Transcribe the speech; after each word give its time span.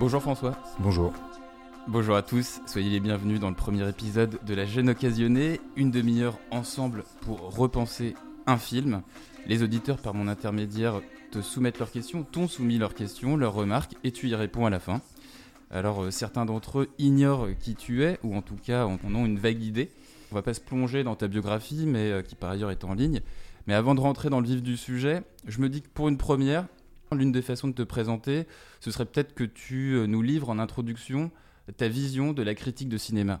Bonjour 0.00 0.22
François. 0.22 0.56
Bonjour. 0.78 1.12
Bonjour 1.86 2.16
à 2.16 2.22
tous, 2.22 2.62
soyez 2.64 2.88
les 2.88 3.00
bienvenus 3.00 3.38
dans 3.38 3.50
le 3.50 3.54
premier 3.54 3.86
épisode 3.86 4.38
de 4.46 4.54
La 4.54 4.64
Jeune 4.64 4.88
Occasionnée, 4.88 5.60
une 5.76 5.90
demi-heure 5.90 6.38
ensemble 6.50 7.04
pour 7.20 7.54
repenser 7.54 8.14
un 8.46 8.56
film. 8.56 9.02
Les 9.46 9.62
auditeurs, 9.62 9.98
par 9.98 10.14
mon 10.14 10.26
intermédiaire, 10.26 11.02
te 11.30 11.42
soumettent 11.42 11.78
leurs 11.78 11.90
questions, 11.90 12.22
t'ont 12.22 12.48
soumis 12.48 12.78
leurs 12.78 12.94
questions, 12.94 13.36
leurs 13.36 13.52
remarques, 13.52 13.92
et 14.02 14.10
tu 14.10 14.30
y 14.30 14.34
réponds 14.34 14.64
à 14.64 14.70
la 14.70 14.80
fin. 14.80 15.02
Alors 15.70 16.04
euh, 16.04 16.10
certains 16.10 16.46
d'entre 16.46 16.78
eux 16.78 16.88
ignorent 16.98 17.48
qui 17.60 17.74
tu 17.74 18.02
es, 18.02 18.18
ou 18.22 18.34
en 18.34 18.40
tout 18.40 18.56
cas 18.56 18.86
en 18.86 19.14
ont 19.14 19.26
une 19.26 19.38
vague 19.38 19.62
idée. 19.62 19.90
On 20.32 20.34
va 20.34 20.40
pas 20.40 20.54
se 20.54 20.62
plonger 20.62 21.04
dans 21.04 21.14
ta 21.14 21.28
biographie, 21.28 21.84
mais 21.84 22.10
euh, 22.10 22.22
qui 22.22 22.36
par 22.36 22.48
ailleurs 22.48 22.70
est 22.70 22.84
en 22.84 22.94
ligne. 22.94 23.20
Mais 23.66 23.74
avant 23.74 23.94
de 23.94 24.00
rentrer 24.00 24.30
dans 24.30 24.40
le 24.40 24.46
vif 24.46 24.62
du 24.62 24.78
sujet, 24.78 25.24
je 25.46 25.60
me 25.60 25.68
dis 25.68 25.82
que 25.82 25.88
pour 25.92 26.08
une 26.08 26.16
première, 26.16 26.64
l'une 27.14 27.32
des 27.32 27.42
façons 27.42 27.68
de 27.68 27.72
te 27.72 27.82
présenter, 27.82 28.46
ce 28.80 28.90
serait 28.90 29.06
peut-être 29.06 29.34
que 29.34 29.44
tu 29.44 29.94
euh, 29.94 30.06
nous 30.06 30.22
livres 30.22 30.50
en 30.50 30.58
introduction 30.58 31.30
ta 31.76 31.88
vision 31.88 32.32
de 32.32 32.42
la 32.42 32.54
critique 32.54 32.88
de 32.88 32.98
cinéma. 32.98 33.40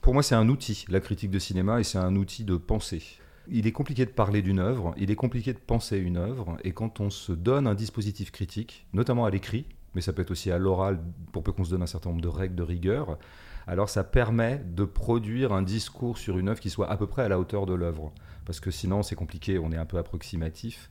Pour 0.00 0.14
moi, 0.14 0.22
c'est 0.22 0.34
un 0.34 0.48
outil, 0.48 0.84
la 0.88 1.00
critique 1.00 1.30
de 1.30 1.38
cinéma, 1.38 1.80
et 1.80 1.84
c'est 1.84 1.98
un 1.98 2.16
outil 2.16 2.44
de 2.44 2.56
pensée. 2.56 3.02
Il 3.48 3.66
est 3.66 3.72
compliqué 3.72 4.04
de 4.04 4.10
parler 4.10 4.42
d'une 4.42 4.58
œuvre, 4.58 4.94
il 4.96 5.10
est 5.10 5.16
compliqué 5.16 5.52
de 5.52 5.58
penser 5.58 5.98
une 5.98 6.16
œuvre, 6.16 6.56
et 6.64 6.72
quand 6.72 7.00
on 7.00 7.10
se 7.10 7.32
donne 7.32 7.66
un 7.66 7.74
dispositif 7.74 8.30
critique, 8.30 8.86
notamment 8.92 9.24
à 9.24 9.30
l'écrit, 9.30 9.66
mais 9.94 10.00
ça 10.00 10.12
peut 10.12 10.22
être 10.22 10.30
aussi 10.30 10.50
à 10.50 10.58
l'oral, 10.58 11.00
pour 11.32 11.42
peu 11.42 11.52
qu'on 11.52 11.64
se 11.64 11.70
donne 11.70 11.82
un 11.82 11.86
certain 11.86 12.10
nombre 12.10 12.22
de 12.22 12.28
règles 12.28 12.54
de 12.54 12.62
rigueur, 12.62 13.18
alors 13.66 13.88
ça 13.88 14.04
permet 14.04 14.62
de 14.64 14.84
produire 14.84 15.52
un 15.52 15.62
discours 15.62 16.18
sur 16.18 16.38
une 16.38 16.48
œuvre 16.48 16.60
qui 16.60 16.70
soit 16.70 16.90
à 16.90 16.96
peu 16.96 17.06
près 17.06 17.22
à 17.22 17.28
la 17.28 17.38
hauteur 17.38 17.66
de 17.66 17.74
l'œuvre. 17.74 18.12
Parce 18.44 18.58
que 18.58 18.72
sinon, 18.72 19.02
c'est 19.02 19.14
compliqué, 19.14 19.58
on 19.58 19.70
est 19.70 19.76
un 19.76 19.86
peu 19.86 19.98
approximatif. 19.98 20.90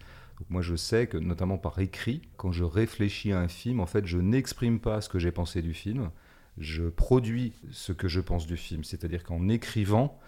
Moi, 0.50 0.62
je 0.62 0.76
sais 0.76 1.08
que, 1.08 1.18
notamment 1.18 1.58
par 1.58 1.80
écrit, 1.80 2.22
quand 2.38 2.52
je 2.52 2.64
réfléchis 2.64 3.32
à 3.32 3.40
un 3.40 3.48
film, 3.48 3.80
en 3.80 3.86
fait, 3.86 4.06
je 4.06 4.18
n'exprime 4.18 4.80
pas 4.80 5.02
ce 5.02 5.10
que 5.10 5.20
j'ai 5.20 5.32
pensé 5.32 5.62
du 5.62 5.74
film, 5.74 6.12
je 6.58 6.84
produis 6.84 7.54
ce 7.72 7.92
que 7.94 8.08
je 8.08 8.20
pense 8.20 8.48
du 8.48 8.58
film. 8.58 8.84
C'est-à-dire 8.84 9.24
qu'en 9.24 9.50
écrivant, 9.50 10.20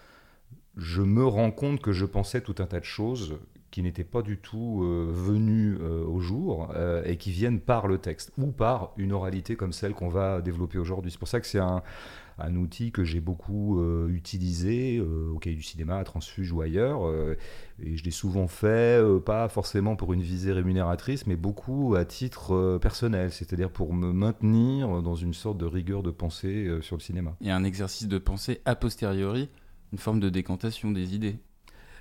je 0.76 1.02
me 1.02 1.24
rends 1.24 1.50
compte 1.50 1.80
que 1.80 1.92
je 1.92 2.04
pensais 2.04 2.40
tout 2.40 2.56
un 2.58 2.66
tas 2.66 2.80
de 2.80 2.84
choses 2.84 3.38
qui 3.70 3.82
n'étaient 3.82 4.04
pas 4.04 4.22
du 4.22 4.38
tout 4.38 4.82
euh, 4.84 5.10
venues 5.10 5.76
euh, 5.80 6.04
au 6.04 6.20
jour 6.20 6.68
euh, 6.76 7.02
et 7.04 7.16
qui 7.16 7.32
viennent 7.32 7.58
par 7.58 7.88
le 7.88 7.98
texte 7.98 8.32
ou 8.38 8.52
par 8.52 8.92
une 8.96 9.12
oralité 9.12 9.56
comme 9.56 9.72
celle 9.72 9.94
qu'on 9.94 10.08
va 10.08 10.40
développer 10.42 10.78
aujourd'hui. 10.78 11.10
C'est 11.10 11.18
pour 11.18 11.26
ça 11.26 11.40
que 11.40 11.46
c'est 11.46 11.58
un, 11.58 11.82
un 12.38 12.56
outil 12.56 12.92
que 12.92 13.04
j'ai 13.04 13.20
beaucoup 13.20 13.80
euh, 13.80 14.08
utilisé 14.08 14.98
euh, 14.98 15.30
au 15.32 15.38
cahier 15.38 15.56
du 15.56 15.62
cinéma, 15.62 15.98
à 15.98 16.04
Transfuge 16.04 16.52
ou 16.52 16.60
ailleurs. 16.60 17.06
Euh, 17.06 17.36
et 17.82 17.96
je 17.96 18.04
l'ai 18.04 18.10
souvent 18.10 18.46
fait, 18.46 19.02
pas 19.24 19.48
forcément 19.48 19.96
pour 19.96 20.12
une 20.12 20.22
visée 20.22 20.52
rémunératrice, 20.52 21.26
mais 21.26 21.36
beaucoup 21.36 21.94
à 21.96 22.04
titre 22.04 22.78
personnel, 22.80 23.32
c'est-à-dire 23.32 23.70
pour 23.70 23.92
me 23.92 24.12
maintenir 24.12 25.02
dans 25.02 25.16
une 25.16 25.34
sorte 25.34 25.58
de 25.58 25.66
rigueur 25.66 26.02
de 26.02 26.10
pensée 26.10 26.70
sur 26.82 26.96
le 26.96 27.00
cinéma. 27.00 27.36
Et 27.40 27.50
un 27.50 27.64
exercice 27.64 28.06
de 28.06 28.18
pensée 28.18 28.60
a 28.64 28.76
posteriori, 28.76 29.48
une 29.92 29.98
forme 29.98 30.20
de 30.20 30.28
décantation 30.28 30.92
des 30.92 31.16
idées. 31.16 31.36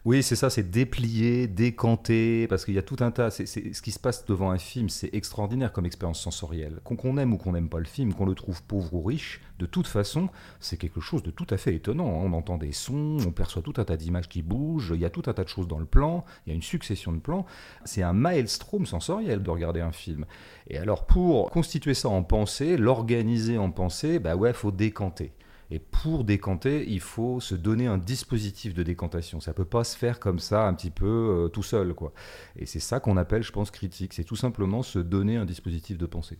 Oui, 0.06 0.22
c'est 0.22 0.36
ça, 0.36 0.50
c'est 0.50 0.70
déplier, 0.70 1.48
décanter, 1.48 2.46
parce 2.50 2.66
qu'il 2.66 2.74
y 2.74 2.78
a 2.78 2.82
tout 2.82 2.98
un 3.00 3.12
tas. 3.12 3.32
C'est, 3.32 3.46
ce 3.46 3.82
qui 3.82 3.92
se 3.92 4.00
passe 4.00 4.26
devant 4.26 4.52
un 4.52 4.58
film, 4.58 4.90
c'est 4.90 5.10
extraordinaire 5.14 5.72
comme 5.72 5.86
expérience 5.86 6.20
sensorielle. 6.20 6.82
Qu'on, 6.84 7.18
aime 7.18 7.32
ou 7.32 7.38
qu'on 7.38 7.54
n'aime 7.54 7.70
pas 7.70 7.80
le 7.80 7.86
film, 7.86 8.14
qu'on 8.14 8.26
le 8.26 8.36
trouve 8.36 8.62
pauvre 8.64 8.94
ou 8.94 9.02
riche, 9.02 9.40
de 9.60 9.66
toute 9.66 9.88
façon, 9.88 10.28
c'est 10.60 10.76
quelque 10.76 11.00
chose 11.00 11.24
de 11.24 11.32
tout 11.32 11.48
à 11.52 11.56
fait 11.56 11.74
étonnant. 11.74 12.20
Hein. 12.20 12.26
On 12.26 12.34
entend 12.34 12.58
des 12.58 12.74
sons, 12.74 13.18
on 13.26 13.32
perçoit 13.32 13.62
tout 13.62 13.76
un 13.78 13.86
tas 13.86 13.96
d'images 13.96 14.28
qui 14.28 14.42
bougent, 14.42 14.92
il 14.94 15.00
y 15.00 15.06
a 15.06 15.10
tout 15.10 15.24
un 15.28 15.34
tas 15.34 15.46
de 15.46 15.50
choses 15.50 15.70
dans 15.70 15.80
le 15.80 15.86
plan, 15.86 16.26
il 16.46 16.50
y 16.50 16.52
a 16.52 16.56
une 16.56 16.62
succession 16.62 17.14
de 17.14 17.20
plans. 17.20 17.46
C'est 17.86 18.04
un 18.04 18.12
maelstrom 18.12 18.86
sensoriel 18.86 19.42
de 19.42 19.50
regarder 19.50 19.80
un 19.80 19.94
film. 19.94 20.26
Et 20.68 20.78
alors, 20.78 21.06
pour 21.06 21.50
constituer 21.50 21.94
ça 21.94 22.10
en 22.10 22.24
pensée, 22.24 22.76
l'organiser 22.76 23.58
en 23.58 23.72
pensée, 23.72 24.20
bah 24.20 24.36
ouais, 24.36 24.52
faut 24.52 24.72
décanter. 24.72 25.32
Et 25.74 25.80
pour 25.80 26.24
décanter, 26.24 26.86
il 26.88 27.00
faut 27.00 27.40
se 27.40 27.56
donner 27.56 27.88
un 27.88 27.98
dispositif 27.98 28.76
de 28.76 28.84
décantation. 28.84 29.40
Ça 29.40 29.54
ne 29.54 29.56
peut 29.56 29.66
pas 29.66 29.84
se 29.84 29.98
faire 29.98 30.20
comme 30.20 30.38
ça, 30.38 30.68
un 30.68 30.76
petit 30.76 30.92
peu 30.92 31.08
euh, 31.08 31.48
tout 31.48 31.64
seul. 31.64 31.96
Quoi. 31.96 32.14
Et 32.56 32.68
c'est 32.68 32.80
ça 32.80 33.00
qu'on 33.00 33.18
appelle, 33.18 33.42
je 33.42 33.52
pense, 33.52 33.72
critique. 33.72 34.14
C'est 34.14 34.24
tout 34.24 34.36
simplement 34.36 34.84
se 34.84 35.00
donner 35.00 35.36
un 35.36 35.46
dispositif 35.46 35.98
de 35.98 36.06
pensée. 36.06 36.38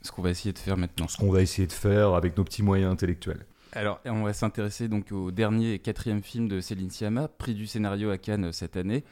Ce 0.00 0.10
qu'on 0.10 0.22
va 0.22 0.30
essayer 0.30 0.54
de 0.54 0.58
faire 0.58 0.78
maintenant. 0.78 1.08
Ce 1.08 1.18
qu'on 1.18 1.30
va 1.30 1.42
essayer 1.42 1.66
de 1.66 1.72
faire 1.72 2.14
avec 2.14 2.38
nos 2.38 2.44
petits 2.44 2.62
moyens 2.62 2.90
intellectuels. 2.90 3.44
Alors, 3.72 4.00
on 4.06 4.22
va 4.22 4.32
s'intéresser 4.32 4.88
donc 4.88 5.12
au 5.12 5.30
dernier 5.30 5.74
et 5.74 5.78
quatrième 5.78 6.22
film 6.22 6.48
de 6.48 6.62
Céline 6.62 6.88
Sciamma, 6.88 7.28
prix 7.28 7.52
du 7.52 7.66
scénario 7.66 8.08
à 8.08 8.16
Cannes 8.16 8.50
cette 8.52 8.78
année. 8.78 9.04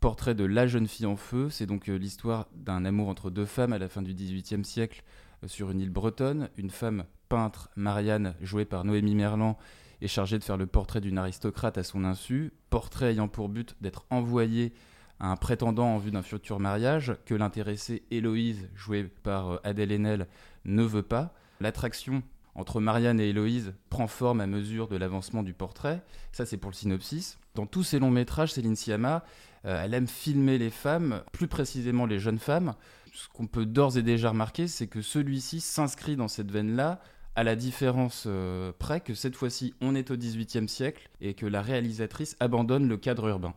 Portrait 0.00 0.34
de 0.34 0.44
la 0.44 0.66
jeune 0.66 0.86
fille 0.86 1.06
en 1.06 1.16
feu. 1.16 1.48
C'est 1.48 1.64
donc 1.64 1.88
euh, 1.88 1.96
l'histoire 1.96 2.46
d'un 2.54 2.84
amour 2.84 3.08
entre 3.08 3.30
deux 3.30 3.46
femmes 3.46 3.72
à 3.72 3.78
la 3.78 3.88
fin 3.88 4.02
du 4.02 4.12
XVIIIe 4.12 4.66
siècle 4.66 5.02
sur 5.46 5.70
une 5.70 5.80
île 5.80 5.90
bretonne. 5.90 6.48
Une 6.56 6.70
femme 6.70 7.04
peintre, 7.28 7.70
Marianne, 7.76 8.34
jouée 8.40 8.64
par 8.64 8.84
Noémie 8.84 9.14
Merlan, 9.14 9.58
est 10.00 10.08
chargée 10.08 10.38
de 10.38 10.44
faire 10.44 10.56
le 10.56 10.66
portrait 10.66 11.00
d'une 11.00 11.18
aristocrate 11.18 11.78
à 11.78 11.84
son 11.84 12.04
insu, 12.04 12.52
portrait 12.70 13.12
ayant 13.12 13.28
pour 13.28 13.48
but 13.48 13.76
d'être 13.80 14.04
envoyé 14.10 14.72
à 15.20 15.28
un 15.28 15.36
prétendant 15.36 15.94
en 15.94 15.98
vue 15.98 16.10
d'un 16.10 16.22
futur 16.22 16.58
mariage 16.58 17.16
que 17.24 17.34
l'intéressée 17.34 18.02
Héloïse, 18.10 18.68
jouée 18.74 19.04
par 19.04 19.50
euh, 19.50 19.60
Adèle 19.62 19.92
Haenel, 19.92 20.26
ne 20.64 20.82
veut 20.82 21.04
pas. 21.04 21.32
L'attraction 21.60 22.22
entre 22.54 22.80
Marianne 22.80 23.20
et 23.20 23.30
Héloïse 23.30 23.72
prend 23.88 24.08
forme 24.08 24.40
à 24.40 24.46
mesure 24.46 24.88
de 24.88 24.96
l'avancement 24.96 25.42
du 25.42 25.54
portrait. 25.54 26.02
Ça, 26.32 26.44
c'est 26.44 26.56
pour 26.56 26.70
le 26.70 26.76
synopsis. 26.76 27.38
Dans 27.54 27.66
tous 27.66 27.84
ses 27.84 27.98
longs 27.98 28.10
métrages, 28.10 28.52
Céline 28.52 28.76
Sciamma, 28.76 29.24
euh, 29.64 29.80
elle 29.82 29.94
aime 29.94 30.08
filmer 30.08 30.58
les 30.58 30.70
femmes, 30.70 31.22
plus 31.32 31.48
précisément 31.48 32.06
les 32.06 32.18
jeunes 32.18 32.38
femmes. 32.38 32.74
Ce 33.12 33.28
qu'on 33.28 33.46
peut 33.46 33.66
d'ores 33.66 33.98
et 33.98 34.02
déjà 34.02 34.30
remarquer, 34.30 34.66
c'est 34.66 34.86
que 34.86 35.02
celui-ci 35.02 35.60
s'inscrit 35.60 36.16
dans 36.16 36.28
cette 36.28 36.50
veine-là 36.50 37.00
à 37.34 37.44
la 37.44 37.56
différence 37.56 38.24
euh, 38.26 38.72
près 38.78 39.00
que 39.00 39.14
cette 39.14 39.36
fois-ci 39.36 39.74
on 39.80 39.94
est 39.94 40.10
au 40.10 40.16
XVIIIe 40.16 40.68
siècle 40.68 41.10
et 41.20 41.34
que 41.34 41.46
la 41.46 41.62
réalisatrice 41.62 42.36
abandonne 42.40 42.88
le 42.88 42.96
cadre 42.96 43.28
urbain. 43.28 43.54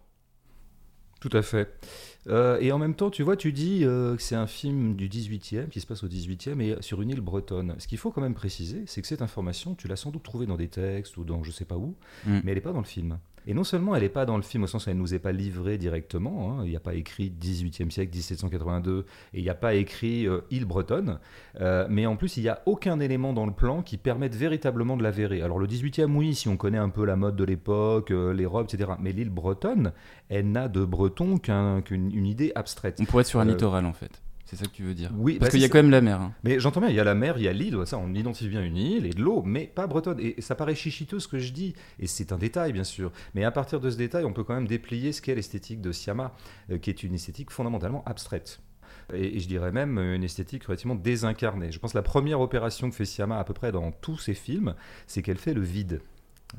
Tout 1.21 1.35
à 1.35 1.41
fait. 1.41 1.73
Euh, 2.27 2.59
et 2.59 2.71
en 2.71 2.77
même 2.77 2.93
temps, 2.93 3.09
tu 3.09 3.23
vois, 3.23 3.37
tu 3.37 3.53
dis 3.53 3.83
euh, 3.83 4.15
que 4.15 4.21
c'est 4.21 4.35
un 4.35 4.45
film 4.45 4.95
du 4.95 5.07
18e, 5.07 5.69
qui 5.69 5.79
se 5.79 5.87
passe 5.87 6.03
au 6.03 6.07
18e, 6.07 6.59
et 6.61 6.81
sur 6.81 7.01
une 7.01 7.09
île 7.09 7.21
bretonne. 7.21 7.75
Ce 7.79 7.87
qu'il 7.87 7.97
faut 7.97 8.11
quand 8.11 8.21
même 8.21 8.35
préciser, 8.35 8.83
c'est 8.85 9.01
que 9.01 9.07
cette 9.07 9.21
information, 9.21 9.73
tu 9.73 9.87
l'as 9.87 9.95
sans 9.95 10.11
doute 10.11 10.23
trouvée 10.23 10.45
dans 10.45 10.57
des 10.57 10.67
textes 10.67 11.17
ou 11.17 11.23
dans 11.23 11.43
je 11.43 11.51
sais 11.51 11.65
pas 11.65 11.77
où, 11.77 11.95
mm. 12.25 12.41
mais 12.43 12.51
elle 12.51 12.55
n'est 12.55 12.61
pas 12.61 12.73
dans 12.73 12.79
le 12.79 12.85
film. 12.85 13.17
Et 13.47 13.53
non 13.53 13.63
seulement 13.63 13.95
elle 13.95 14.03
n'est 14.03 14.09
pas 14.09 14.25
dans 14.25 14.37
le 14.37 14.43
film 14.43 14.63
au 14.63 14.67
sens 14.67 14.85
où 14.85 14.89
elle 14.89 14.95
ne 14.95 15.01
nous 15.01 15.13
est 15.13 15.19
pas 15.19 15.31
livrée 15.31 15.77
directement, 15.77 16.51
hein, 16.51 16.63
il 16.63 16.69
n'y 16.69 16.75
a 16.75 16.79
pas 16.79 16.95
écrit 16.95 17.31
18e 17.31 17.89
siècle, 17.89 18.11
1782, 18.13 19.05
et 19.33 19.39
il 19.39 19.43
n'y 19.43 19.49
a 19.49 19.55
pas 19.55 19.75
écrit 19.75 20.27
euh, 20.27 20.41
île 20.51 20.65
bretonne, 20.65 21.19
euh, 21.61 21.85
mais 21.89 22.05
en 22.05 22.15
plus 22.15 22.37
il 22.37 22.43
n'y 22.43 22.49
a 22.49 22.61
aucun 22.65 22.99
élément 22.99 23.33
dans 23.33 23.45
le 23.45 23.51
plan 23.51 23.81
qui 23.81 23.97
permette 23.97 24.35
véritablement 24.35 24.97
de 24.97 25.03
la 25.03 25.11
verrer. 25.11 25.41
Alors 25.41 25.59
le 25.59 25.67
18e, 25.67 26.13
oui, 26.15 26.33
si 26.35 26.47
on 26.47 26.57
connaît 26.57 26.77
un 26.77 26.89
peu 26.89 27.05
la 27.05 27.15
mode 27.15 27.35
de 27.35 27.43
l'époque, 27.43 28.11
euh, 28.11 28.33
les 28.33 28.45
robes, 28.45 28.67
etc. 28.71 28.91
Mais 28.99 29.11
l'île 29.11 29.29
bretonne, 29.29 29.91
elle 30.29 30.51
n'a 30.51 30.67
de 30.67 30.83
breton 30.83 31.37
qu'une 31.37 32.25
idée 32.25 32.51
abstraite. 32.55 32.97
On 32.99 33.05
pourrait 33.05 33.21
être 33.21 33.27
sur 33.27 33.39
un 33.39 33.45
littoral 33.45 33.85
en 33.85 33.93
fait. 33.93 34.24
C'est 34.45 34.57
ça 34.57 34.65
que 34.65 34.71
tu 34.71 34.83
veux 34.83 34.93
dire 34.93 35.11
Oui, 35.15 35.39
parce 35.39 35.49
bah, 35.49 35.51
qu'il 35.51 35.61
y 35.61 35.65
a 35.65 35.69
quand 35.69 35.79
même 35.79 35.89
la 35.89 36.01
mer. 36.01 36.21
Hein. 36.21 36.33
Mais 36.43 36.59
j'entends 36.59 36.79
bien, 36.79 36.89
il 36.89 36.95
y 36.95 36.99
a 36.99 37.03
la 37.03 37.15
mer, 37.15 37.37
il 37.37 37.43
y 37.43 37.47
a 37.47 37.53
l'île, 37.53 37.77
ça 37.85 37.97
on 37.97 38.13
identifie 38.13 38.47
bien 38.47 38.63
une 38.63 38.77
île 38.77 39.05
et 39.07 39.09
de 39.09 39.21
l'eau, 39.21 39.41
mais 39.43 39.65
pas 39.65 39.87
bretonne. 39.87 40.19
Et 40.19 40.39
ça 40.39 40.53
paraît 40.53 40.75
chichiteux 40.75 41.19
ce 41.19 41.27
que 41.27 41.39
je 41.39 41.51
dis, 41.51 41.73
et 41.99 42.05
c'est 42.05 42.31
un 42.31 42.37
détail 42.37 42.71
bien 42.71 42.83
sûr. 42.83 43.11
Mais 43.33 43.43
à 43.43 43.51
partir 43.51 43.79
de 43.79 43.89
ce 43.89 43.97
détail, 43.97 44.23
on 44.23 44.33
peut 44.33 44.43
quand 44.43 44.53
même 44.53 44.67
déplier 44.67 45.11
ce 45.13 45.21
qu'est 45.21 45.33
l'esthétique 45.33 45.81
de 45.81 45.91
Siama, 45.91 46.35
euh, 46.69 46.77
qui 46.77 46.91
est 46.91 47.01
une 47.01 47.15
esthétique 47.15 47.49
fondamentalement 47.49 48.03
abstraite. 48.05 48.59
Et, 49.13 49.39
je 49.39 49.47
dirais 49.47 49.71
même 49.71 49.97
une 49.97 50.23
esthétique 50.23 50.63
relativement 50.65 50.95
désincarnée. 50.95 51.71
Je 51.71 51.79
pense 51.79 51.93
que 51.93 51.97
la 51.97 52.03
première 52.03 52.39
opération 52.39 52.89
que 52.89 52.95
fait 52.95 53.05
Siama 53.05 53.39
à 53.39 53.43
peu 53.43 53.53
près 53.53 53.71
dans 53.71 53.91
tous 53.91 54.17
ses 54.17 54.35
films, 54.35 54.75
c'est 55.07 55.23
qu'elle 55.23 55.37
fait 55.37 55.53
le 55.53 55.61
vide. 55.61 56.01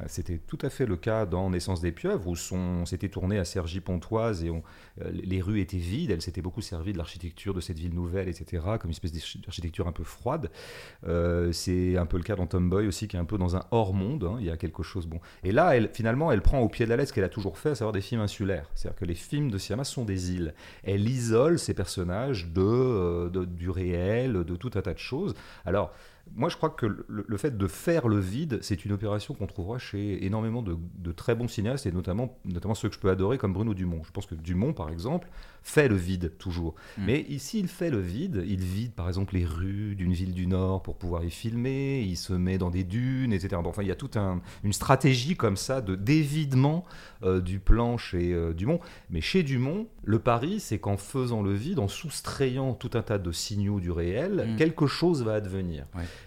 Euh, 0.01 0.05
c'était 0.07 0.39
tout 0.39 0.59
à 0.63 0.71
fait 0.71 0.87
le 0.87 0.97
cas 0.97 1.27
dans 1.27 1.51
Naissance 1.51 1.81
des 1.81 1.93
pieuvres, 1.93 2.29
où 2.29 2.35
on 2.53 2.85
s'était 2.87 3.09
tourné 3.09 3.39
à 3.39 3.45
Cergy-Pontoise 3.45 4.45
et 4.45 4.51
euh, 4.51 5.11
les 5.11 5.41
rues 5.41 5.61
étaient 5.61 5.77
vides. 5.77 6.11
Elle 6.11 6.23
s'était 6.23 6.43
beaucoup 6.43 6.61
servie 6.61 6.93
de 6.93 6.99
l'architecture 6.99 7.55
de 7.55 7.61
cette 7.61 7.79
ville 7.79 7.95
nouvelle, 7.95 8.29
etc., 8.29 8.63
comme 8.81 8.91
une 8.91 8.91
espèce 8.91 9.13
d'architecture 9.41 9.87
un 9.87 9.93
peu 9.93 10.05
froide. 10.05 10.51
Euh, 11.07 11.53
c'est 11.53 11.97
un 11.97 12.07
peu 12.07 12.17
le 12.17 12.23
cas 12.23 12.37
dans 12.37 12.47
Tomboy 12.47 12.87
aussi, 12.87 13.09
qui 13.09 13.17
est 13.17 13.21
un 13.21 13.25
peu 13.25 13.39
dans 13.39 13.57
un 13.57 13.65
hors-monde. 13.71 14.25
Hein. 14.25 14.37
il 14.41 14.47
y 14.47 14.51
a 14.51 14.57
quelque 14.57 14.83
chose. 14.83 15.07
Bon. 15.07 15.21
Et 15.43 15.53
là, 15.53 15.75
finalement, 15.93 16.33
elle 16.33 16.43
prend 16.43 16.61
au 16.61 16.69
pied 16.69 16.85
de 16.85 16.91
la 16.91 16.97
lettre 16.97 17.11
ce 17.11 17.15
qu'elle 17.15 17.25
a 17.25 17.29
toujours 17.29 17.59
fait, 17.59 17.71
à 17.71 17.75
savoir 17.75 17.93
des 17.93 18.01
films 18.01 18.21
insulaires. 18.21 18.71
C'est-à-dire 18.75 18.99
que 18.99 19.05
les 19.05 19.15
films 19.15 19.51
de 19.51 19.59
Siama 19.59 19.85
sont 19.85 20.05
des 20.05 20.33
îles. 20.33 20.55
Elle 20.83 21.09
isole 21.09 21.59
ses 21.59 21.75
personnages 21.75 22.49
du 22.49 23.71
réel, 23.71 24.33
de 24.45 24.57
tout 24.57 24.71
un 24.75 24.83
tas 24.83 24.95
de 24.95 24.99
choses. 24.99 25.35
Alors, 25.65 25.93
Moi, 26.35 26.49
je 26.49 26.57
crois 26.57 26.71
que 26.71 26.87
le, 26.87 27.37
fait 27.37 27.57
de 27.57 27.67
faire 27.67 28.09
le 28.09 28.19
vide, 28.19 28.59
c'est 28.61 28.85
une 28.85 28.93
opération 28.93 29.35
qu'on 29.35 29.47
trouvera 29.47 29.79
chez 29.79 30.25
énormément 30.25 30.63
de, 30.63 31.13
très 31.13 31.35
bons 31.35 31.49
cinéastes, 31.49 31.87
et 31.87 31.93
notamment, 31.93 32.39
notamment 32.45 32.75
ceux 32.75 32.89
que 32.89 32.95
je 32.95 33.01
peux 33.01 33.11
adorer, 33.11 33.39
comme 33.39 33.53
Bruno 33.53 33.75
Dumont. 33.75 34.03
Je 34.05 34.11
pense 34.11 34.27
que 34.27 34.35
Dumont, 34.35 34.73
par 34.73 34.91
exemple, 34.91 35.29
fait 35.63 35.89
le 35.89 35.97
vide 35.97 36.33
toujours. 36.39 36.75
Mm. 36.99 37.05
Mais 37.07 37.21
ici, 37.23 37.59
il 37.59 37.69
fait 37.69 37.91
le 37.91 38.01
vide. 38.01 38.45
Il 38.47 38.61
vide, 38.61 38.93
par 38.93 39.09
exemple, 39.09 39.35
les 39.35 39.45
rues 39.45 39.95
d'une 39.97 40.13
ville 40.13 40.33
du 40.33 40.47
Nord 40.47 40.83
pour 40.83 40.97
pouvoir 40.97 41.25
y 41.25 41.31
filmer. 41.31 42.03
Il 42.03 42.17
se 42.17 42.33
met 42.33 42.59
dans 42.59 42.71
des 42.71 42.85
dunes, 42.85 43.33
etc. 43.33 43.57
Bon, 43.63 43.71
enfin, 43.71 43.83
il 43.83 43.89
y 43.89 43.93
a 43.93 43.97
toute 43.97 44.17
un, 44.17 44.41
une 44.63 44.73
stratégie 44.73 45.37
comme 45.37 45.57
ça 45.57 45.81
de 45.81 45.97
d'évidement 45.97 46.85
euh, 47.25 47.41
du 47.41 47.59
plan 47.59 47.99
chez 47.99 48.33
euh, 48.33 48.53
Dumont. 48.53 48.79
Mais 49.11 49.21
chez 49.21 49.43
Dumont, 49.43 49.87
le 50.05 50.19
pari, 50.19 50.61
c'est 50.61 50.79
qu'en 50.79 50.97
faisant 50.97 51.43
le 51.43 51.53
vide, 51.53 51.79
en 51.79 51.89
soustrayant 51.89 52.75
tout 52.75 52.91
un 52.95 53.03
tas 53.03 53.19
de 53.19 53.33
signaux 53.33 53.81
du 53.81 53.91
réel, 53.91 54.51
mm. 54.53 54.57
quelque 54.57 54.87
chose 54.87 55.25
va 55.25 55.35
advenir. 55.35 55.87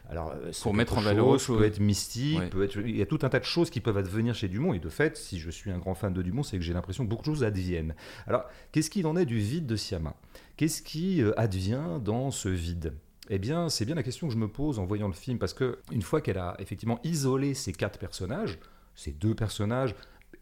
Alors, 0.10 0.32
euh, 0.32 0.52
pour 0.62 0.74
mettre 0.74 0.98
en 0.98 1.02
valeur 1.02 1.40
chose, 1.40 1.58
peut 1.58 1.66
être 1.66 1.80
mystique, 1.80 2.50
peut 2.50 2.64
être, 2.64 2.78
il 2.78 2.98
y 2.98 3.02
a 3.02 3.06
tout 3.06 3.20
un 3.24 3.30
tas 3.30 3.40
de 3.40 3.46
choses 3.46 3.70
qui 3.70 3.80
peuvent 3.80 3.98
advenir 3.98 4.36
chez 4.36 4.48
Dumont. 4.48 4.74
Et 4.74 4.80
de 4.80 4.90
fait, 4.90 5.18
si 5.18 5.40
je 5.40 5.50
suis 5.50 5.72
un 5.72 5.78
grand 5.78 5.96
fan 5.96 6.14
de 6.14 6.22
Dumont, 6.22 6.44
c'est 6.44 6.58
que 6.58 6.64
j'ai 6.64 6.74
l'impression 6.74 7.04
que 7.04 7.10
beaucoup 7.10 7.24
de 7.24 7.28
choses 7.28 7.44
adviennent. 7.44 7.96
Alors, 8.28 8.46
qu'est-ce 8.72 8.90
qu'il 8.90 9.08
en 9.08 9.16
est 9.16 9.26
du 9.26 9.38
vide 9.38 9.66
de 9.66 9.76
Siama? 9.76 10.16
Qu'est-ce 10.58 10.82
qui 10.82 11.22
euh, 11.22 11.40
advient 11.40 12.00
dans 12.04 12.32
ce 12.32 12.50
vide? 12.50 12.94
Eh 13.30 13.38
bien, 13.38 13.70
c'est 13.70 13.86
bien 13.86 13.96
la 13.96 14.04
question 14.04 14.28
que 14.28 14.34
je 14.34 14.40
me 14.40 14.48
pose 14.48 14.80
en 14.80 14.86
voyant 14.86 15.08
le 15.08 15.14
film, 15.14 15.38
parce 15.38 15.54
que 15.54 15.80
une 15.92 16.02
fois 16.02 16.20
qu'elle 16.20 16.40
a 16.40 16.56
effectivement 16.60 17.00
isolé 17.04 17.54
ces 17.54 17.74
quatre 17.74 18.00
personnages, 18.00 18.58
ces 18.96 19.12
deux 19.12 19.36
personnages, 19.36 19.96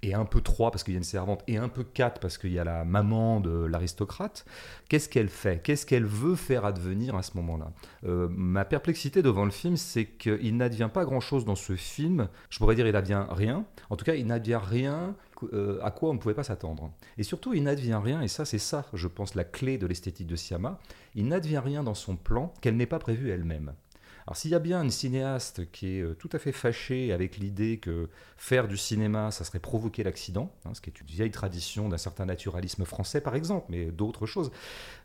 et 0.04 0.14
un 0.14 0.26
peu 0.26 0.42
trois 0.42 0.72
parce 0.72 0.84
qu'il 0.84 0.94
y 0.94 0.98
a 0.98 1.00
une 1.00 1.04
servante, 1.04 1.44
et 1.48 1.58
un 1.58 1.70
peu 1.70 1.84
quatre 1.84 2.20
parce 2.20 2.38
qu'il 2.38 2.52
y 2.52 2.60
a 2.60 2.64
la 2.64 2.86
maman 2.86 3.40
de 3.40 3.66
l'aristocrate, 3.66 4.46
qu'est-ce 4.90 5.10
qu'elle 5.10 5.30
fait? 5.30 5.62
Qu'est-ce 5.62 5.86
qu'elle 5.86 6.06
veut 6.06 6.36
faire 6.36 6.66
advenir 6.66 7.16
à 7.16 7.24
ce 7.24 7.32
moment-là? 7.38 7.72
Euh, 8.06 8.28
Ma 8.30 8.66
perplexité 8.66 9.22
devant 9.22 9.46
le 9.46 9.52
film, 9.52 9.78
c'est 9.78 10.06
qu'il 10.06 10.58
n'advient 10.58 10.90
pas 10.94 11.06
grand-chose 11.06 11.46
dans 11.46 11.56
ce 11.56 11.76
film. 11.76 12.30
Je 12.50 12.60
pourrais 12.60 12.76
dire 12.76 12.88
il 12.88 12.94
n'advient 12.94 13.26
rien. 13.30 13.66
En 13.90 13.96
tout 13.96 14.06
cas, 14.06 14.16
il 14.16 14.28
n'advient 14.28 14.60
rien 14.64 15.16
euh, 15.54 15.80
à 15.84 15.92
quoi 15.92 16.10
on 16.10 16.14
ne 16.14 16.20
pouvait 16.20 16.34
pas 16.34 16.44
s'attendre. 16.44 16.92
Et 17.18 17.24
surtout, 17.24 17.54
il 17.54 17.64
n'advient 17.64 18.00
rien, 18.04 18.22
et 18.22 18.28
ça, 18.28 18.46
c'est 18.46 18.58
ça, 18.60 18.86
je 18.94 19.08
pense, 19.08 19.36
la 19.36 19.44
clé 19.44 19.78
de 19.78 19.88
l'esthétique 19.88 20.28
de 20.28 20.36
Siama, 20.36 20.80
il 21.16 21.28
n'advient 21.28 21.60
rien 21.60 21.84
dans 21.84 21.94
son 21.94 22.16
plan 22.16 22.54
qu'elle 22.62 22.76
n'ait 22.76 22.86
pas 22.86 23.00
prévu 23.00 23.30
elle-même. 23.30 23.74
Alors 24.28 24.36
s'il 24.36 24.52
y 24.52 24.56
a 24.56 24.60
bien 24.60 24.84
une 24.84 24.92
cinéaste 24.92 25.72
qui 25.72 25.98
est 25.98 26.02
euh, 26.02 26.14
tout 26.14 26.30
à 26.34 26.38
fait 26.38 26.52
fâchée 26.52 27.14
avec 27.14 27.38
l'idée 27.38 27.78
que 27.78 28.10
faire 28.36 28.68
du 28.68 28.76
cinéma, 28.76 29.32
ça 29.32 29.46
serait 29.46 29.60
provoquer 29.60 30.04
l'accident, 30.04 30.54
hein, 30.66 30.74
ce 30.74 30.82
qui 30.82 30.90
est 30.90 31.00
une 31.00 31.08
vieille 31.08 31.32
tradition 31.32 31.88
d'un 31.88 31.98
certain 31.98 32.26
naturalisme 32.26 32.84
français 32.84 33.22
par 33.22 33.36
exemple, 33.36 33.68
mais 33.70 33.86
d'autres 33.86 34.26
choses, 34.26 34.52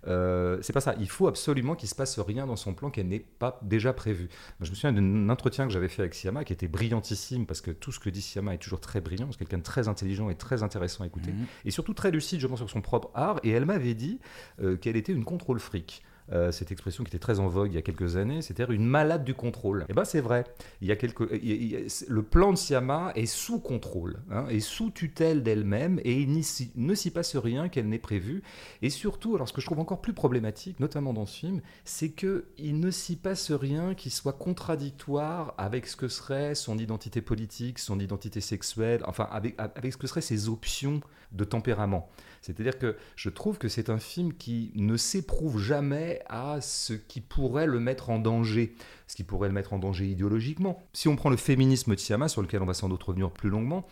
euh, 0.09 0.59
c'est 0.61 0.73
pas 0.73 0.81
ça. 0.81 0.97
Il 0.99 1.09
faut 1.09 1.29
absolument 1.29 1.77
qu'il 1.77 1.89
se 1.89 1.95
passe 1.95 2.19
rien 2.19 2.49
dans 2.49 2.57
son 2.57 2.75
plan 2.75 2.91
qu'elle 2.91 3.07
n'ait 3.07 3.25
pas 3.39 3.61
déjà 3.63 3.93
prévu. 3.93 4.29
je 4.61 4.71
me 4.71 4.75
souviens 4.75 4.93
d'un 4.93 5.29
entretien 5.29 5.69
que 5.69 5.73
j'avais 5.73 5.89
fait 5.89 6.03
avec 6.03 6.15
Siama 6.15 6.43
qui 6.43 6.53
était 6.53 6.67
brillantissime 6.67 7.47
parce 7.47 7.61
que 7.61 7.71
tout 7.71 7.93
ce 7.93 8.01
que 8.01 8.11
dit 8.11 8.23
Siama 8.23 8.55
est 8.55 8.59
toujours 8.59 8.81
très 8.81 9.01
brillant, 9.01 9.29
c'est 9.31 9.39
quelqu'un 9.39 9.59
de 9.59 9.63
très 9.63 9.87
intelligent 9.87 10.31
et 10.31 10.35
très 10.35 10.65
intéressant 10.65 11.05
à 11.05 11.07
écouter, 11.07 11.31
mhm. 11.31 11.47
et 11.65 11.71
surtout 11.71 11.95
très 11.95 12.11
lucide, 12.11 12.41
je 12.41 12.49
pense, 12.49 12.59
sur 12.59 12.69
son 12.69 12.81
propre 12.81 13.13
art. 13.15 13.39
Et 13.45 13.51
elle 13.51 13.67
m'avait 13.67 13.95
dit 13.95 14.19
euh, 14.61 14.77
qu'elle 14.77 14.97
était 14.97 15.13
une 15.13 15.25
contrôle 15.25 15.61
fric. 15.61 16.03
Euh, 16.31 16.53
cette 16.53 16.71
expression 16.71 17.05
qui 17.05 17.09
était 17.09 17.19
très 17.19 17.41
en 17.41 17.49
vogue 17.49 17.73
il 17.73 17.75
y 17.75 17.79
a 17.79 17.83
quelques 17.83 18.17
années, 18.17 18.43
c'était 18.43 18.65
une 18.65 18.87
malade 18.87 19.25
du 19.25 19.35
contrôle. 19.35 19.83
Et 19.83 19.87
eh 19.91 19.93
ben 19.93 20.05
c'est 20.05 20.21
vrai. 20.21 20.45
Il 20.81 20.89
y 20.89 20.93
a 20.93 20.97
quelques, 20.97 21.29
le 21.31 22.23
plan 22.23 22.53
de 22.53 22.59
Siama 22.59 23.13
est 23.15 23.27
sous 23.27 23.59
contrôle, 23.59 24.21
hein, 24.31 24.47
est 24.49 24.61
sous 24.61 24.91
tutelle 24.91 25.43
d'elle-même, 25.43 26.01
et 26.05 26.21
il 26.21 26.33
ne 26.77 26.95
s'y 26.95 27.11
passe 27.11 27.37
rien 27.37 27.69
qu'elle 27.69 27.89
n'ait 27.89 27.99
prévu. 27.99 28.43
Et 28.83 28.91
surtout, 28.91 29.35
alors 29.35 29.49
ce 29.49 29.53
que 29.53 29.61
je 29.61 29.67
trouve 29.67 29.81
encore 29.81 30.01
plus 30.01 30.13
problématique, 30.13 30.81
notamment 30.81 31.13
dans 31.13 31.27
ce 31.27 31.39
film, 31.39 31.61
c'est 31.85 32.11
que 32.11 32.47
il 32.59 32.79
ne 32.81 32.91
s'y 32.91 33.17
passe 33.17 33.51
rien 33.51 33.95
qui 33.95 34.11
soit 34.11 34.33
contradictoire 34.33 35.55
avec 35.59 35.87
ce 35.87 35.97
que 35.97 36.09
serait 36.09 36.55
son 36.55 36.79
identité 36.79 37.21
politique, 37.21 37.79
son 37.79 37.99
identité 37.99 38.41
sexuelle, 38.41 39.03
enfin 39.07 39.29
avec, 39.31 39.55
avec 39.59 39.93
ce 39.93 39.99
que 39.99 40.07
seraient 40.07 40.21
ses 40.21 40.49
options 40.49 41.01
de 41.33 41.45
tempérament. 41.45 42.11
C'est-à-dire 42.43 42.79
que 42.79 42.97
je 43.17 43.31
trouve 43.31 43.59
que 43.59 43.69
c'est 43.69 43.89
un 43.89 43.99
film 43.99 44.35
qui 44.35 44.73
ne 44.75 44.97
s'éprouve 44.97 45.61
jamais 45.61 46.21
à 46.29 46.61
ce 46.61 46.93
qui 46.93 47.21
pourrait 47.21 47.67
le 47.67 47.81
mettre 47.81 48.11
en 48.11 48.19
danger, 48.19 48.75
ce 49.07 49.15
qui 49.15 49.23
pourrait 49.23 49.49
le 49.49 49.55
mettre 49.55 49.73
en 49.73 49.79
danger 49.79 50.07
idéologiquement. 50.07 50.83
Si 50.93 51.09
on 51.09 51.17
prend 51.17 51.31
le 51.31 51.37
féminisme 51.37 51.95
de 51.95 52.01
Siama, 52.01 52.29
sur 52.29 52.43
lequel 52.43 52.61
on 52.61 52.67
va 52.67 52.75
sans 52.75 52.89
doute 52.89 53.03
revenir 53.03 53.31
plus 53.31 53.49
longuement, 53.49 53.87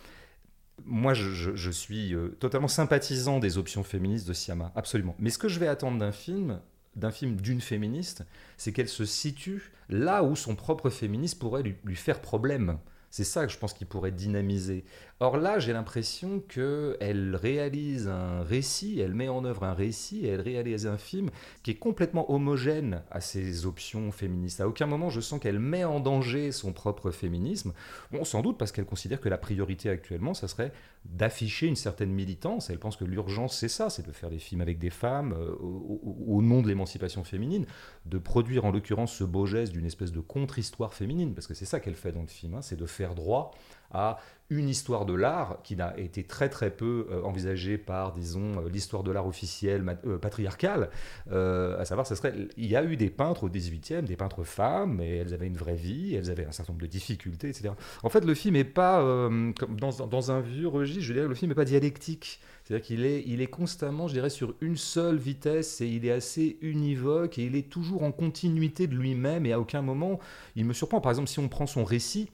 moi, 0.85 1.15
je, 1.15 1.71
suis 1.71 2.15
euh, 2.15 2.31
totalement 2.41 2.69
sympathisant 2.69 3.39
des 3.39 3.59
options 3.59 3.85
féministes 3.85 4.27
de 4.27 4.33
Siama, 4.33 4.73
absolument. 4.75 5.15
Mais 5.19 5.31
ce 5.31 5.39
que 5.39 5.49
je 5.49 5.61
vais 5.61 5.69
attendre 5.69 5.99
d'un 5.99 6.13
film, 6.13 6.61
d'un 6.97 7.11
film 7.11 7.37
d'une 7.37 7.61
féministe, 7.61 8.25
c'est 8.57 8.73
qu'elle 8.73 8.89
se 8.89 9.05
situe 9.05 9.73
là 9.89 10.25
où 10.25 10.35
son 10.37 10.57
propre 10.57 10.91
féminisme 10.91 11.39
pourrait 11.39 11.63
lui 11.63 11.97
faire 11.97 12.21
problème. 12.21 12.79
C'est 13.11 13.25
ça 13.25 13.45
que 13.45 13.53
je 13.53 13.59
pense 13.59 13.75
qu'il 13.75 13.89
pourrait 13.89 14.13
dynamiser. 14.13 14.85
Or 15.23 15.37
là, 15.37 15.59
j'ai 15.59 15.75
l'impression 15.75 16.41
qu'elle 16.41 17.37
réalise 17.37 18.09
un 18.09 18.43
récit, 18.43 19.01
elle 19.01 19.13
met 19.13 19.29
en 19.29 19.45
œuvre 19.45 19.65
un 19.65 19.75
récit, 19.75 20.25
elle 20.25 20.41
réalise 20.41 20.87
un 20.87 20.97
film 20.97 21.29
qui 21.63 21.73
est 21.73 21.79
complètement 21.79 22.33
homogène 22.33 23.03
à 23.11 23.21
ses 23.21 23.67
options 23.67 24.13
féministes. 24.13 24.63
À 24.63 24.67
aucun 24.67 24.87
moment, 24.87 25.11
je 25.11 25.21
sens 25.21 25.39
qu'elle 25.39 25.59
met 25.59 25.85
en 25.85 26.01
danger 26.01 26.53
son 26.53 26.73
propre 26.73 27.11
féminisme. 27.11 27.75
Bon, 28.13 28.25
sans 28.25 28.41
doute 28.41 28.57
parce 28.57 28.73
qu'elle 28.73 28.87
considère 28.87 29.21
que 29.21 29.29
la 29.29 29.37
priorité 29.37 29.91
actuellement, 29.91 30.33
ça 30.33 30.49
serait 30.49 30.73
d'afficher 31.05 31.67
une 31.67 31.77
certaine 31.77 32.13
militance. 32.13 32.71
Elle 32.71 32.79
pense 32.79 32.97
que 32.97 33.05
l'urgence, 33.05 33.59
c'est 33.59 33.69
ça, 33.69 33.91
c'est 33.91 34.07
de 34.07 34.13
faire 34.13 34.31
des 34.31 34.39
films 34.39 34.63
avec 34.63 34.79
des 34.79 34.89
femmes 34.89 35.35
euh, 35.35 35.55
au, 35.61 36.41
nom 36.41 36.63
de 36.63 36.69
l'émancipation 36.69 37.25
féminine, 37.25 37.67
de 38.07 38.17
produire 38.17 38.65
en 38.65 38.71
l'occurrence 38.71 39.13
ce 39.13 39.25
beau 39.25 39.45
geste 39.45 39.73
d'une 39.73 39.85
espèce 39.85 40.13
de 40.13 40.21
contre-histoire 40.21 40.95
féminine, 40.95 41.35
parce 41.35 41.47
que 41.47 41.53
c'est 41.53 41.67
ça 41.67 41.79
qu'elle 41.79 41.95
fait 41.95 42.13
dans 42.13 42.23
le 42.23 42.27
film, 42.27 42.55
hein, 42.55 42.63
c'est 42.63 42.77
de 42.77 42.87
faire 42.87 43.15
droit 43.15 43.53
à 43.91 44.19
une 44.51 44.69
histoire 44.69 45.07
de 45.07 45.15
l'art 45.15 45.59
qui 45.63 45.77
n'a 45.77 45.97
été 45.97 46.25
très 46.25 46.49
très 46.49 46.71
peu 46.71 47.07
euh, 47.11 47.23
envisagée 47.23 47.79
par, 47.79 48.13
disons, 48.13 48.59
euh, 48.59 48.69
l'histoire 48.69 49.05
de 49.05 49.13
l'art 49.13 49.27
officielle 49.27 49.85
patriarcale, 50.21 50.91
à 51.31 51.85
savoir, 51.85 52.07
ça 52.07 52.17
serait, 52.17 52.35
il 52.57 52.67
y 52.67 52.77
a 52.77 52.85
eu 52.85 52.97
des 52.97 53.11
peintres 53.11 53.45
au 53.45 53.49
18e, 53.49 54.03
des 54.03 54.17
peintres 54.17 54.43
femmes, 54.43 55.01
et 55.01 55.19
elles 55.19 55.35
avaient 55.35 55.47
une 55.47 55.57
vraie 55.57 55.77
vie, 55.77 56.15
elles 56.15 56.31
avaient 56.31 56.47
un 56.47 56.53
certain 56.53 56.73
nombre 56.73 56.83
de 56.83 56.89
difficultés, 56.89 57.49
etc. 57.49 57.71
En 58.03 58.09
fait, 58.09 58.25
le 58.25 58.35
film 58.35 58.55
n'est 58.55 58.65
pas, 58.65 59.01
comme 59.01 59.55
dans, 59.79 60.07
dans, 60.07 60.31
un 60.33 60.41
vieux 60.41 60.69
registre, 60.69 61.03
je 61.03 61.13
dirais, 61.13 61.29
le 61.29 61.35
film 61.35 61.51
n'est 61.51 61.55
pas 61.55 61.65
dialectique. 61.65 62.41
C'est-à-dire 62.71 62.87
qu'il 62.87 63.05
est, 63.05 63.25
il 63.27 63.41
est 63.41 63.49
constamment, 63.49 64.07
je 64.07 64.13
dirais, 64.13 64.31
sur 64.31 64.55
une 64.61 64.77
seule 64.77 65.17
vitesse 65.17 65.81
et 65.81 65.89
il 65.89 66.07
est 66.07 66.13
assez 66.13 66.57
univoque 66.61 67.39
et 67.39 67.45
il 67.45 67.57
est 67.57 67.69
toujours 67.69 68.05
en 68.05 68.13
continuité 68.13 68.87
de 68.87 68.95
lui-même 68.95 69.45
et 69.45 69.53
à 69.53 69.59
aucun 69.59 69.83
moment 69.83 70.21
il 70.55 70.65
me 70.65 70.73
surprend. 70.73 71.01
Par 71.01 71.11
exemple, 71.11 71.29
si 71.29 71.41
on 71.41 71.49
prend 71.49 71.67
son 71.67 71.85
récit, 71.85 72.31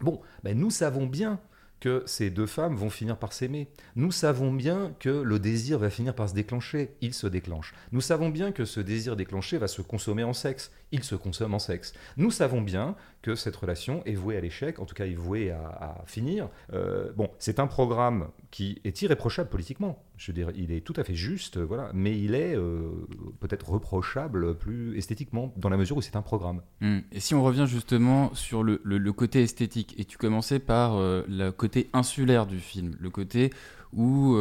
bon, 0.00 0.20
ben 0.42 0.58
nous 0.58 0.70
savons 0.70 1.06
bien 1.06 1.40
que 1.82 2.04
ces 2.06 2.30
deux 2.30 2.46
femmes 2.46 2.76
vont 2.76 2.90
finir 2.90 3.16
par 3.16 3.32
s'aimer. 3.32 3.66
Nous 3.96 4.12
savons 4.12 4.52
bien 4.52 4.94
que 5.00 5.08
le 5.08 5.40
désir 5.40 5.80
va 5.80 5.90
finir 5.90 6.14
par 6.14 6.28
se 6.28 6.34
déclencher. 6.34 6.94
Il 7.00 7.12
se 7.12 7.26
déclenche. 7.26 7.74
Nous 7.90 8.00
savons 8.00 8.28
bien 8.28 8.52
que 8.52 8.64
ce 8.64 8.78
désir 8.78 9.16
déclenché 9.16 9.58
va 9.58 9.66
se 9.66 9.82
consommer 9.82 10.22
en 10.22 10.32
sexe. 10.32 10.70
Il 10.92 11.02
se 11.02 11.16
consomme 11.16 11.54
en 11.54 11.58
sexe. 11.58 11.92
Nous 12.16 12.30
savons 12.30 12.60
bien 12.60 12.94
que 13.20 13.34
cette 13.34 13.56
relation 13.56 14.04
est 14.04 14.14
vouée 14.14 14.36
à 14.36 14.40
l'échec, 14.40 14.78
en 14.78 14.84
tout 14.84 14.94
cas 14.94 15.06
est 15.06 15.14
vouée 15.14 15.50
à, 15.50 16.04
finir. 16.06 16.48
Euh, 16.72 17.10
bon, 17.16 17.28
c'est 17.40 17.58
un 17.58 17.66
programme 17.66 18.28
qui 18.52 18.80
est 18.84 19.02
irréprochable 19.02 19.50
politiquement. 19.50 20.04
Je 20.22 20.30
dire, 20.30 20.52
il 20.54 20.70
est 20.70 20.82
tout 20.82 20.92
à 20.94 21.02
fait 21.02 21.16
juste, 21.16 21.58
voilà, 21.58 21.90
mais 21.94 22.16
il 22.16 22.36
est 22.36 22.54
euh, 22.54 22.92
peut-être 23.40 23.70
reprochable 23.70 24.56
plus 24.56 24.96
esthétiquement, 24.96 25.52
dans 25.56 25.68
la 25.68 25.76
mesure 25.76 25.96
où 25.96 26.00
c'est 26.00 26.14
un 26.14 26.22
programme. 26.22 26.62
Hmm. 26.80 27.00
Et 27.10 27.18
si 27.18 27.34
on 27.34 27.42
revient 27.42 27.66
justement 27.66 28.32
sur 28.32 28.62
le, 28.62 28.78
côté 29.10 29.42
esthétique, 29.42 29.96
et 29.98 30.04
tu 30.04 30.18
commençais 30.18 30.60
par 30.60 30.94
euh, 30.94 31.24
le 31.26 31.50
côté 31.50 31.90
insulaire 31.92 32.46
du 32.46 32.60
film, 32.60 32.94
le 33.00 33.10
côté 33.10 33.50
où 33.92 34.38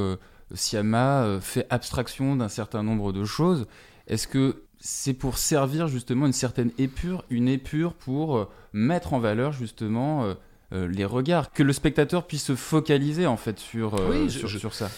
Siama 0.53 1.39
fait 1.41 1.65
abstraction 1.71 2.35
d'un 2.35 2.47
certain 2.47 2.83
nombre 2.83 3.11
de 3.11 3.25
choses, 3.25 3.65
est-ce 4.05 4.27
que 4.27 4.61
c'est 4.77 5.15
pour 5.15 5.39
servir 5.39 5.87
justement 5.87 6.27
une 6.27 6.33
certaine 6.33 6.71
épure, 6.77 7.25
une 7.31 7.47
épure 7.47 7.95
pour 7.95 8.37
euh, 8.37 8.45
mettre 8.71 9.13
en 9.13 9.19
valeur 9.19 9.51
justement 9.51 10.35
euh, 10.73 10.81
euh, 10.81 10.87
les 10.87 11.05
regards, 11.05 11.51
que 11.51 11.63
le 11.63 11.73
spectateur 11.73 12.27
puisse 12.27 12.45
se 12.45 12.55
focaliser 12.55 13.27
en 13.27 13.37
fait 13.37 13.59
sur, 13.59 13.99
sur, 14.29 14.73
ça. 14.73 14.89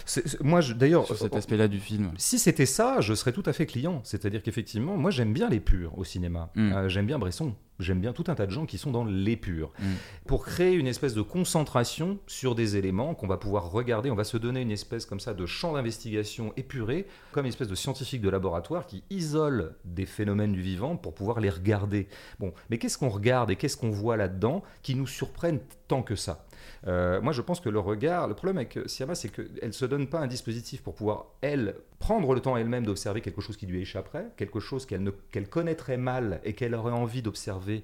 moi, 0.42 0.62
d'ailleurs, 0.76 1.06
sur 1.06 1.18
cet 1.18 1.36
aspect-là 1.36 1.68
du 1.68 1.80
film. 1.80 2.12
Si 2.18 2.40
c'était 2.40 2.66
ça, 2.66 3.02
je 3.02 3.14
serais 3.14 3.32
tout 3.32 3.44
à 3.46 3.54
fait 3.54 3.66
client. 3.66 4.02
C'est-à-dire 4.04 4.44
qu'effectivement, 4.44 4.98
moi, 4.98 5.12
j'aime 5.12 5.34
bien 5.34 5.50
l'épure 5.50 5.98
au 5.98 6.04
cinéma. 6.04 6.52
Mm. 6.56 6.88
j'aime 6.88 7.06
bien 7.06 7.20
Bresson 7.20 7.54
j'aime 7.80 8.00
bien 8.00 8.14
tout 8.14 8.26
un 8.28 8.36
tas 8.36 8.46
de 8.46 8.52
gens 8.52 8.66
qui 8.66 8.78
sont 8.78 8.92
dans 8.92 9.06
l'épure. 9.06 9.72
Mm. 9.80 9.84
Pour 10.28 10.46
créer 10.46 10.74
une 10.74 10.88
espèce 10.88 11.14
de 11.14 11.22
concentration 11.22 12.20
sur 12.28 12.56
des 12.56 12.78
éléments 12.78 13.16
qu'on 13.16 13.28
va 13.28 13.38
pouvoir 13.38 13.72
regarder, 13.72 14.12
on 14.12 14.16
va 14.16 14.24
se 14.24 14.38
donner 14.38 14.62
une 14.62 14.72
espèce 14.72 15.06
comme 15.06 15.20
ça 15.20 15.34
de 15.34 15.46
champ 15.46 15.74
d'investigation 15.74 16.54
épuré, 16.58 17.08
comme 17.32 17.46
une 17.46 17.50
espèce 17.50 17.68
de 17.68 17.76
scientifique 17.76 18.22
de 18.22 18.30
laboratoire 18.30 18.86
qui 18.86 19.04
isole 19.10 19.76
des 19.86 20.06
phénomènes 20.06 20.54
du 20.54 20.62
vivant 20.62 20.96
pour 20.96 21.14
pouvoir 21.14 21.40
les 21.40 21.50
regarder. 21.50 22.08
Bon, 22.40 22.54
mais 22.70 22.78
qu'est-ce 22.78 22.98
qu'on 22.98 23.10
regarde 23.10 23.52
et 23.52 23.56
qu'est-ce 23.56 23.78
qu'on 23.78 23.92
voit 23.92 24.18
là-dedans 24.18 24.64
qui 24.82 24.96
nous 24.96 25.08
surprennent 25.08 25.60
tant 25.88 26.04
que 26.04 26.16
ça? 26.16 26.46
Euh, 26.88 27.22
moi, 27.22 27.34
je 27.34 27.42
pense 27.42 27.60
que 27.60 27.70
le 27.70 27.80
regard, 27.80 28.28
le 28.28 28.34
problème 28.34 28.58
avec 28.58 28.80
Siama, 28.86 29.16
c'est 29.16 29.30
qu'elle 29.30 29.50
ne 29.64 29.72
se 29.72 29.86
donne 29.86 30.08
pas 30.08 30.20
un 30.20 30.28
dispositif 30.28 30.82
pour 30.82 30.96
pouvoir, 30.96 31.28
elle, 31.42 31.76
prendre 32.00 32.34
le 32.34 32.42
temps 32.42 32.58
elle-même 32.58 32.86
d'observer 32.86 33.22
quelque 33.22 33.42
chose 33.42 33.58
qui 33.58 33.66
lui 33.66 33.82
échapperait, 33.82 34.28
quelque 34.38 34.60
chose 34.60 34.86
qu'elle 34.86 35.50
connaîtrait 35.50 35.98
mal 35.98 36.42
et 36.44 36.54
qu'elle 36.54 36.76
aurait 36.76 36.92
envie 36.92 37.22
d'observer 37.22 37.84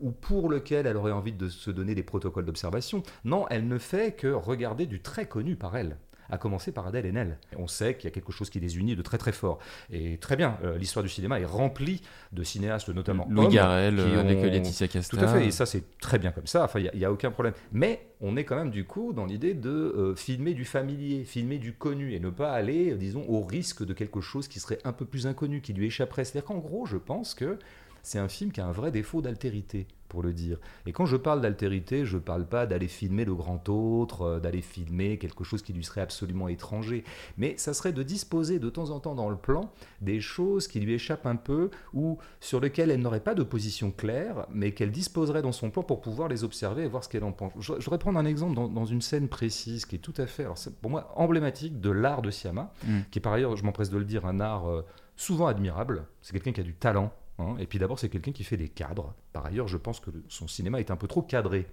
ou 0.00 0.10
pour 0.10 0.48
lequel 0.50 0.86
elle 0.86 0.96
aurait 0.96 1.12
envie 1.12 1.32
de 1.32 1.48
se 1.48 1.70
donner 1.70 1.94
des 1.94 2.02
protocoles 2.02 2.44
d'observation. 2.44 3.02
Non, 3.24 3.46
elle 3.48 3.66
ne 3.66 3.78
fait 3.78 4.14
que 4.14 4.28
regarder 4.28 4.86
du 4.86 5.00
très 5.00 5.26
connu 5.26 5.56
par 5.56 5.76
elle 5.76 5.96
à 6.30 6.38
commencer 6.38 6.72
par 6.72 6.86
Adèle 6.86 7.06
Haenel. 7.06 7.38
On 7.56 7.66
sait 7.66 7.94
qu'il 7.94 8.04
y 8.04 8.06
a 8.08 8.10
quelque 8.10 8.32
chose 8.32 8.50
qui 8.50 8.60
les 8.60 8.78
unit 8.78 8.96
de 8.96 9.02
très 9.02 9.18
très 9.18 9.32
fort. 9.32 9.58
Et 9.90 10.18
très 10.18 10.36
bien, 10.36 10.58
euh, 10.64 10.78
l'histoire 10.78 11.02
du 11.02 11.08
cinéma 11.08 11.40
est 11.40 11.44
remplie 11.44 12.02
de 12.32 12.42
cinéastes, 12.42 12.88
notamment 12.88 13.26
Louis 13.28 13.46
hommes, 13.46 13.52
Garrel, 13.52 13.96
qui 13.96 14.00
euh, 14.00 14.20
avec 14.20 14.38
ont- 14.38 14.44
Laetitia 14.44 14.88
Casta. 14.88 15.16
Tout 15.16 15.22
à 15.22 15.28
fait, 15.28 15.46
et 15.46 15.50
ça 15.50 15.66
c'est 15.66 15.98
très 15.98 16.18
bien 16.18 16.32
comme 16.32 16.46
ça, 16.46 16.64
enfin 16.64 16.80
il 16.80 16.90
n'y 16.98 17.04
a, 17.04 17.12
aucun 17.12 17.30
problème. 17.30 17.54
Mais 17.72 18.06
on 18.20 18.36
est 18.36 18.44
quand 18.44 18.56
même 18.56 18.70
du 18.70 18.84
coup 18.84 19.12
dans 19.12 19.26
l'idée 19.26 19.54
de 19.54 19.70
euh, 19.70 20.14
filmer 20.14 20.54
du 20.54 20.64
familier, 20.64 21.24
filmer 21.24 21.58
du 21.58 21.72
connu, 21.74 22.14
et 22.14 22.20
ne 22.20 22.30
pas 22.30 22.52
aller, 22.52 22.92
euh, 22.92 22.96
disons, 22.96 23.24
au 23.28 23.42
risque 23.42 23.84
de 23.84 23.92
quelque 23.92 24.20
chose 24.20 24.48
qui 24.48 24.60
serait 24.60 24.78
un 24.84 24.92
peu 24.92 25.04
plus 25.04 25.26
inconnu, 25.26 25.60
qui 25.60 25.72
lui 25.72 25.86
échapperait. 25.86 26.24
C'est-à-dire 26.24 26.46
qu'en 26.46 26.58
gros, 26.58 26.86
je 26.86 26.96
pense 26.96 27.34
que 27.34 27.58
c'est 28.02 28.18
un 28.18 28.28
film 28.28 28.52
qui 28.52 28.60
a 28.60 28.66
un 28.66 28.72
vrai 28.72 28.90
défaut 28.90 29.20
d'altérité, 29.20 29.86
pour 30.08 30.22
le 30.22 30.32
dire. 30.32 30.58
Et 30.86 30.92
quand 30.92 31.06
je 31.06 31.16
parle 31.16 31.40
d'altérité, 31.40 32.04
je 32.04 32.16
ne 32.16 32.20
parle 32.22 32.46
pas 32.46 32.66
d'aller 32.66 32.88
filmer 32.88 33.24
le 33.24 33.34
grand 33.34 33.68
autre, 33.68 34.22
euh, 34.22 34.40
d'aller 34.40 34.62
filmer 34.62 35.18
quelque 35.18 35.44
chose 35.44 35.62
qui 35.62 35.72
lui 35.72 35.84
serait 35.84 36.00
absolument 36.00 36.48
étranger, 36.48 37.04
mais 37.38 37.54
ça 37.56 37.74
serait 37.74 37.92
de 37.92 38.02
disposer 38.02 38.58
de 38.58 38.70
temps 38.70 38.90
en 38.90 39.00
temps 39.00 39.14
dans 39.14 39.30
le 39.30 39.36
plan 39.36 39.70
des 40.00 40.20
choses 40.20 40.68
qui 40.68 40.80
lui 40.80 40.94
échappent 40.94 41.26
un 41.26 41.36
peu 41.36 41.70
ou 41.94 42.18
sur 42.40 42.60
lesquelles 42.60 42.90
elle 42.90 43.00
n'aurait 43.02 43.20
pas 43.20 43.34
de 43.34 43.42
position 43.42 43.90
claire, 43.90 44.46
mais 44.50 44.72
qu'elle 44.72 44.90
disposerait 44.92 45.42
dans 45.42 45.52
son 45.52 45.70
plan 45.70 45.82
pour 45.82 46.00
pouvoir 46.00 46.28
les 46.28 46.44
observer 46.44 46.84
et 46.84 46.88
voir 46.88 47.04
ce 47.04 47.08
qu'elle 47.08 47.24
en 47.24 47.32
pense. 47.32 47.52
Je, 47.58 47.74
je 47.78 47.84
voudrais 47.84 47.98
prendre 47.98 48.18
un 48.18 48.26
exemple 48.26 48.54
dans, 48.54 48.68
dans 48.68 48.84
une 48.84 49.00
scène 49.02 49.28
précise 49.28 49.86
qui 49.86 49.96
est 49.96 50.00
tout 50.00 50.14
à 50.16 50.26
fait, 50.26 50.42
alors 50.44 50.58
pour 50.82 50.90
moi, 50.90 51.12
emblématique 51.16 51.80
de 51.80 51.90
l'art 51.90 52.22
de 52.22 52.30
Siama, 52.30 52.72
Mm. 52.86 53.00
qui 53.10 53.18
est 53.18 53.22
par 53.22 53.32
ailleurs, 53.32 53.56
je 53.56 53.64
m'empresse 53.64 53.90
de 53.90 53.98
le 53.98 54.04
dire, 54.04 54.26
un 54.26 54.40
art 54.40 54.68
euh, 54.68 54.84
souvent 55.16 55.46
admirable. 55.46 56.04
C'est 56.22 56.32
quelqu'un 56.32 56.52
qui 56.52 56.60
a 56.60 56.64
du 56.64 56.74
talent. 56.74 57.12
Hein. 57.38 57.56
Et 57.58 57.66
puis 57.66 57.78
d'abord, 57.78 57.98
c'est 57.98 58.08
quelqu'un 58.08 58.32
qui 58.32 58.44
fait 58.44 58.56
des 58.56 58.68
cadres. 58.68 59.14
Par 59.32 59.46
ailleurs, 59.46 59.68
je 59.68 59.76
pense 59.76 60.00
que 60.00 60.10
le- 60.10 60.24
son 60.28 60.48
cinéma 60.48 60.80
est 60.80 60.90
un 60.90 60.96
peu 60.96 61.06
trop 61.06 61.22
cadré. 61.22 61.66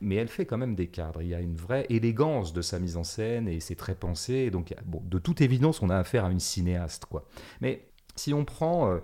Mais 0.00 0.16
elle 0.16 0.28
fait 0.28 0.46
quand 0.46 0.58
même 0.58 0.74
des 0.74 0.88
cadres. 0.88 1.22
Il 1.22 1.28
y 1.28 1.34
a 1.34 1.40
une 1.40 1.56
vraie 1.56 1.86
élégance 1.88 2.52
de 2.52 2.62
sa 2.62 2.78
mise 2.78 2.96
en 2.96 3.04
scène 3.04 3.48
et 3.48 3.60
c'est 3.60 3.76
très 3.76 3.94
pensé. 3.94 4.50
Donc, 4.50 4.74
bon, 4.84 5.02
de 5.04 5.18
toute 5.18 5.40
évidence, 5.40 5.82
on 5.82 5.90
a 5.90 5.96
affaire 5.96 6.24
à 6.24 6.30
une 6.30 6.40
cinéaste. 6.40 7.06
Quoi. 7.06 7.24
Mais 7.60 7.88
si 8.14 8.32
on 8.34 8.44
prend. 8.44 8.90
euh, 8.90 8.98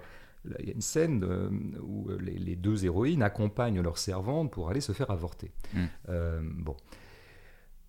il 0.58 0.66
y 0.66 0.70
a 0.70 0.74
une 0.74 0.80
scène 0.80 1.22
euh, 1.22 1.48
où 1.82 2.10
euh, 2.10 2.18
les, 2.20 2.32
les 2.36 2.56
deux 2.56 2.84
héroïnes 2.84 3.22
accompagnent 3.22 3.80
leur 3.80 3.96
servante 3.96 4.50
pour 4.50 4.70
aller 4.70 4.80
se 4.80 4.90
faire 4.90 5.08
avorter. 5.12 5.52
Mm. 5.72 5.84
Euh, 6.08 6.40
bon. 6.42 6.76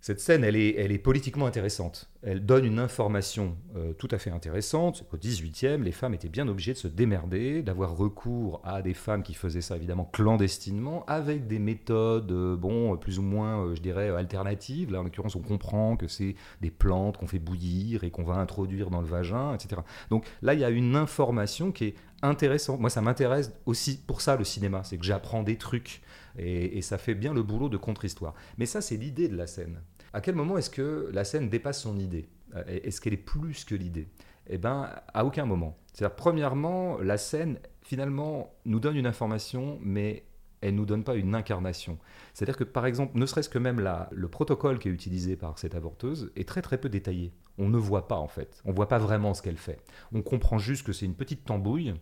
Cette 0.04 0.20
scène, 0.20 0.44
elle 0.44 0.58
est, 0.58 0.76
elle 0.76 0.92
est 0.92 0.98
politiquement 0.98 1.46
intéressante. 1.46 2.10
Elle 2.24 2.46
donne 2.46 2.66
une 2.66 2.78
information 2.78 3.56
euh, 3.78 3.94
tout 3.94 4.10
à 4.12 4.18
fait 4.18 4.32
intéressante. 4.32 5.06
Au 5.14 5.16
18e, 5.16 5.82
les 5.82 5.94
femmes 5.94 6.14
étaient 6.14 6.28
bien 6.28 6.46
obligées 6.50 6.74
de 6.74 6.78
se 6.78 6.90
démerder, 6.90 7.64
d'avoir 7.64 7.96
recours 7.96 8.60
à 8.66 8.82
des 8.82 8.94
femmes 8.94 9.24
qui 9.24 9.34
faisaient 9.34 9.62
ça 9.62 9.78
évidemment 9.78 10.04
clandestinement, 10.04 11.06
avec 11.08 11.48
des 11.48 11.58
méthodes, 11.58 12.34
euh, 12.34 12.58
bon, 12.58 12.98
plus 12.98 13.18
ou 13.18 13.22
moins, 13.22 13.64
euh, 13.64 13.76
je 13.76 13.82
dirais, 13.82 14.10
alternatives. 14.10 14.92
Là, 14.92 15.00
en 15.00 15.04
l'occurrence, 15.04 15.38
on 15.38 15.42
comprend 15.42 15.96
que 15.96 16.10
c'est 16.10 16.36
des 16.60 16.70
plantes 16.70 17.16
qu'on 17.16 17.28
fait 17.28 17.40
bouillir 17.40 18.04
et 18.04 18.12
qu'on 18.12 18.26
va 18.26 18.34
introduire 18.34 18.90
dans 18.90 19.00
le 19.00 19.08
vagin, 19.08 19.54
etc. 19.54 19.84
Donc 20.10 20.26
là, 20.42 20.54
il 20.54 20.60
y 20.60 20.66
a 20.66 20.70
une 20.70 20.98
information 20.98 21.72
qui 21.72 21.86
est 21.86 21.96
intéressante. 22.22 22.82
Moi, 22.82 22.90
ça 22.90 23.00
m'intéresse 23.00 23.54
aussi 23.66 24.02
pour 24.06 24.20
ça, 24.20 24.36
le 24.36 24.44
cinéma. 24.44 24.84
C'est 24.84 24.98
que 24.98 25.06
j'apprends 25.06 25.44
des 25.44 25.58
trucs. 25.58 26.02
Et, 26.38 26.78
et 26.78 26.82
ça 26.82 26.98
fait 26.98 27.16
bien 27.16 27.34
le 27.34 27.44
boulot 27.44 27.70
de 27.70 27.78
contre-histoire. 27.78 28.34
Mais 28.58 28.66
ça, 28.66 28.82
c'est 28.82 28.98
l'idée 28.98 29.30
de 29.30 29.38
la 29.38 29.48
scène. 29.48 29.80
À 30.14 30.22
quel 30.22 30.36
moment 30.36 30.58
est-ce 30.58 30.70
que 30.70 31.10
la 31.12 31.24
scène 31.24 31.50
dépasse 31.50 31.82
son 31.82 31.98
idée 31.98 32.30
Euh, 32.56 32.64
Est-ce 32.68 33.02
qu'elle 33.02 33.14
est 33.14 33.18
plus 33.18 33.66
que 33.66 33.76
l'idée? 33.76 34.08
Eh 34.48 34.58
bien, 34.58 34.90
à 35.14 35.26
aucun 35.26 35.46
moment. 35.46 35.78
C'est-à-dire, 35.94 36.16
premièrement, 36.16 36.98
la 37.00 37.18
scène, 37.18 37.60
finalement, 37.82 38.54
nous 38.66 38.80
donne 38.80 38.96
une 38.96 39.08
information, 39.08 39.80
mais 39.82 40.26
elle 40.62 40.76
nous 40.76 40.86
donne 40.86 41.04
pas 41.04 41.16
une 41.16 41.34
incarnation. 41.36 41.98
C'est-à-dire 42.34 42.58
que, 42.58 42.64
par 42.64 42.86
exemple, 42.86 43.18
ne 43.18 43.26
serait-ce 43.26 43.50
que 43.50 43.58
même 43.60 43.80
la, 43.80 44.10
le 44.12 44.28
protocole 44.28 44.80
qui 44.80 44.88
est 44.88 44.92
utilisé 44.92 45.36
par 45.36 45.58
cette 45.60 45.76
avorteuse 45.76 46.32
est 46.36 46.48
très 46.48 46.62
très 46.62 46.78
peu 46.78 46.90
détaillé. 46.90 47.34
On 47.58 47.70
ne 47.70 47.78
voit 47.78 48.08
pas, 48.08 48.18
en 48.18 48.28
fait. 48.28 48.62
On 48.66 48.72
voit 48.72 48.88
pas 48.88 48.98
vraiment 49.00 49.34
ce 49.34 49.42
qu'elle 49.42 49.58
fait. 49.58 49.80
On 50.14 50.22
comprend 50.22 50.58
juste 50.60 50.86
que 50.86 50.94
c'est 50.94 51.06
une 51.06 51.16
petite 51.16 51.44
tambouille, 51.46 51.94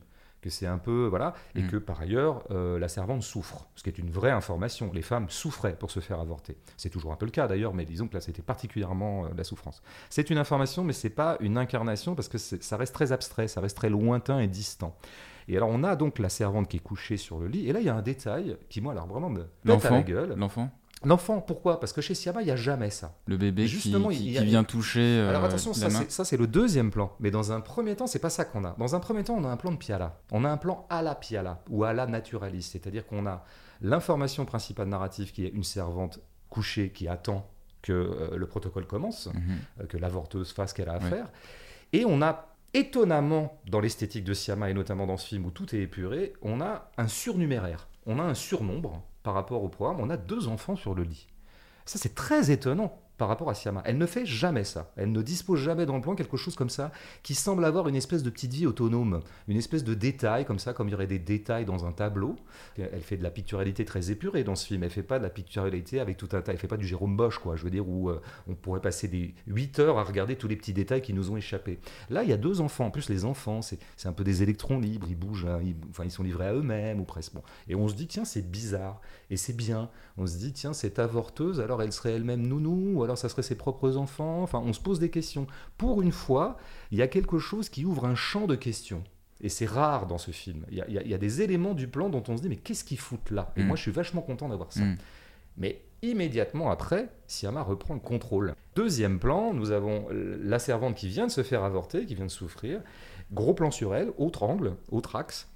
que 0.42 0.50
c'est 0.50 0.66
un 0.68 0.78
peu 0.78 1.06
voilà 1.08 1.34
et 1.56 1.62
Mm. 1.62 1.68
que 1.68 1.78
par 1.78 2.02
ailleurs 2.02 2.44
euh, 2.52 2.80
la 2.80 2.88
servante 2.88 3.22
souffre 3.24 3.68
ce 3.76 3.84
qui 3.84 3.90
est 3.90 3.98
une 3.98 4.10
vraie 4.10 4.32
information. 4.32 4.92
Les 4.94 5.02
femmes 5.02 5.28
souffraient 5.30 5.76
pour 5.78 5.92
se 5.92 6.00
faire 6.00 6.20
avorter. 6.20 6.58
C'est 6.78 6.90
toujours 6.90 7.12
un 7.12 7.16
peu 7.16 7.26
le 7.26 7.32
cas 7.32 7.48
d'ailleurs 7.48 7.74
mais 7.74 7.86
disons 7.86 8.08
que 8.08 8.16
là 8.16 8.22
c'était 8.22 8.42
particulièrement 8.42 9.26
euh, 9.26 9.30
la 9.38 9.44
souffrance. 9.44 9.82
C'est 10.10 10.30
une 10.30 10.38
information 10.38 10.84
mais 10.84 10.94
c'est 10.94 11.10
pas 11.10 11.38
une 11.40 11.58
incarnation 11.58 12.16
parce 12.16 12.28
que 12.28 12.38
ça 12.38 12.78
reste 12.78 12.94
très 12.96 13.12
abstrait 13.12 13.48
ça 13.48 13.62
reste 13.62 13.78
très 13.78 13.90
lointain 13.90 14.40
et 14.40 14.48
distant. 14.48 14.96
Et 15.48 15.58
alors 15.58 15.70
on 15.70 15.84
a 15.84 15.96
donc 15.96 16.20
la 16.20 16.30
servante 16.30 16.68
qui 16.68 16.78
est 16.78 16.82
couchée 16.82 17.18
sur 17.18 17.40
le 17.40 17.48
lit 17.48 17.68
et 17.68 17.74
là 17.74 17.80
il 17.80 17.86
y 17.86 17.90
a 17.90 17.96
un 17.96 18.02
détail 18.02 18.58
qui 18.70 18.82
moi 18.82 18.94
alors 18.94 19.08
vraiment 19.08 19.30
me 19.30 19.44
pète 19.64 19.86
à 19.86 19.90
la 19.92 20.04
gueule. 20.04 20.34
L'enfant 20.38 20.70
l'enfant 21.04 21.42
pourquoi? 21.42 21.80
Parce 21.80 21.94
que 21.94 22.02
chez 22.02 22.14
Siama 22.16 22.42
il 22.42 22.48
y 22.48 22.52
a 22.52 22.56
jamais 22.56 22.90
ça 22.90 23.16
Le 23.26 23.38
bébé 23.38 23.64
qui- 23.64 23.68
Justement, 23.70 24.10
qui, 24.10 24.32
vient 24.40 24.64
toucher 24.64 25.00
euh, 25.02 25.30
alors 25.30 25.44
attention, 25.46 25.74
ça 25.74 26.26
c'est, 26.26 26.38
le 26.38 26.48
deuxième 26.48 26.92
plan. 26.92 27.16
Mais 27.20 27.32
dans 27.32 27.52
un 27.52 27.62
premier 27.62 27.96
temps, 27.96 28.08
c'est 28.08 28.20
pas 28.20 28.30
ça 28.30 28.46
qu'on 28.46 28.64
a. 28.66 28.76
Dans 28.78 28.96
un 28.96 29.00
premier 29.00 29.24
temps, 29.24 29.36
on 29.38 29.44
a 29.44 29.50
un 29.50 29.58
plan 29.58 29.72
de 29.72 29.78
Piala. 29.78 30.20
On 30.32 30.46
a 30.46 30.50
un 30.50 30.58
plan 30.58 30.86
à 30.90 31.02
la 31.02 31.16
Piala 31.16 31.62
ou 31.70 31.84
à 31.84 31.94
la 31.94 32.06
naturaliste. 32.08 32.72
C'est-à-dire 32.74 33.06
qu'on 33.08 33.26
a 33.26 33.44
l'information 33.82 34.46
principale 34.46 34.88
narrative 34.88 35.32
qui 35.32 35.46
est 35.46 35.50
une 35.50 35.64
servante 35.64 36.20
couchée 36.50 36.92
qui 36.92 37.08
attend 37.08 37.50
que 37.82 37.92
euh, 37.94 38.38
le 38.38 38.46
protocole 38.46 38.86
commence, 38.86 39.28
Mhm. 39.28 39.42
euh, 39.82 39.86
que 39.88 39.98
l'avorteuse 39.98 40.52
fasse 40.54 40.70
ce 40.70 40.76
qu'elle 40.76 40.90
a 40.90 40.94
à 40.94 41.00
faire. 41.00 41.30
Et 41.94 42.06
on 42.06 42.22
a 42.22 42.48
étonnamment, 42.74 43.60
dans 43.70 43.80
l'esthétique 43.80 44.24
de 44.24 44.34
Siama 44.34 44.70
et 44.70 44.74
notamment 44.74 45.08
dans 45.08 45.18
ce 45.18 45.28
film 45.28 45.46
où 45.46 45.52
tout 45.52 45.76
est 45.76 45.80
épuré, 45.80 46.34
on 46.42 46.62
a 46.62 46.90
un 46.98 47.08
surnuméraire. 47.08 47.88
On 48.06 48.20
a 48.20 48.24
un 48.24 48.34
surnombre 48.34 49.04
par 49.24 49.34
rapport 49.34 49.64
au 49.64 49.70
programme. 49.70 50.00
On 50.00 50.10
a 50.10 50.18
deux 50.18 50.48
enfants 50.48 50.76
sur 50.76 50.96
le 50.96 51.04
lit. 51.04 51.28
Ça, 51.86 52.00
c'est 52.00 52.16
très 52.16 52.52
étonnant 52.52 53.00
par 53.22 53.28
rapport 53.28 53.52
à 53.52 53.54
Siama. 53.54 53.84
Elle 53.86 54.00
ne 54.00 54.08
fait 54.08 54.26
jamais 54.26 54.64
ça. 54.64 54.92
Elle 54.96 55.12
ne 55.12 55.22
dispose 55.22 55.60
jamais 55.60 55.86
dans 55.86 55.94
le 55.96 56.02
plan 56.02 56.16
quelque 56.16 56.38
chose 56.38 56.56
comme 56.56 56.72
ça 56.72 56.92
qui 57.22 57.36
semble 57.36 57.64
avoir 57.66 57.88
une 57.88 57.96
espèce 57.96 58.24
de 58.24 58.32
petite 58.32 58.52
vie 58.52 58.66
autonome, 58.66 59.20
une 59.48 59.58
espèce 59.58 59.84
de 59.84 59.94
détail 59.94 60.44
comme 60.44 60.58
ça, 60.58 60.74
comme 60.74 60.88
il 60.88 60.92
y 60.94 60.96
aurait 60.96 61.06
des 61.06 61.20
détails 61.20 61.66
dans 61.66 61.86
un 61.86 61.92
tableau. 61.92 62.36
Elle 62.80 63.04
fait 63.04 63.18
de 63.18 63.22
la 63.22 63.30
picturalité 63.30 63.86
très 63.86 64.10
épurée 64.10 64.44
dans 64.44 64.56
ce 64.56 64.66
film. 64.66 64.82
Elle 64.82 64.90
fait 64.90 65.04
pas 65.04 65.20
de 65.20 65.24
la 65.24 65.30
picturalité 65.30 66.00
avec 66.00 66.18
tout 66.18 66.30
un 66.32 66.42
tas. 66.42 66.52
Elle 66.52 66.58
fait 66.58 66.68
pas 66.68 66.78
du 66.78 66.88
Jérôme 66.88 67.16
Bosch, 67.16 67.38
quoi. 67.38 67.56
Je 67.56 67.64
veux 67.64 67.70
dire 67.70 67.88
où 67.88 68.10
euh, 68.10 68.20
on 68.48 68.56
pourrait 68.56 68.82
passer 68.82 69.08
des 69.08 69.36
8 69.46 69.78
heures 69.78 70.00
à 70.00 70.04
regarder 70.04 70.36
tous 70.36 70.48
les 70.48 70.56
petits 70.56 70.74
détails 70.74 71.04
qui 71.04 71.14
nous 71.14 71.30
ont 71.30 71.38
échappé. 71.38 71.78
Là, 72.10 72.24
il 72.24 72.30
y 72.32 72.34
a 72.34 72.38
deux 72.38 72.60
enfants. 72.60 72.88
En 72.88 72.92
plus, 72.92 73.08
les 73.08 73.24
enfants, 73.24 73.62
c'est 73.62 73.78
un 74.06 74.14
peu 74.14 74.24
des 74.24 74.42
électrons 74.42 74.80
libres. 74.80 75.06
Ils 75.12 75.16
bougent, 75.16 75.46
hein, 75.46 75.60
enfin, 75.92 76.06
ils 76.06 76.12
sont 76.12 76.24
livrés 76.24 76.48
à 76.48 76.54
eux-mêmes 76.56 77.00
ou 77.00 77.06
presque. 77.06 77.34
Et 77.68 77.76
on 77.76 77.88
se 77.88 77.94
dit, 77.94 78.08
tiens, 78.08 78.26
c'est 78.26 78.50
bizarre. 78.50 79.00
Et 79.30 79.38
c'est 79.38 79.56
bien. 79.56 79.92
On 80.18 80.26
se 80.26 80.38
dit, 80.38 80.54
tiens, 80.54 80.74
cette 80.74 80.98
avorteuse, 80.98 81.60
alors 81.60 81.84
elle 81.84 81.94
serait 81.94 82.14
elle-même 82.14 82.48
nounou, 82.48 82.94
ou 82.96 83.04
alors 83.04 83.11
ça 83.16 83.30
serait 83.30 83.44
ses 83.44 83.56
propres 83.56 83.98
enfants. 83.98 84.42
Enfin, 84.44 84.62
on 84.66 84.74
se 84.74 84.80
pose 84.80 85.00
des 85.00 85.10
questions. 85.10 85.48
Pour 85.78 86.02
une 86.02 86.12
fois, 86.12 86.58
il 86.92 86.98
y 86.98 87.02
a 87.02 87.08
quelque 87.08 87.40
chose 87.40 87.70
qui 87.70 87.86
ouvre 87.86 88.06
un 88.06 88.16
champ 88.16 88.48
de 88.48 88.56
questions. 88.56 89.04
Et 89.44 89.50
c'est 89.50 89.66
rare 89.66 90.06
dans 90.06 90.18
ce 90.20 90.32
film. 90.32 90.66
Il 90.70 90.78
y, 90.78 90.82
a, 90.82 90.88
il 90.88 91.12
y 91.12 91.18
des 91.18 91.42
éléments 91.42 91.74
du 91.74 91.88
plan 91.88 92.10
dont 92.10 92.24
on 92.28 92.38
se 92.38 92.42
dit, 92.44 92.50
mais 92.50 92.58
qu'est-ce 92.58 92.84
qu'ils 92.84 93.00
foutent 93.00 93.32
là? 93.32 93.52
Et 93.56 93.64
Mm. 93.64 93.68
moi, 93.68 93.76
je 93.76 93.82
suis 93.82 93.92
vachement 93.92 94.22
content 94.22 94.48
d'avoir 94.50 94.72
ça. 94.72 94.82
Mm. 94.84 94.98
Mais 95.58 95.82
immédiatement 96.04 96.70
après, 96.72 97.10
Siama 97.28 97.62
reprend 97.64 97.94
le 97.96 98.00
contrôle. 98.00 98.54
Deuxième 98.76 99.20
plan, 99.20 99.54
nous 99.54 99.72
avons 99.72 100.06
la 100.12 100.60
servante 100.60 100.96
qui 100.96 101.08
vient 101.08 101.26
de 101.28 101.32
se 101.32 101.44
faire 101.44 101.64
avorter, 101.64 102.06
qui 102.06 102.16
vient 102.16 102.26
de 102.26 102.32
souffrir. 102.32 102.82
Gros 103.34 103.54
plan 103.54 103.72
sur 103.72 103.96
elle, 103.96 104.12
autre 104.18 104.44
angle, 104.44 104.76
autre 104.92 105.16
axe. 105.16 105.48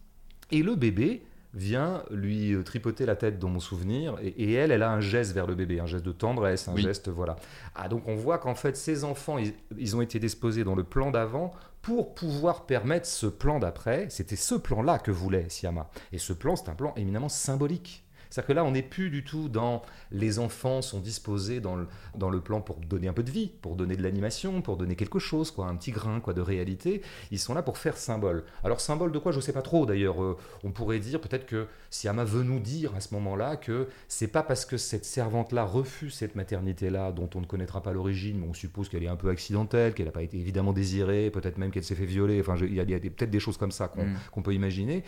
Et 0.52 0.64
le 0.64 0.76
bébé 0.76 1.24
vient 1.56 2.04
lui 2.12 2.54
euh, 2.54 2.64
tripoter 2.64 3.06
la 3.06 3.16
tête 3.16 3.40
dans 3.40 3.50
mon 3.50 3.60
souvenir. 3.60 4.16
Et, 4.22 4.28
et 4.28 4.54
elle, 4.54 4.72
elle 4.72 4.84
a 4.84 4.92
un 4.92 5.00
geste 5.00 5.34
vers 5.34 5.48
le 5.48 5.56
bébé, 5.56 5.80
un 5.80 5.86
geste 5.86 6.06
de 6.06 6.12
tendresse, 6.12 6.68
un 6.68 6.74
Oui. 6.74 6.82
geste, 6.84 7.10
voilà. 7.10 7.38
Ah, 7.76 7.88
donc 7.90 8.08
on 8.08 8.16
voit 8.16 8.38
qu'en 8.38 8.56
fait, 8.56 8.76
ces 8.78 9.04
enfants, 9.04 9.38
ils, 9.38 9.54
ils 9.78 9.96
ont 9.96 10.02
été 10.02 10.20
disposés 10.20 10.64
dans 10.64 10.76
le 10.76 10.84
plan 10.84 11.12
d'avant 11.12 11.52
pour 11.82 12.16
pouvoir 12.16 12.66
permettre 12.66 13.06
ce 13.08 13.28
plan 13.28 13.60
d'après. 13.60 14.08
C'était 14.10 14.36
ce 14.36 14.56
plan-là 14.56 15.00
que 15.00 15.12
voulait 15.12 15.50
Siama. 15.50 15.90
Et 16.12 16.18
ce 16.18 16.34
plan, 16.34 16.56
c'est 16.56 16.70
un 16.70 16.76
plan 16.76 16.94
éminemment 16.96 17.30
symbolique. 17.30 18.05
C'est-à-dire 18.36 18.48
que 18.48 18.54
là, 18.54 18.66
on 18.66 18.72
n'est 18.72 18.82
plus 18.82 19.10
du 19.10 19.24
tout 19.24 19.48
dans 19.48 19.82
les 20.12 20.40
enfants 20.40 20.82
sont 20.82 21.00
disposés 21.00 21.62
dans 21.62 21.78
le, 21.78 21.88
dans 22.18 22.30
le 22.30 22.42
plan 22.42 22.60
pour 22.60 22.82
donner 22.82 23.08
un 23.08 23.14
peu 23.14 23.24
de 23.24 23.32
vie, 23.32 23.50
pour 23.62 23.78
donner 23.78 23.96
de 23.96 24.04
l'animation, 24.04 24.62
pour 24.62 24.76
donner 24.76 24.98
quelque 24.98 25.20
chose, 25.20 25.52
quoi, 25.52 25.68
un 25.68 25.76
petit 25.78 25.92
grain 25.92 26.20
quoi, 26.20 26.34
de 26.34 26.42
réalité. 26.42 27.02
Ils 27.32 27.40
sont 27.40 27.54
là 27.54 27.62
pour 27.64 27.78
faire 27.78 27.96
symbole. 27.96 28.44
Alors, 28.66 28.82
symbole 28.82 29.14
de 29.14 29.20
quoi? 29.20 29.32
Je 29.32 29.38
ne 29.38 29.42
sais 29.42 29.54
pas 29.54 29.62
trop 29.62 29.86
d'ailleurs. 29.86 30.22
Euh, 30.22 30.36
on 30.66 30.72
pourrait 30.72 31.00
dire 31.00 31.22
peut-être 31.22 31.46
que 31.46 31.68
Siama 31.90 32.26
veut 32.26 32.44
nous 32.44 32.60
dire 32.60 32.94
à 32.94 33.00
ce 33.00 33.14
moment-là 33.14 33.56
que 33.56 33.88
c'est 34.10 34.28
pas 34.28 34.44
parce 34.44 34.66
que 34.66 34.76
cette 34.76 35.06
servante-là 35.06 35.64
refuse 35.64 36.14
cette 36.14 36.36
maternité-là, 36.36 37.14
dont 37.14 37.30
on 37.36 37.40
ne 37.40 37.46
connaîtra 37.46 37.82
pas 37.82 37.94
l'origine, 37.94 38.40
mais 38.42 38.48
on 38.50 38.54
suppose 38.54 38.90
qu'elle 38.90 39.04
est 39.04 39.08
un 39.08 39.16
peu 39.16 39.30
accidentelle, 39.30 39.94
qu'elle 39.94 40.08
n'a 40.08 40.12
pas 40.12 40.24
été 40.24 40.38
évidemment 40.38 40.74
désirée, 40.74 41.30
peut-être 41.32 41.58
même 41.58 41.72
qu'elle 41.72 41.86
s'est 41.86 41.96
fait 41.96 42.04
violer. 42.06 42.42
Enfin, 42.42 42.58
il 42.62 42.74
y 42.74 42.82
a, 42.82 43.00
peut-être 43.00 43.32
des 43.32 43.40
choses 43.40 43.56
comme 43.56 43.72
ça 43.72 43.88
qu'on 43.88 44.04
Mm. 44.06 44.18
qu'on 44.34 44.42
peut 44.42 44.54
imaginer. 44.54 45.06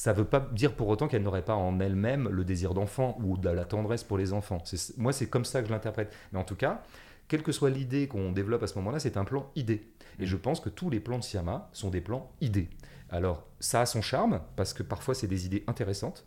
Ça 0.00 0.14
ne 0.14 0.16
veut 0.16 0.24
pas 0.24 0.40
dire 0.52 0.74
pour 0.76 0.88
autant 0.88 1.08
qu'elle 1.08 1.22
n'aurait 1.22 1.44
pas 1.44 1.56
en 1.56 1.78
elle-même 1.78 2.26
le 2.30 2.42
désir 2.42 2.72
d'enfant 2.72 3.18
ou 3.22 3.36
de 3.36 3.50
la 3.50 3.66
tendresse 3.66 4.02
pour 4.02 4.16
les 4.16 4.32
enfants. 4.32 4.62
Moi, 4.96 5.12
c'est 5.12 5.28
comme 5.28 5.44
ça 5.44 5.60
que 5.60 5.68
je 5.68 5.72
l'interprète. 5.74 6.10
Mais 6.32 6.38
en 6.38 6.42
tout 6.42 6.56
cas, 6.56 6.82
quelle 7.28 7.42
que 7.42 7.52
soit 7.52 7.68
l'idée 7.68 8.08
qu'on 8.08 8.32
développe 8.32 8.62
à 8.62 8.66
ce 8.66 8.76
moment-là, 8.76 8.98
c'est 8.98 9.18
un 9.18 9.26
plan 9.26 9.50
idée. 9.56 9.92
Et 10.18 10.24
je 10.24 10.38
pense 10.38 10.58
que 10.60 10.70
tous 10.70 10.88
les 10.88 11.00
plans 11.00 11.18
de 11.18 11.22
Siama 11.22 11.68
sont 11.74 11.90
des 11.90 12.00
plans 12.00 12.32
idées. 12.40 12.70
Alors, 13.10 13.46
ça 13.58 13.82
a 13.82 13.84
son 13.84 14.00
charme, 14.00 14.40
parce 14.56 14.72
que 14.72 14.82
parfois, 14.82 15.14
c'est 15.14 15.26
des 15.26 15.44
idées 15.44 15.64
intéressantes. 15.66 16.24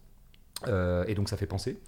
et 0.67 1.15
donc 1.15 1.27
ça 1.27 1.35
fait 1.35 1.47
penser 1.47 1.81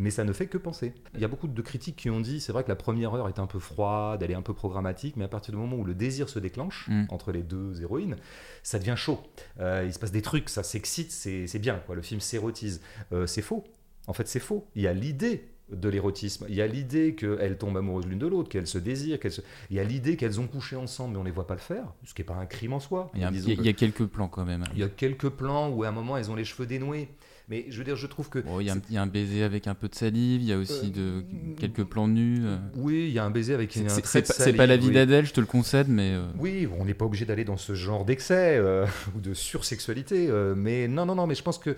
mais 0.00 0.10
ça 0.10 0.24
ne 0.24 0.32
fait 0.32 0.46
que 0.46 0.56
penser. 0.56 0.94
Il 1.14 1.20
y 1.20 1.26
a 1.26 1.28
beaucoup 1.28 1.46
de 1.46 1.62
critiques 1.62 1.96
qui 1.96 2.08
ont 2.08 2.20
dit, 2.20 2.40
c'est 2.40 2.52
vrai 2.52 2.64
que 2.64 2.70
la 2.70 2.76
première 2.76 3.14
heure 3.14 3.28
est 3.28 3.38
un 3.38 3.46
peu 3.46 3.58
froide, 3.58 4.22
elle 4.22 4.30
est 4.30 4.34
un 4.34 4.40
peu 4.40 4.54
programmatique, 4.54 5.16
mais 5.18 5.24
à 5.24 5.28
partir 5.28 5.52
du 5.52 5.60
moment 5.60 5.76
où 5.76 5.84
le 5.84 5.94
désir 5.94 6.30
se 6.30 6.38
déclenche 6.38 6.88
mm. 6.88 7.04
entre 7.10 7.32
les 7.32 7.42
deux 7.42 7.82
héroïnes, 7.82 8.16
ça 8.62 8.78
devient 8.78 8.94
chaud. 8.96 9.20
Euh, 9.60 9.84
il 9.84 9.92
se 9.92 9.98
passe 9.98 10.10
des 10.10 10.22
trucs, 10.22 10.48
ça 10.48 10.62
s'excite, 10.62 11.12
c'est 11.12 11.58
bien. 11.58 11.82
Quoi. 11.84 11.96
Le 11.96 12.02
film 12.02 12.20
s'érotise. 12.20 12.80
Euh, 13.12 13.26
c'est 13.26 13.42
faux. 13.42 13.62
En 14.06 14.14
fait, 14.14 14.26
c'est 14.26 14.40
faux. 14.40 14.66
Il 14.74 14.80
y 14.80 14.86
a 14.86 14.94
l'idée 14.94 15.50
de 15.70 15.88
l'érotisme. 15.90 16.46
Il 16.48 16.54
y 16.54 16.62
a 16.62 16.66
l'idée 16.66 17.14
qu'elles 17.14 17.58
tombent 17.58 17.76
amoureuses 17.76 18.06
l'une 18.06 18.18
de 18.18 18.26
l'autre, 18.26 18.48
qu'elles 18.48 18.66
se 18.66 18.78
désirent. 18.78 19.20
Qu'elles 19.20 19.32
se... 19.32 19.42
Il 19.68 19.76
y 19.76 19.80
a 19.80 19.84
l'idée 19.84 20.16
qu'elles 20.16 20.40
ont 20.40 20.46
couché 20.46 20.76
ensemble, 20.76 21.12
mais 21.12 21.18
on 21.18 21.24
ne 21.24 21.28
les 21.28 21.34
voit 21.34 21.46
pas 21.46 21.54
le 21.54 21.60
faire, 21.60 21.92
ce 22.04 22.14
qui 22.14 22.22
n'est 22.22 22.26
pas 22.26 22.36
un 22.36 22.46
crime 22.46 22.72
en 22.72 22.80
soi. 22.80 23.10
Il 23.14 23.20
y, 23.20 23.24
a, 23.24 23.30
il 23.30 23.62
y 23.62 23.68
a 23.68 23.74
quelques 23.74 24.06
plans 24.06 24.28
quand 24.28 24.46
même. 24.46 24.64
Il 24.72 24.78
y 24.78 24.82
a 24.82 24.88
quelques 24.88 25.28
plans 25.28 25.68
où 25.68 25.84
à 25.84 25.88
un 25.88 25.92
moment 25.92 26.16
elles 26.16 26.30
ont 26.30 26.36
les 26.36 26.44
cheveux 26.44 26.66
dénoués. 26.66 27.10
Mais 27.50 27.66
je 27.68 27.78
veux 27.78 27.84
dire, 27.84 27.96
je 27.96 28.06
trouve 28.06 28.28
que. 28.28 28.38
Il 28.60 28.66
y, 28.66 28.96
a 28.96 29.02
un 29.02 29.06
baiser 29.08 29.42
avec 29.42 29.66
un 29.66 29.74
peu 29.74 29.88
de 29.88 29.94
salive, 29.96 30.40
il 30.40 30.46
y 30.46 30.52
a 30.52 30.56
aussi 30.56 30.92
de, 30.92 31.00
euh, 31.00 31.22
quelques 31.58 31.82
plans 31.82 32.06
nus. 32.06 32.42
Euh. 32.44 32.56
Oui, 32.76 33.06
il 33.08 33.12
y 33.12 33.18
a 33.18 33.24
un 33.24 33.30
baiser 33.30 33.54
avec 33.54 33.76
un 33.76 33.86
trait. 33.86 34.22
C'est 34.24 34.52
pas 34.52 34.66
la 34.66 34.76
vie 34.76 34.92
d'Adèle, 34.92 35.26
je 35.26 35.32
te 35.32 35.40
le 35.40 35.46
concède, 35.46 35.88
mais. 35.88 36.12
Euh. 36.14 36.22
Oui, 36.38 36.68
on 36.78 36.84
n'est 36.84 36.94
pas 36.94 37.06
obligé 37.06 37.24
d'aller 37.24 37.44
dans 37.44 37.56
ce 37.56 37.74
genre 37.74 38.04
d'excès 38.04 38.60
ou 39.16 39.20
de 39.20 39.34
sursexualité. 39.34 40.28
mais 40.56 40.86
non, 40.86 41.06
non, 41.06 41.16
non, 41.16 41.26
mais 41.26 41.34
je 41.34 41.42
pense 41.42 41.58
que 41.58 41.74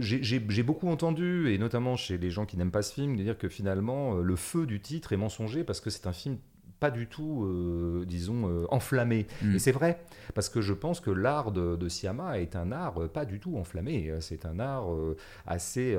j'ai 0.00 0.62
beaucoup 0.62 0.88
entendu, 0.88 1.50
et 1.50 1.56
notamment 1.56 1.96
chez 1.96 2.18
les 2.18 2.30
gens 2.30 2.44
qui 2.44 2.58
n'aiment 2.58 2.70
pas 2.70 2.82
ce 2.82 2.92
film, 2.92 3.16
de 3.16 3.22
dire 3.22 3.38
que 3.38 3.48
finalement, 3.48 4.16
le 4.16 4.36
feu 4.36 4.66
du 4.66 4.80
titre 4.80 5.14
est 5.14 5.16
mensonger 5.16 5.64
parce 5.64 5.80
que 5.80 5.88
c'est 5.88 6.06
un 6.06 6.12
film 6.12 6.36
pas 6.80 6.90
du 6.90 7.06
tout, 7.06 7.44
euh, 7.44 8.04
disons, 8.06 8.48
euh, 8.48 8.66
enflammé. 8.70 9.26
Mm. 9.42 9.56
Et 9.56 9.58
c'est 9.58 9.72
vrai, 9.72 10.00
parce 10.34 10.48
que 10.48 10.60
je 10.60 10.72
pense 10.72 11.00
que 11.00 11.10
l'art 11.10 11.52
de, 11.52 11.76
de 11.76 11.88
Siama 11.88 12.38
est 12.38 12.56
un 12.56 12.72
art 12.72 13.02
euh, 13.02 13.08
pas 13.08 13.24
du 13.24 13.40
tout 13.40 13.56
enflammé. 13.56 14.12
C'est 14.20 14.46
un 14.46 14.60
art 14.60 14.86
assez, 15.46 15.96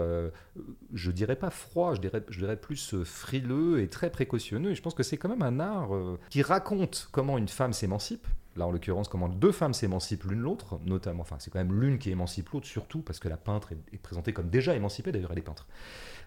je 0.94 1.12
dirais 1.12 1.36
pas 1.36 1.50
froid, 1.50 1.96
je 1.96 2.02
dirais, 2.02 2.24
je 2.30 2.40
dirais 2.40 2.56
plus 2.56 3.04
frileux 3.04 3.82
et 3.82 3.88
très 3.88 4.10
précautionneux. 4.10 4.72
Et 4.72 4.76
je 4.76 4.82
pense 4.82 4.94
que 4.94 5.04
c'est 5.04 5.18
quand 5.18 5.30
même 5.30 5.42
un 5.42 5.60
art 5.60 5.90
qui 6.30 6.42
raconte 6.42 7.10
comment 7.12 7.38
une 7.38 7.48
femme 7.48 7.74
s'émancipe. 7.74 8.28
Là, 8.60 8.68
en 8.68 8.72
l'occurrence, 8.72 9.08
comment 9.08 9.30
deux 9.30 9.54
femmes 9.54 9.74
s'émancipent 9.74 10.26
l'une 10.26 10.42
l'autre, 10.42 10.82
notamment, 10.84 11.22
enfin, 11.22 11.38
c'est 11.40 11.50
quand 11.50 11.60
même 11.60 11.80
l'une 11.80 11.98
qui 11.98 12.12
émancipe 12.12 12.50
l'autre, 12.50 12.68
surtout 12.68 13.02
parce 13.02 13.18
que 13.18 13.30
la 13.30 13.38
peintre 13.38 13.72
est, 13.72 13.98
présentée 13.98 14.34
comme 14.34 14.50
déjà 14.50 14.76
émancipée, 14.76 15.14
d'ailleurs, 15.14 15.32
elle 15.32 15.38
est 15.38 15.44
peintre. 15.44 15.66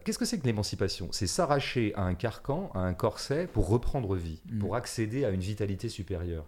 Qu'est-ce 0.03 0.19
que 0.19 0.25
c'est 0.25 0.39
que 0.39 0.47
l'émancipation? 0.47 1.11
C'est 1.13 1.27
s'arracher 1.27 1.93
à 1.95 2.05
un 2.05 2.15
carcan, 2.15 2.71
à 2.73 2.79
un 2.79 2.95
corset 2.95 3.47
pour 3.47 3.69
reprendre 3.69 4.17
vie, 4.17 4.41
mm. 4.47 4.59
pour 4.61 4.77
accéder 4.77 5.27
à 5.27 5.31
une 5.31 5.43
vitalité 5.43 5.91
supérieure. 5.91 6.47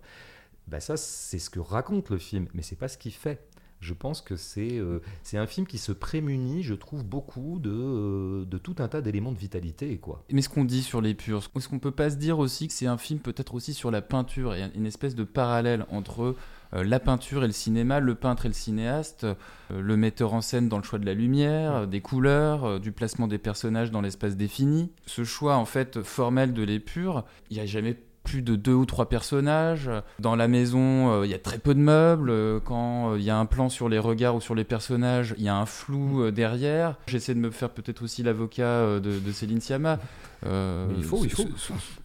Ben 0.68 0.80
ça, 0.80 0.96
c'est 0.96 1.38
ce 1.38 1.50
que 1.50 1.60
raconte 1.60 2.08
le 2.08 2.16
film, 2.16 2.48
mais 2.54 2.62
c'est 2.62 2.76
pas 2.76 2.88
ce 2.88 2.96
qu'il 2.96 3.12
fait. 3.12 3.46
Je 3.84 3.92
pense 3.92 4.22
que 4.22 4.34
c'est 4.34 4.78
euh, 4.78 5.00
c'est 5.22 5.36
un 5.36 5.46
film 5.46 5.66
qui 5.66 5.76
se 5.76 5.92
prémunit, 5.92 6.62
je 6.62 6.72
trouve, 6.72 7.04
beaucoup 7.04 7.58
de, 7.58 7.70
euh, 7.70 8.44
de 8.46 8.56
tout 8.56 8.76
un 8.78 8.88
tas 8.88 9.02
d'éléments 9.02 9.30
de 9.30 9.36
vitalité. 9.36 9.98
Quoi. 9.98 10.24
Mais 10.32 10.40
ce 10.40 10.48
qu'on 10.48 10.64
dit 10.64 10.82
sur 10.82 11.02
les 11.02 11.12
purs, 11.12 11.50
est-ce 11.54 11.68
qu'on 11.68 11.78
peut 11.78 11.90
pas 11.90 12.08
se 12.08 12.16
dire 12.16 12.38
aussi 12.38 12.66
que 12.66 12.72
c'est 12.72 12.86
un 12.86 12.96
film 12.96 13.20
peut-être 13.20 13.54
aussi 13.54 13.74
sur 13.74 13.90
la 13.90 14.00
peinture 14.00 14.54
et 14.54 14.70
une 14.74 14.86
espèce 14.86 15.14
de 15.14 15.24
parallèle 15.24 15.84
entre 15.90 16.34
euh, 16.72 16.82
la 16.82 16.98
peinture 16.98 17.44
et 17.44 17.46
le 17.46 17.52
cinéma, 17.52 18.00
le 18.00 18.14
peintre 18.14 18.46
et 18.46 18.48
le 18.48 18.54
cinéaste, 18.54 19.26
le 19.70 19.96
metteur 19.98 20.32
en 20.32 20.40
scène 20.40 20.70
dans 20.70 20.78
le 20.78 20.82
choix 20.82 20.98
de 20.98 21.06
la 21.06 21.14
lumière, 21.14 21.86
des 21.86 22.00
couleurs, 22.00 22.80
du 22.80 22.90
placement 22.90 23.28
des 23.28 23.38
personnages 23.38 23.90
dans 23.90 24.00
l'espace 24.00 24.34
défini. 24.34 24.92
Ce 25.04 25.24
choix 25.24 25.56
en 25.56 25.66
fait 25.66 26.02
formel 26.02 26.54
de 26.54 26.62
l'épure, 26.62 27.26
il 27.50 27.58
n'y 27.58 27.62
a 27.62 27.66
jamais 27.66 27.98
plus 28.24 28.42
de 28.42 28.56
deux 28.56 28.72
ou 28.72 28.86
trois 28.86 29.08
personnages. 29.08 29.90
Dans 30.18 30.34
la 30.34 30.48
maison, 30.48 31.22
il 31.22 31.30
y 31.30 31.34
a 31.34 31.38
très 31.38 31.58
peu 31.58 31.74
de 31.74 31.80
meubles. 31.80 32.60
quand 32.64 33.14
il 33.14 33.22
y 33.22 33.30
a 33.30 33.38
un 33.38 33.46
plan 33.46 33.68
sur 33.68 33.88
les 33.88 33.98
regards 33.98 34.34
ou 34.34 34.40
sur 34.40 34.54
les 34.54 34.64
personnages, 34.64 35.34
il 35.38 35.44
y 35.44 35.48
a 35.48 35.56
un 35.56 35.66
flou 35.66 36.30
derrière. 36.30 36.96
J'essaie 37.06 37.34
de 37.34 37.40
me 37.40 37.50
faire 37.50 37.70
peut-être 37.70 38.02
aussi 38.02 38.22
l'avocat 38.22 38.98
de, 38.98 39.32
Céline 39.32 39.60
Sciamma. 39.60 39.98
il 40.42 41.04
faut, 41.04 41.24
il 41.24 41.30
faut. 41.30 41.44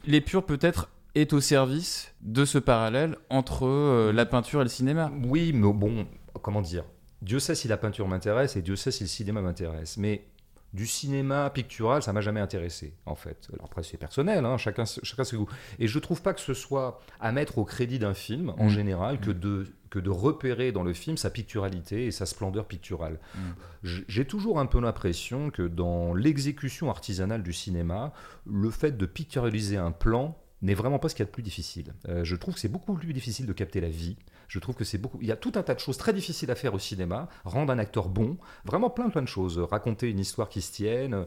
L'épure 0.05 0.45
peut-être 0.45 0.89
est 1.15 1.33
au 1.33 1.41
service 1.41 2.13
de 2.21 2.45
ce 2.45 2.57
parallèle 2.57 3.17
entre 3.29 3.65
euh, 3.65 4.11
la 4.13 4.25
peinture 4.25 4.61
et 4.61 4.63
le 4.63 4.69
cinéma. 4.69 5.11
Oui, 5.25 5.51
mais 5.53 5.71
bon, 5.73 6.05
comment 6.41 6.61
dire? 6.61 6.83
Dieu 7.21 7.39
sait 7.39 7.55
si 7.55 7.67
la 7.67 7.77
peinture 7.77 8.07
m'intéresse 8.07 8.55
et 8.55 8.61
Dieu 8.61 8.75
sait 8.75 8.91
si 8.91 9.03
le 9.03 9.09
cinéma 9.09 9.41
m'intéresse. 9.41 9.97
Mais 9.97 10.25
du 10.73 10.85
cinéma 10.85 11.49
pictural, 11.49 12.03
ça 12.03 12.13
m'a 12.13 12.21
jamais 12.21 12.39
intéressé, 12.39 12.93
en 13.05 13.15
fait. 13.15 13.47
Alors 13.53 13.65
après, 13.65 13.83
c'est 13.83 13.97
personnel, 13.97 14.45
hein, 14.45 14.57
chacun, 14.57 14.83
chacun 14.85 15.23
ses 15.23 15.35
goûts. 15.35 15.49
Et 15.79 15.88
je 15.88 15.99
trouve 15.99 16.21
pas 16.21 16.33
que 16.33 16.41
ce 16.41 16.53
soit 16.53 17.01
à 17.19 17.31
mettre 17.31 17.57
au 17.57 17.65
crédit 17.65 17.97
d'un 17.97 18.13
film, 18.13 18.53
en 18.57 18.65
mmh. 18.65 18.69
général, 18.69 19.19
que, 19.19 19.31
mmh. 19.31 19.39
de, 19.39 19.67
que 19.89 19.99
de 19.99 20.09
repérer 20.09 20.72
dans 20.72 20.83
le 20.83 20.94
film 20.94 21.17
sa 21.17 21.31
picturalité 21.31 22.05
et 22.05 22.11
sa 22.11 22.25
splendeur 22.25 22.65
picturale. 22.65 23.20
Mmh. 23.33 23.39
J'ai 24.07 24.25
toujours 24.25 24.59
un 24.59 24.67
peu 24.67 24.79
l'impression 24.79 25.50
que 25.50 25.63
dans 25.63 26.13
l'exécution 26.13 26.89
artisanale 26.89 27.41
du 27.41 27.53
cinéma, 27.53 28.13
le 28.46 28.70
fait 28.70 28.96
de 28.96 29.05
picturaliser 29.07 29.77
un 29.77 29.91
plan 29.91 30.37
n'est 30.61 30.74
vraiment 30.74 31.00
pas 31.00 31.09
ce 31.09 31.15
qu'il 31.15 31.24
y 31.24 31.27
a 31.27 31.27
de 31.27 31.31
plus 31.31 31.43
difficile. 31.43 31.93
Euh, 32.07 32.24
je 32.24 32.35
trouve 32.35 32.55
que 32.55 32.59
c'est 32.59 32.67
beaucoup 32.67 32.93
plus 32.93 33.13
difficile 33.13 33.45
de 33.45 33.53
capter 33.53 33.81
la 33.81 33.89
vie. 33.89 34.17
Je 34.48 34.59
trouve 34.59 34.75
que 34.75 34.83
c'est 34.83 34.98
beaucoup. 34.98 35.19
Il 35.22 35.27
y 35.27 35.31
a 35.31 35.35
tout 35.35 35.53
un 35.55 35.63
tas 35.63 35.75
de 35.75 35.79
choses 35.79 35.98
très 35.98 36.13
difficiles 36.13 36.51
à 36.51 36.55
faire 36.55 36.74
au 36.74 36.79
cinéma. 36.79 37.29
Rendre 37.45 37.72
un 37.72 37.79
acteur 37.79 38.09
bon, 38.09 38.37
vraiment 38.65 38.89
plein 38.89 39.09
plein 39.09 39.22
de 39.22 39.27
choses. 39.27 39.59
Raconter 39.59 40.09
une 40.09 40.19
histoire 40.19 40.50
qui 40.50 40.61
se 40.61 40.72
tienne 40.72 41.25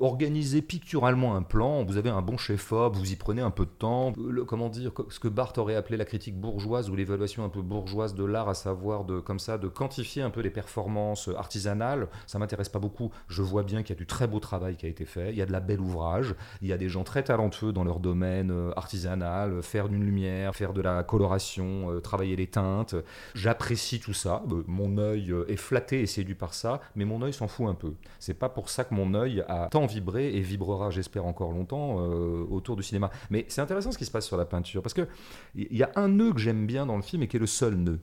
organiser 0.00 0.62
picturalement 0.62 1.36
un 1.36 1.42
plan, 1.42 1.84
vous 1.84 1.98
avez 1.98 2.08
un 2.08 2.22
bon 2.22 2.38
chef-op, 2.38 2.96
vous 2.96 3.12
y 3.12 3.16
prenez 3.16 3.42
un 3.42 3.50
peu 3.50 3.66
de 3.66 3.70
temps, 3.70 4.12
le, 4.16 4.44
comment 4.44 4.70
dire, 4.70 4.92
ce 5.10 5.20
que 5.20 5.28
Barthes 5.28 5.58
aurait 5.58 5.74
appelé 5.74 5.98
la 5.98 6.06
critique 6.06 6.40
bourgeoise 6.40 6.88
ou 6.88 6.96
l'évaluation 6.96 7.44
un 7.44 7.50
peu 7.50 7.60
bourgeoise 7.60 8.14
de 8.14 8.24
l'art, 8.24 8.48
à 8.48 8.54
savoir 8.54 9.04
de, 9.04 9.20
comme 9.20 9.38
ça, 9.38 9.58
de 9.58 9.68
quantifier 9.68 10.22
un 10.22 10.30
peu 10.30 10.40
les 10.40 10.50
performances 10.50 11.28
artisanales, 11.36 12.08
ça 12.26 12.38
m'intéresse 12.38 12.70
pas 12.70 12.78
beaucoup. 12.78 13.10
Je 13.28 13.42
vois 13.42 13.62
bien 13.62 13.82
qu'il 13.82 13.94
y 13.94 13.98
a 13.98 14.00
du 14.00 14.06
très 14.06 14.26
beau 14.26 14.40
travail 14.40 14.76
qui 14.76 14.86
a 14.86 14.88
été 14.88 15.04
fait, 15.04 15.30
il 15.30 15.36
y 15.36 15.42
a 15.42 15.46
de 15.46 15.52
la 15.52 15.60
belle 15.60 15.80
ouvrage, 15.80 16.34
il 16.62 16.68
y 16.68 16.72
a 16.72 16.78
des 16.78 16.88
gens 16.88 17.04
très 17.04 17.22
talentueux 17.22 17.72
dans 17.72 17.84
leur 17.84 18.00
domaine 18.00 18.50
euh, 18.50 18.72
artisanal, 18.76 19.62
faire 19.62 19.88
d'une 19.90 20.04
lumière, 20.04 20.54
faire 20.54 20.72
de 20.72 20.80
la 20.80 21.02
coloration, 21.02 21.90
euh, 21.90 22.00
travailler 22.00 22.36
les 22.36 22.46
teintes. 22.46 22.94
J'apprécie 23.34 24.00
tout 24.00 24.14
ça, 24.14 24.42
euh, 24.50 24.64
mon 24.66 24.96
œil 24.96 25.34
est 25.48 25.56
flatté 25.56 26.00
et 26.00 26.06
séduit 26.06 26.34
par 26.34 26.54
ça, 26.54 26.80
mais 26.94 27.04
mon 27.04 27.20
œil 27.22 27.34
s'en 27.34 27.48
fout 27.48 27.68
un 27.68 27.74
peu. 27.74 27.94
C'est 28.18 28.34
pas 28.34 28.48
pour 28.48 28.70
ça 28.70 28.84
que 28.84 28.94
mon 28.94 29.12
œil 29.12 29.44
a 29.46 29.59
tant 29.68 29.86
vibré 29.86 30.34
et 30.34 30.40
vibrera, 30.40 30.90
j'espère, 30.90 31.24
encore 31.26 31.52
longtemps 31.52 31.98
euh, 32.00 32.44
autour 32.50 32.76
du 32.76 32.82
cinéma. 32.82 33.10
Mais 33.30 33.44
c'est 33.48 33.60
intéressant 33.60 33.92
ce 33.92 33.98
qui 33.98 34.04
se 34.04 34.10
passe 34.10 34.26
sur 34.26 34.36
la 34.36 34.44
peinture, 34.44 34.82
parce 34.82 34.94
qu'il 34.94 35.06
y 35.54 35.82
a 35.82 35.90
un 35.96 36.08
nœud 36.08 36.32
que 36.32 36.40
j'aime 36.40 36.66
bien 36.66 36.86
dans 36.86 36.96
le 36.96 37.02
film 37.02 37.22
et 37.22 37.28
qui 37.28 37.36
est 37.36 37.40
le 37.40 37.46
seul 37.46 37.74
nœud. 37.74 38.00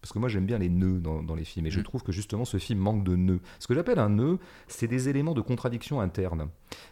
Parce 0.00 0.12
que 0.12 0.18
moi 0.18 0.28
j'aime 0.28 0.46
bien 0.46 0.58
les 0.58 0.68
nœuds 0.68 1.00
dans, 1.00 1.34
les 1.34 1.44
films 1.44 1.66
et 1.66 1.70
je 1.70 1.80
mm. 1.80 1.82
trouve 1.82 2.02
que 2.02 2.12
justement 2.12 2.44
ce 2.44 2.58
film 2.58 2.78
manque 2.78 3.04
de 3.04 3.16
nœuds. 3.16 3.40
Ce 3.58 3.66
que 3.66 3.74
j'appelle 3.74 3.98
un 3.98 4.10
nœud, 4.10 4.38
c'est 4.68 4.86
des 4.86 5.08
éléments 5.08 5.34
de 5.34 5.40
contradiction 5.40 6.00
interne. 6.00 6.48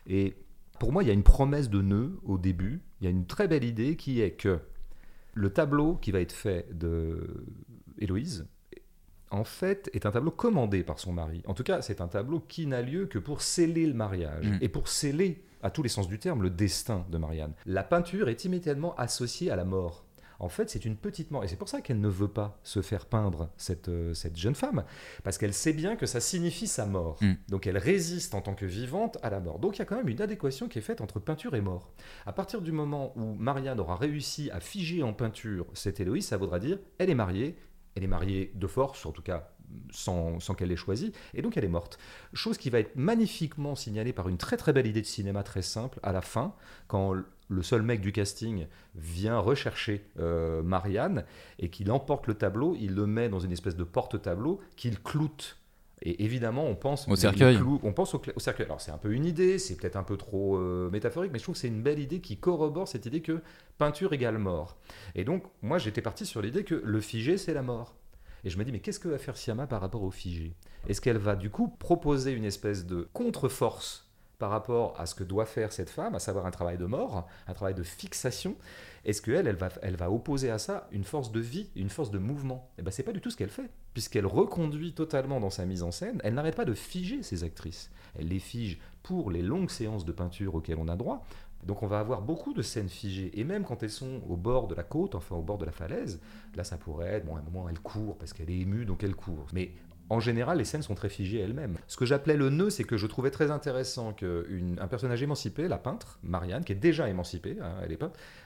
Et 0.09 0.35
pour 0.81 0.93
moi, 0.93 1.03
il 1.03 1.07
y 1.07 1.11
a 1.11 1.15
une 1.15 1.23
promesse 1.23 1.71
de 1.71 1.83
nœud 1.83 2.19
au 2.25 2.37
début. 2.37 2.83
Il 3.01 3.05
y 3.05 3.07
a 3.07 3.11
une 3.11 3.27
très 3.27 3.49
belle 3.49 3.65
idée 3.65 3.97
qui 3.97 4.21
est 4.21 4.33
que 4.33 4.59
le 5.35 5.51
tableau 5.51 5.97
qui 5.97 6.11
va 6.11 6.21
être 6.21 6.33
fait 6.33 6.67
de 6.77 7.45
Héloïse, 7.99 8.47
en 9.31 9.45
fait, 9.45 9.91
est 9.93 10.07
un 10.07 10.11
tableau 10.11 10.31
commandé 10.31 10.83
par 10.83 10.99
son 10.99 11.13
mari. 11.13 11.43
En 11.47 11.55
tout 11.55 11.65
cas, 11.65 11.83
c'est 11.83 12.01
un 12.01 12.09
tableau 12.09 12.41
qui 12.41 12.67
n'a 12.67 12.83
lieu 12.83 13.07
que 13.07 13.19
pour 13.19 13.43
sceller 13.43 13.87
le 13.87 13.95
mariage 13.95 14.47
mm. 14.47 14.59
et 14.61 14.69
pour 14.69 14.89
sceller, 14.89 15.43
à 15.63 15.71
tous 15.71 15.83
les 15.83 15.89
sens 15.89 16.09
du 16.09 16.19
terme, 16.19 16.43
le 16.43 16.51
destin 16.51 17.05
de 17.11 17.19
Marianne. 17.19 17.53
La 17.67 17.83
peinture 17.83 18.29
est 18.29 18.45
immédiatement 18.45 18.95
associée 18.97 19.51
à 19.51 19.57
la 19.57 19.65
mort. 19.65 20.05
En 20.39 20.49
fait, 20.49 20.69
c'est 20.69 20.85
une 20.85 20.97
petite 20.97 21.31
mort. 21.31 21.45
Et 21.45 21.49
c'est 21.49 21.57
pour 21.57 21.69
ça 21.69 21.81
qu'elle 21.81 22.01
ne 22.01 22.09
veut 22.09 22.29
pas 22.29 22.59
se 22.63 22.83
faire 22.83 23.07
peindre, 23.07 23.49
cette, 23.57 23.89
euh, 23.89 24.13
cette 24.15 24.37
jeune 24.37 24.55
femme. 24.55 24.85
Parce 25.25 25.39
qu'elle 25.39 25.55
sait 25.55 25.73
bien 25.73 25.97
que 25.97 26.07
ça 26.07 26.21
signifie 26.21 26.67
sa 26.67 26.87
mort. 26.87 27.19
Mm. 27.23 27.33
Donc 27.49 27.67
elle 27.67 27.79
résiste 27.79 28.35
en 28.35 28.43
tant 28.43 28.55
que 28.55 28.67
vivante 28.67 29.19
à 29.23 29.31
la 29.31 29.41
mort. 29.41 29.59
Donc 29.59 29.77
il 29.77 29.79
y 29.81 29.83
a 29.83 29.85
quand 29.87 29.97
même 29.97 30.09
une 30.09 30.21
adéquation 30.21 30.69
qui 30.69 30.79
est 30.79 30.83
faite 30.83 31.01
entre 31.01 31.21
peinture 31.21 31.55
et 31.55 31.61
mort. 31.61 31.91
À 32.27 32.33
partir 32.33 32.61
du 32.61 32.73
moment 32.73 33.13
où 33.17 33.35
Marianne 33.35 33.81
aura 33.81 33.97
réussi 33.97 34.51
à 34.51 34.61
figer 34.61 35.03
en 35.03 35.13
peinture 35.13 35.67
cette 35.75 36.01
Héloïse, 36.01 36.27
ça 36.27 36.37
voudra 36.37 36.59
dire 36.59 36.79
elle 36.99 37.11
est 37.11 37.15
mariée, 37.15 37.57
elle 37.97 38.05
est 38.05 38.09
mariée 38.09 38.53
de 38.55 38.67
force, 38.67 39.07
en 39.07 39.11
tout 39.11 39.23
cas 39.23 39.51
sans, 39.91 40.39
qu'elle 40.57 40.69
l'ait 40.69 40.77
choisi, 40.77 41.13
et 41.35 41.43
donc 41.43 41.57
elle 41.57 41.65
est 41.65 41.69
morte. 41.69 41.99
Chose 42.33 42.59
qui 42.59 42.71
va 42.71 42.79
être 42.79 42.95
magnifiquement 42.97 43.75
signalée 43.75 44.13
par 44.13 44.29
une 44.29 44.39
très 44.39 44.57
très 44.57 44.73
belle 44.73 44.87
idée 44.87 45.01
de 45.01 45.07
cinéma 45.07 45.43
très 45.43 45.63
simple 45.63 45.99
à 46.03 46.13
la 46.13 46.21
fin, 46.21 46.55
quand 46.87 47.15
le 47.49 47.63
seul 47.63 47.83
mec 47.83 48.01
du 48.01 48.13
casting 48.13 48.67
vient 48.95 49.39
rechercher 49.39 50.05
euh, 50.19 50.63
Marianne 50.63 51.25
et 51.59 51.71
qu'il 51.71 51.91
emporte 51.91 52.27
le 52.27 52.35
tableau, 52.35 52.77
il 52.79 52.95
le 52.95 53.07
met 53.07 53.29
dans 53.29 53.41
une 53.41 53.53
espèce 53.53 53.77
de 53.77 53.85
porte-tableau 53.85 54.61
qu'il 54.77 55.01
cloute 55.01 55.59
et 56.03 56.25
évidemment, 56.25 56.65
on 56.67 56.75
pense 56.75 57.09
au 57.09 57.17
cercueil. 57.17 57.59
on 57.83 57.93
pense 57.93 58.15
au, 58.15 58.21
cercueil. 58.37 58.67
Alors 58.67 58.81
c'est 58.81 58.91
un 58.91 58.99
peu 58.99 59.13
une 59.13 59.25
idée, 59.25 59.59
c'est 59.59 59.77
peut-être 59.77 59.97
un 59.97 60.03
peu 60.03 60.17
trop 60.17 60.57
euh, 60.57 60.91
métaphorique, 60.91 61.33
mais 61.33 61.39
je 61.39 61.45
trouve 61.45 61.55
que 61.55 61.61
c'est 61.61 61.69
une 61.69 61.83
belle 61.83 61.99
idée 61.99 62.21
qui 62.21 62.37
corrobore 62.37 62.87
cette 62.87 63.07
idée 63.07 63.23
que 63.23 63.41
peinture 63.79 64.13
égale 64.13 64.39
mort. 64.39 64.77
Et 65.15 65.25
donc, 65.25 65.45
moi, 65.63 65.79
j'étais 65.79 66.03
parti 66.03 66.27
sur 66.27 66.43
l'idée 66.43 66.65
que 66.65 66.75
le 66.75 67.01
figé, 67.01 67.39
c'est 67.39 67.55
la 67.55 67.63
mort. 67.63 67.97
Et 68.45 68.51
je 68.51 68.59
me 68.59 68.65
dis, 68.65 68.73
mais 68.73 68.81
qu'est-ce 68.81 69.01
que 69.01 69.09
va 69.09 69.19
faire 69.19 69.37
Siama 69.37 69.67
par 69.67 69.81
rapport 69.81 70.03
au 70.03 70.11
figé? 70.11 70.55
Est-ce 70.87 71.01
qu'elle 71.01 71.19
va 71.19 71.35
du 71.35 71.51
coup 71.51 71.69
proposer 71.69 72.33
une 72.33 72.45
espèce 72.45 72.85
de 72.85 73.09
contre-force 73.13 74.07
par 74.39 74.51
rapport 74.51 74.95
à 75.01 75.07
ce 75.07 75.15
que 75.15 75.25
doit 75.25 75.47
faire 75.47 75.73
cette 75.73 75.89
femme, 75.89 76.15
à 76.15 76.19
savoir 76.19 76.45
un 76.45 76.51
travail 76.51 76.77
de 76.77 76.85
mort, 76.85 77.27
un 77.47 77.55
travail 77.55 77.75
de 77.75 77.83
fixation, 77.83 78.55
est-ce 79.07 79.23
qu'elle, 79.23 79.47
elle 79.47 79.57
va, 79.57 79.69
elle 79.83 79.95
va 79.95 80.11
opposer 80.11 80.51
à 80.51 80.59
ça 80.59 80.89
une 80.91 81.05
force 81.05 81.31
de 81.31 81.39
vie, 81.39 81.71
une 81.77 81.91
force 81.91 82.11
de 82.11 82.19
mouvement? 82.19 82.69
Eh 82.77 82.83
bien, 82.83 82.91
c'est 82.91 83.05
pas 83.05 83.13
du 83.13 83.21
tout 83.21 83.31
ce 83.31 83.37
qu'elle 83.37 83.51
fait, 83.51 83.71
puisqu'elle 83.95 84.27
reconduit 84.27 84.95
totalement 84.95 85.39
dans 85.39 85.49
sa 85.49 85.65
mise 85.65 85.85
en 85.85 85.93
scène. 85.93 86.21
Elle 86.25 86.35
n'arrête 86.35 86.57
pas 86.57 86.65
de 86.65 86.75
figer 86.75 87.23
ses 87.23 87.45
actrices. 87.45 87.89
Elle 88.19 88.27
les 88.27 88.41
fige 88.41 88.81
pour 89.05 89.31
les 89.31 89.43
longues 89.43 89.71
séances 89.71 90.05
de 90.05 90.11
peinture 90.11 90.57
auxquelles 90.57 90.79
on 90.81 90.89
a 90.89 90.97
droit. 90.97 91.25
Donc 91.65 91.85
on 91.85 91.87
va 91.87 92.01
avoir 92.01 92.21
beaucoup 92.21 92.53
de 92.53 92.63
scènes 92.63 92.89
figées, 92.89 93.31
et 93.39 93.45
même 93.45 93.65
quand 93.65 93.83
elles 93.83 93.91
sont 93.91 94.21
au 94.29 94.37
bord 94.37 94.67
de 94.67 94.75
la 94.75 94.83
côte, 94.83 95.15
enfin 95.15 95.37
au 95.37 95.43
bord 95.43 95.59
de 95.59 95.65
la 95.65 95.73
falaise, 95.73 96.21
là 96.55 96.65
ça 96.65 96.77
pourrait 96.77 97.15
être, 97.15 97.27
bon 97.27 97.37
à 97.37 97.39
un 97.39 97.43
moment 97.43 97.69
elle 97.69 97.81
court 97.81 98.19
parce 98.19 98.33
qu'elle 98.33 98.51
est 98.51 98.59
émue, 98.59 98.85
donc 98.85 99.03
elle 99.03 99.15
court. 99.15 99.47
Mais 99.53 99.73
en 100.09 100.21
général, 100.21 100.59
les 100.59 100.65
scènes 100.65 100.83
sont 100.83 100.95
très 100.95 101.09
figées 101.09 101.41
elles-mêmes. 101.41 101.77
Ce 101.89 101.97
que 101.97 102.07
j'appelais 102.07 102.37
le 102.37 102.51
nœud, 102.51 102.71
c'est 102.71 102.85
que 102.85 102.97
je 102.97 103.07
trouvais 103.07 103.31
très 103.31 103.51
intéressant 103.51 104.13
qu'un 104.13 104.87
personnage 104.89 105.23
émancipé, 105.23 105.67
la 105.69 105.79
peintre, 105.79 106.19
Marianne, 106.23 106.65
qui 106.65 106.73
est 106.73 106.77
déjà 106.77 107.09
émancipée, 107.09 107.57
hein, 107.61 107.73
elle 107.83 107.93
est 107.93 107.99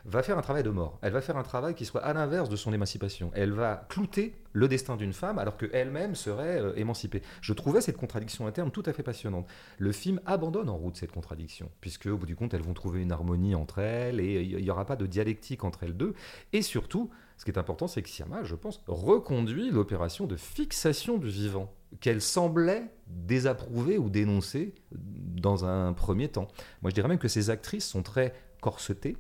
va 0.04 0.22
faire 0.22 0.38
un 0.38 0.42
travail 0.42 0.62
de 0.62 0.70
mort. 0.70 0.98
Elle 1.02 1.12
va 1.12 1.20
faire 1.20 1.36
un 1.36 1.42
travail 1.42 1.74
qui 1.74 1.84
soit 1.84 2.02
à 2.02 2.12
l'inverse 2.12 2.48
de 2.48 2.56
son 2.56 2.72
émancipation. 2.72 3.30
Elle 3.34 3.52
va 3.52 3.86
clouter 3.88 4.34
le 4.52 4.68
destin 4.68 4.96
d'une 4.96 5.12
femme 5.12 5.38
alors 5.38 5.56
qu'elle-même 5.56 6.14
serait 6.14 6.60
euh, 6.60 6.72
émancipée. 6.76 7.22
Je 7.40 7.52
trouvais 7.52 7.80
cette 7.80 7.96
contradiction 7.96 8.46
interne 8.46 8.70
tout 8.70 8.82
à 8.86 8.92
fait 8.92 9.02
passionnante. 9.02 9.46
Le 9.78 9.92
film 9.92 10.20
abandonne 10.26 10.68
en 10.68 10.76
route 10.76 10.96
cette 10.96 11.12
contradiction, 11.12 11.70
puisque 11.80 12.06
au 12.06 12.16
bout 12.16 12.26
du 12.26 12.36
compte, 12.36 12.54
elles 12.54 12.62
vont 12.62 12.74
trouver 12.74 13.02
une 13.02 13.12
harmonie 13.12 13.54
entre 13.54 13.78
elles 13.78 14.20
et 14.20 14.42
il 14.42 14.62
n'y 14.62 14.70
aura 14.70 14.86
pas 14.86 14.96
de 14.96 15.06
dialectique 15.06 15.64
entre 15.64 15.84
elles 15.84 15.96
deux. 15.96 16.14
Et 16.52 16.62
surtout, 16.62 17.10
ce 17.40 17.46
qui 17.46 17.50
est 17.52 17.58
important, 17.58 17.88
c'est 17.88 18.02
que 18.02 18.08
Siama, 18.10 18.44
je 18.44 18.54
pense, 18.54 18.82
reconduit 18.86 19.70
l'opération 19.70 20.26
de 20.26 20.36
fixation 20.36 21.16
du 21.16 21.30
vivant 21.30 21.72
qu'elle 22.00 22.20
semblait 22.20 22.92
désapprouver 23.06 23.96
ou 23.96 24.10
dénoncer 24.10 24.74
dans 24.92 25.64
un 25.64 25.94
premier 25.94 26.28
temps. 26.28 26.48
Moi, 26.82 26.90
je 26.90 26.94
dirais 26.94 27.08
même 27.08 27.18
que 27.18 27.28
ces 27.28 27.48
actrices 27.48 27.88
sont 27.88 28.02
très 28.02 28.34
corsetées. 28.60 29.16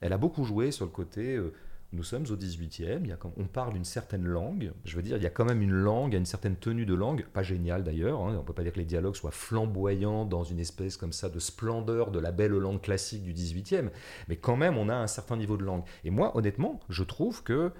Elle 0.00 0.12
a 0.12 0.18
beaucoup 0.18 0.44
joué 0.44 0.70
sur 0.70 0.84
le 0.84 0.92
côté 0.92 1.34
euh, 1.34 1.52
nous 1.92 2.02
sommes 2.02 2.24
au 2.24 2.36
18e, 2.36 3.00
il 3.02 3.08
y 3.08 3.12
a, 3.12 3.18
on 3.38 3.44
parle 3.44 3.74
une 3.74 3.84
certaine 3.84 4.26
langue, 4.26 4.72
je 4.84 4.94
veux 4.94 5.02
dire, 5.02 5.16
il 5.16 5.22
y 5.22 5.26
a 5.26 5.30
quand 5.30 5.46
même 5.46 5.62
une 5.62 5.72
langue, 5.72 6.12
une 6.12 6.26
certaine 6.26 6.56
tenue 6.56 6.84
de 6.84 6.94
langue, 6.94 7.24
pas 7.32 7.42
géniale 7.42 7.82
d'ailleurs, 7.82 8.20
hein, 8.20 8.34
on 8.34 8.40
ne 8.40 8.42
peut 8.42 8.52
pas 8.52 8.62
dire 8.62 8.72
que 8.72 8.78
les 8.78 8.84
dialogues 8.84 9.16
soient 9.16 9.30
flamboyants 9.30 10.26
dans 10.26 10.44
une 10.44 10.60
espèce 10.60 10.98
comme 10.98 11.12
ça 11.12 11.30
de 11.30 11.38
splendeur 11.38 12.10
de 12.10 12.18
la 12.18 12.30
belle 12.30 12.52
langue 12.52 12.82
classique 12.82 13.22
du 13.22 13.32
18e, 13.32 13.90
mais 14.28 14.36
quand 14.36 14.56
même 14.56 14.76
on 14.76 14.90
a 14.90 14.94
un 14.94 15.06
certain 15.06 15.36
niveau 15.36 15.56
de 15.56 15.64
langue. 15.64 15.82
Et 16.04 16.10
moi, 16.10 16.36
honnêtement, 16.36 16.80
je 16.90 17.04
trouve 17.04 17.42
que 17.42 17.72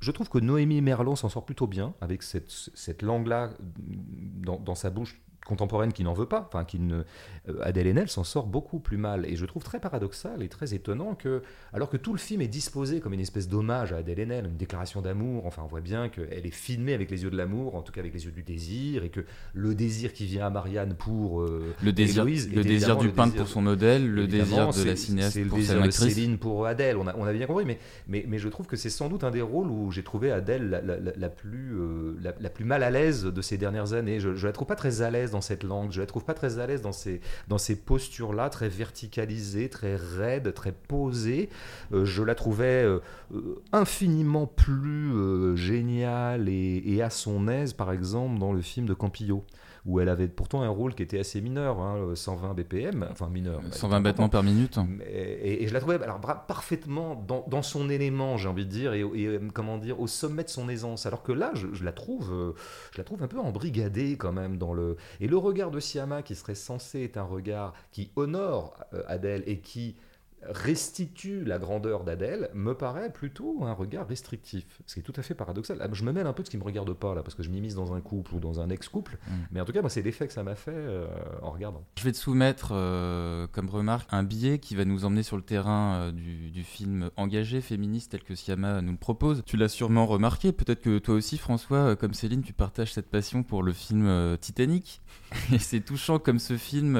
je 0.00 0.12
trouve 0.12 0.30
que 0.30 0.38
Noémie 0.38 0.80
Merlon 0.80 1.14
s'en 1.14 1.28
sort 1.28 1.44
plutôt 1.44 1.66
bien 1.66 1.94
avec 2.00 2.22
cette, 2.22 3.02
langue-là 3.02 3.50
dans, 3.78 4.74
sa 4.74 4.88
bouche 4.88 5.20
contemporaine 5.46 5.92
qui 5.92 6.04
n'en 6.04 6.12
veut 6.12 6.26
pas, 6.26 6.46
enfin 6.46 6.64
qui 6.64 6.78
ne, 6.78 7.02
euh, 7.48 7.58
Adèle 7.62 7.88
Haenel 7.88 8.08
s'en 8.08 8.24
sort 8.24 8.46
beaucoup 8.46 8.78
plus 8.78 8.96
mal. 8.96 9.26
Et 9.26 9.36
je 9.36 9.46
trouve 9.46 9.62
très 9.62 9.80
paradoxal 9.80 10.42
et 10.42 10.48
très 10.48 10.74
étonnant 10.74 11.14
que, 11.14 11.42
alors 11.72 11.88
que 11.88 11.96
tout 11.96 12.12
le 12.12 12.18
film 12.18 12.40
est 12.40 12.48
disposé 12.48 13.00
comme 13.00 13.14
une 13.14 13.20
espèce 13.20 13.48
d'hommage 13.48 13.92
à 13.92 13.96
Adèle 13.96 14.20
Haenel, 14.20 14.46
une 14.46 14.56
déclaration 14.56 15.00
d'amour, 15.00 15.46
enfin 15.46 15.62
on 15.64 15.68
voit 15.68 15.80
bien 15.80 16.08
qu'elle 16.08 16.46
est 16.46 16.54
filmée 16.54 16.94
avec 16.94 17.10
les 17.10 17.22
yeux 17.24 17.30
de 17.30 17.36
l'amour, 17.36 17.74
en 17.74 17.82
tout 17.82 17.92
cas 17.92 18.00
avec 18.00 18.14
les 18.14 18.24
yeux 18.26 18.30
du 18.30 18.42
désir, 18.42 19.02
et 19.04 19.08
que 19.08 19.24
le 19.54 19.74
désir 19.74 20.12
qui 20.12 20.26
vient 20.26 20.46
à 20.46 20.50
Marianne 20.50 20.94
pour 20.94 21.40
euh, 21.40 21.74
le 21.82 21.92
désir, 21.92 22.24
le 22.24 22.62
désir 22.62 22.96
du 22.96 23.08
peintre 23.08 23.36
pour 23.36 23.48
son 23.48 23.62
modèle, 23.62 24.08
le 24.08 24.26
désir 24.26 24.70
de 24.70 24.84
la 24.84 24.96
cinéaste 24.96 25.42
pour 25.48 25.56
le 25.56 25.62
désir 25.62 25.82
de 25.82 25.90
Céline 25.90 26.38
pour 26.38 26.66
Adèle. 26.66 26.96
On 26.96 27.06
a, 27.06 27.16
on 27.16 27.24
a 27.24 27.32
bien 27.32 27.46
compris, 27.46 27.64
mais, 27.64 27.78
mais, 28.06 28.24
mais 28.28 28.38
je 28.38 28.48
trouve 28.48 28.66
que 28.66 28.76
c'est 28.76 28.90
sans 28.90 29.08
doute 29.08 29.24
un 29.24 29.30
des 29.30 29.42
rôles 29.42 29.68
où 29.68 29.90
j'ai 29.90 30.02
trouvé 30.02 30.30
Adèle 30.30 30.68
la, 30.68 30.80
la, 30.80 30.96
la, 30.98 31.28
plus, 31.28 31.74
euh, 31.74 32.14
la, 32.20 32.50
plus 32.50 32.64
mal 32.64 32.82
à 32.82 32.90
l'aise 32.90 33.24
de 33.24 33.42
ces 33.42 33.58
dernières 33.58 33.94
années. 33.94 34.20
Je, 34.20 34.34
je 34.34 34.46
la 34.46 34.52
trouve 34.52 34.68
pas 34.68 34.76
très 34.76 35.02
à 35.02 35.10
l'aise 35.10 35.29
dans 35.30 35.40
cette 35.40 35.62
langue. 35.62 35.92
Je 35.92 36.00
la 36.00 36.06
trouve 36.06 36.24
pas 36.24 36.34
très 36.34 36.58
à 36.58 36.66
l'aise 36.66 36.82
dans 36.82 36.92
ces, 36.92 37.20
dans 37.48 37.58
ces 37.58 37.76
postures-là, 37.76 38.50
très 38.50 38.68
verticalisées, 38.68 39.68
très 39.68 39.96
raides, 39.96 40.52
très 40.54 40.72
posées. 40.72 41.48
Euh, 41.92 42.04
je 42.04 42.22
la 42.22 42.34
trouvais 42.34 42.84
euh, 42.84 43.00
euh, 43.34 43.62
infiniment 43.72 44.46
plus 44.46 45.56
géniale 45.56 46.48
et, 46.48 46.82
et, 46.86 47.02
à 47.02 47.10
son 47.10 47.48
aise, 47.48 47.72
par 47.72 47.92
exemple, 47.92 48.38
dans 48.38 48.52
le 48.52 48.60
film 48.60 48.86
de 48.86 48.94
Campillo 48.94 49.44
où 49.86 50.00
elle 50.00 50.08
avait 50.08 50.28
pourtant 50.28 50.62
un 50.62 50.68
rôle 50.68 50.94
qui 50.94 51.02
était 51.02 51.18
assez 51.18 51.40
mineur, 51.40 51.78
120 52.14 52.50
hein, 52.50 52.54
BPM, 52.54 53.08
enfin 53.10 53.28
mineur. 53.28 53.60
120 53.70 54.00
battements 54.00 54.28
par 54.28 54.42
minute. 54.42 54.78
Et, 55.06 55.66
je 55.66 55.72
la 55.72 55.80
trouvais 55.80 56.02
alors, 56.02 56.20
parfaitement 56.20 57.14
dans, 57.14 57.62
son 57.62 57.90
élément, 57.90 58.36
j'ai 58.36 58.48
envie 58.48 58.64
de 58.64 58.70
dire, 58.70 58.94
et, 58.94 59.02
euh, 59.02 59.40
comment 59.52 59.78
dire, 59.78 60.00
au 60.00 60.06
sommet 60.06 60.44
de 60.44 60.48
son 60.48 60.68
aisance. 60.68 61.06
Alors 61.06 61.22
que 61.22 61.32
là, 61.32 61.52
je, 61.54 61.84
la 61.84 61.92
trouve, 61.92 62.32
euh, 62.32 62.52
je 62.92 62.98
la 62.98 63.04
trouve 63.04 63.22
un 63.22 63.28
peu 63.28 63.38
embrigadée 63.38 64.16
quand 64.16 64.32
même 64.32 64.56
dans 64.56 64.72
le. 64.72 64.96
Et 65.20 65.28
le 65.28 65.36
regard 65.36 65.70
de 65.70 65.80
Siama, 65.80 66.22
qui 66.22 66.34
serait 66.34 66.54
censé 66.54 67.04
être 67.04 67.16
un 67.16 67.24
regard 67.24 67.74
qui 67.92 68.10
honore 68.16 68.76
euh, 68.94 69.02
Adèle 69.06 69.42
et 69.46 69.58
qui 69.58 69.96
restitue 70.42 71.44
la 71.44 71.58
grandeur 71.58 72.04
d'Adèle 72.04 72.50
me 72.54 72.74
paraît 72.74 73.12
plutôt 73.12 73.64
un 73.64 73.72
regard 73.72 74.08
restrictif, 74.08 74.82
ce 74.86 74.94
qui 74.94 75.00
est 75.00 75.02
tout 75.02 75.12
à 75.16 75.22
fait 75.22 75.34
paradoxal. 75.34 75.78
Ah, 75.80 75.88
je 75.92 76.04
me 76.04 76.12
mêle 76.12 76.26
un 76.26 76.32
peu 76.32 76.42
de 76.42 76.46
ce 76.46 76.50
qui 76.50 76.56
ne 76.56 76.62
me 76.62 76.66
regarde 76.66 76.92
pas 76.94 77.14
là, 77.14 77.22
parce 77.22 77.34
que 77.34 77.42
je 77.42 77.50
m'immisce 77.50 77.74
dans 77.74 77.92
un 77.92 78.00
couple 78.00 78.34
ou 78.34 78.40
dans 78.40 78.60
un 78.60 78.70
ex-couple, 78.70 79.18
mm. 79.26 79.32
mais 79.52 79.60
en 79.60 79.64
tout 79.64 79.72
cas, 79.72 79.80
moi, 79.80 79.90
c'est 79.90 80.02
l'effet 80.02 80.26
que 80.26 80.32
ça 80.32 80.42
m'a 80.42 80.54
fait 80.54 80.72
euh, 80.74 81.06
en 81.42 81.50
regardant. 81.50 81.84
Je 81.98 82.04
vais 82.04 82.12
te 82.12 82.16
soumettre 82.16 82.70
euh, 82.72 83.46
comme 83.52 83.68
remarque 83.68 84.08
un 84.12 84.22
billet 84.22 84.58
qui 84.58 84.74
va 84.76 84.84
nous 84.84 85.04
emmener 85.04 85.22
sur 85.22 85.36
le 85.36 85.42
terrain 85.42 85.94
euh, 85.94 86.12
du, 86.12 86.50
du, 86.50 86.64
film 86.64 87.10
engagé, 87.16 87.60
féministe, 87.60 88.12
tel 88.12 88.22
que 88.22 88.34
Siama 88.34 88.80
nous 88.80 88.92
le 88.92 88.98
propose. 88.98 89.42
Tu 89.44 89.56
l'as 89.56 89.68
sûrement 89.68 90.06
remarqué, 90.06 90.52
peut-être 90.52 90.80
que 90.80 90.98
toi 90.98 91.14
aussi, 91.14 91.36
François, 91.36 91.96
comme 91.96 92.14
Céline, 92.14 92.42
tu 92.42 92.52
partages 92.52 92.92
cette 92.92 93.10
passion 93.10 93.42
pour 93.42 93.62
le 93.62 93.72
film 93.72 94.36
Titanic. 94.40 95.02
Et 95.52 95.58
c'est 95.58 95.80
touchant 95.80 96.18
comme 96.18 96.38
ce 96.38 96.56
film 96.56 96.94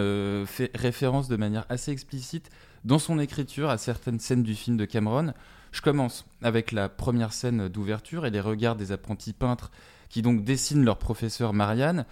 fait 0.47 0.71
référence 0.77 1.29
de 1.29 1.37
manière 1.37 1.65
assez 1.69 1.91
explicite 1.91 2.51
dans 2.85 2.99
son 2.99 3.19
écriture 3.19 3.71
à 3.71 3.79
certaines 3.79 4.21
scènes 4.21 4.43
du 4.43 4.55
film 4.55 4.77
de 4.77 4.85
Cameron. 4.85 5.33
Je 5.73 5.83
commence 5.83 6.27
avec 6.43 6.73
la 6.73 6.89
première 6.89 7.33
scène 7.33 7.69
d'ouverture 7.69 8.27
et 8.27 8.31
les 8.31 8.41
regards 8.41 8.77
des 8.77 8.93
apprentis 8.93 9.33
peintres 9.33 9.71
qui 10.09 10.23
donc 10.23 10.45
dessinent 10.45 10.85
leur 10.85 10.99
professeur 10.99 11.53
Marianne. 11.53 12.05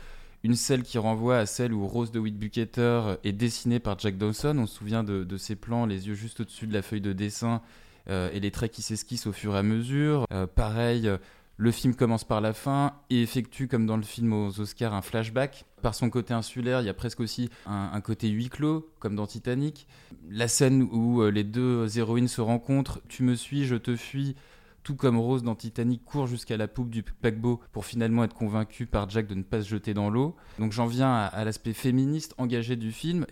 Une 0.44 0.54
scène 0.54 0.82
qui 0.82 0.98
renvoie 0.98 1.38
à 1.38 1.46
celle 1.46 1.72
où 1.72 1.86
Rose 1.86 2.12
de 2.12 2.20
Whitbucater 2.20 3.16
est 3.24 3.32
dessinée 3.32 3.80
par 3.80 3.98
Jack 3.98 4.16
Dawson. 4.16 4.56
On 4.58 4.66
se 4.66 4.76
souvient 4.76 5.02
de, 5.02 5.36
ces 5.36 5.56
plans, 5.56 5.84
les 5.84 6.06
yeux 6.06 6.14
juste 6.14 6.40
au-dessus 6.40 6.68
de 6.68 6.74
la 6.74 6.82
feuille 6.82 7.00
de 7.00 7.12
dessin 7.12 7.60
euh, 8.08 8.30
et 8.32 8.38
les 8.38 8.52
traits 8.52 8.70
qui 8.70 8.82
s'esquissent 8.82 9.26
au 9.26 9.32
fur 9.32 9.56
et 9.56 9.58
à 9.58 9.64
mesure. 9.64 10.26
Euh, 10.32 10.46
pareil, 10.46 11.10
le 11.60 11.72
film 11.72 11.96
commence 11.96 12.22
par 12.22 12.40
la 12.40 12.52
fin 12.52 12.94
et 13.10 13.20
effectue, 13.20 13.66
comme 13.66 13.84
dans 13.84 13.96
le 13.96 14.04
film 14.04 14.32
aux 14.32 14.60
Oscars, 14.60 14.94
un 14.94 15.02
flashback. 15.02 15.64
Par 15.82 15.92
son 15.92 16.08
côté 16.08 16.32
insulaire, 16.32 16.80
il 16.80 16.86
y 16.86 16.88
a 16.88 16.94
presque 16.94 17.18
aussi 17.18 17.50
un, 17.66 18.00
côté 18.00 18.28
huis 18.28 18.48
clos, 18.48 18.88
comme 19.00 19.16
dans 19.16 19.26
Titanic. 19.26 19.88
La 20.30 20.46
scène 20.46 20.88
où 20.92 21.20
euh, 21.20 21.30
les 21.32 21.42
deux 21.42 21.98
héroïnes 21.98 22.28
se 22.28 22.40
rencontrent, 22.40 23.00
tu 23.08 23.24
me 23.24 23.34
suis, 23.34 23.64
je 23.64 23.74
te 23.74 23.96
fuis, 23.96 24.36
tout 24.84 24.94
comme 24.94 25.18
Rose 25.18 25.42
dans 25.42 25.56
Titanic 25.56 26.04
court 26.04 26.28
jusqu'à 26.28 26.56
la 26.56 26.68
poupe 26.68 26.90
du 26.90 27.02
paquebot 27.02 27.60
pour 27.72 27.84
finalement 27.84 28.22
être 28.22 28.34
convaincue 28.34 28.86
par 28.86 29.10
Jack 29.10 29.26
de 29.26 29.34
ne 29.34 29.42
pas 29.42 29.60
se 29.60 29.68
jeter 29.68 29.94
dans 29.94 30.10
l'eau. 30.10 30.36
Donc 30.60 30.70
j'en 30.70 30.86
viens 30.86 31.12
à 31.12 31.44
l'aspect 31.44 31.72
féministe 31.72 32.34
engagé 32.38 32.76
du 32.76 32.92
film. 32.92 33.26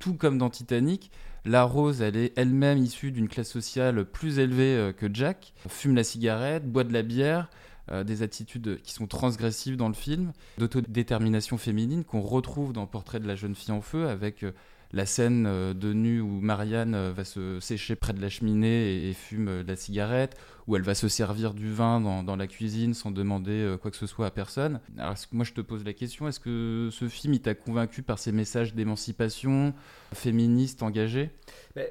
Tout 0.00 0.14
comme 0.14 0.36
dans 0.36 0.50
Titanic, 0.50 1.12
la 1.44 1.62
Rose, 1.62 2.02
elle 2.02 2.16
est 2.16 2.32
elle-même 2.36 2.78
issue 2.78 3.12
d'une 3.12 3.28
classe 3.28 3.50
sociale 3.50 4.04
plus 4.04 4.38
élevée 4.38 4.76
euh, 4.76 4.92
que 4.92 5.06
Jack, 5.12 5.54
fume 5.68 5.94
la 5.94 6.04
cigarette, 6.04 6.70
boit 6.70 6.84
de 6.84 6.92
la 6.92 7.02
bière, 7.02 7.48
euh, 7.92 8.04
des 8.04 8.22
attitudes 8.22 8.80
qui 8.82 8.92
sont 8.92 9.06
transgressives 9.06 9.76
dans 9.76 9.88
le 9.88 9.94
film, 9.94 10.32
d'autodétermination 10.58 11.56
féminine 11.58 12.04
qu'on 12.04 12.20
retrouve 12.20 12.72
dans 12.72 12.86
Portrait 12.86 13.20
de 13.20 13.26
la 13.26 13.34
jeune 13.34 13.54
fille 13.54 13.72
en 13.72 13.80
feu 13.80 14.08
avec 14.08 14.42
euh, 14.42 14.52
la 14.92 15.06
scène 15.06 15.46
euh, 15.46 15.74
de 15.74 15.92
nu 15.92 16.20
où 16.20 16.40
Marianne 16.40 17.10
va 17.10 17.24
se 17.24 17.60
sécher 17.60 17.96
près 17.96 18.12
de 18.12 18.20
la 18.20 18.28
cheminée 18.28 19.08
et, 19.08 19.12
fume 19.14 19.62
la 19.66 19.76
cigarette, 19.76 20.36
où 20.66 20.76
elle 20.76 20.82
va 20.82 20.94
se 20.94 21.08
servir 21.08 21.54
du 21.54 21.72
vin 21.72 22.00
dans, 22.00 22.36
la 22.36 22.46
cuisine 22.46 22.94
sans 22.94 23.10
demander 23.10 23.76
quoi 23.80 23.90
que 23.90 23.96
ce 23.96 24.06
soit 24.06 24.26
à 24.26 24.30
personne. 24.30 24.80
Alors 24.98 25.16
moi 25.32 25.44
je 25.44 25.52
te 25.52 25.60
pose 25.60 25.84
la 25.84 25.92
question, 25.92 26.28
est-ce 26.28 26.40
que 26.40 26.90
ce 26.92 27.08
film 27.08 27.34
il 27.34 27.40
t'a 27.40 27.54
convaincu 27.54 28.02
par 28.02 28.18
ses 28.18 28.32
messages 28.32 28.74
d'émancipation 28.74 29.74
féministe 30.12 30.82
engagés? 30.82 31.30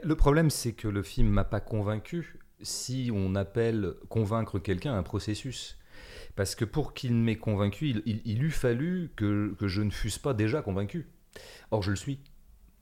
Le 0.03 0.15
problème 0.15 0.49
c'est 0.49 0.73
que 0.73 0.87
le 0.87 1.01
film 1.01 1.27
m'a 1.27 1.43
pas 1.43 1.59
convaincu 1.59 2.37
si 2.61 3.11
on 3.13 3.35
appelle 3.35 3.93
convaincre 4.09 4.59
quelqu'un 4.59 4.95
un 4.95 5.03
processus. 5.03 5.77
Parce 6.37 6.53
que 6.53 6.65
pour 6.65 6.93
qu'il 6.93 7.15
m'ait 7.15 7.35
convaincu, 7.35 7.95
il, 8.05 8.43
eût 8.43 8.51
fallu 8.51 9.09
que, 9.15 9.55
je 9.59 9.81
ne 9.81 9.89
fusse 9.89 10.19
pas 10.19 10.35
déjà 10.35 10.61
convaincu. 10.61 11.07
Or, 11.71 11.81
je 11.81 11.89
le 11.89 11.95
suis, 11.97 12.19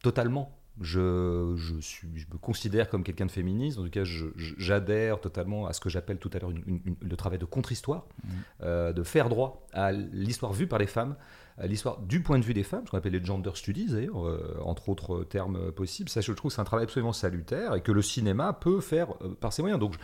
totalement. 0.04 0.60
Je, 0.82 1.56
suis, 1.80 2.10
je 2.16 2.26
me 2.34 2.38
considère 2.38 2.90
comme 2.90 3.06
quelqu'un 3.06 3.28
de 3.28 3.32
féministe, 3.32 3.80
en 3.80 3.84
tout 3.84 3.90
cas 3.90 4.04
j'adhère 4.04 5.22
totalement 5.22 5.68
à 5.68 5.72
ce 5.72 5.80
que 5.80 5.88
j'appelle 5.88 6.18
tout 6.18 6.30
à 6.34 6.40
l'heure 6.40 6.52
le 6.52 7.16
travail 7.16 7.40
de 7.40 7.46
contre-histoire, 7.46 8.06
mmh. 8.06 8.30
euh, 8.64 8.92
de 8.92 9.04
faire 9.04 9.30
droit 9.30 9.66
à 9.72 9.94
l'histoire 9.94 10.52
vue 10.52 10.68
par 10.68 10.78
les 10.78 10.88
femmes, 10.88 11.16
à 11.58 11.66
l'histoire 11.66 12.02
du 12.02 12.22
point 12.22 12.40
de 12.40 12.44
vue 12.44 12.54
des 12.54 12.64
femmes, 12.64 12.86
ce 12.86 12.92
qu'on 12.92 12.98
appelle 12.98 13.14
les 13.14 13.24
gender 13.24 13.52
studies 13.54 13.86
d'ailleurs, 13.86 14.28
euh, 14.28 14.60
entre 14.66 14.90
autres 14.90 15.24
termes 15.24 15.72
possibles. 15.72 16.10
Ça 16.10 16.20
je 16.20 16.34
trouve 16.34 16.52
c'est 16.52 16.60
un 16.60 16.66
travail 16.66 16.84
absolument 16.84 17.14
salutaire 17.14 17.74
et 17.76 17.80
que 17.80 17.94
le 17.94 18.02
cinéma 18.02 18.52
peut 18.52 18.82
faire 18.82 19.14
euh, 19.22 19.34
par 19.34 19.54
ses 19.54 19.62
moyens. 19.62 19.80
Donc 19.80 19.96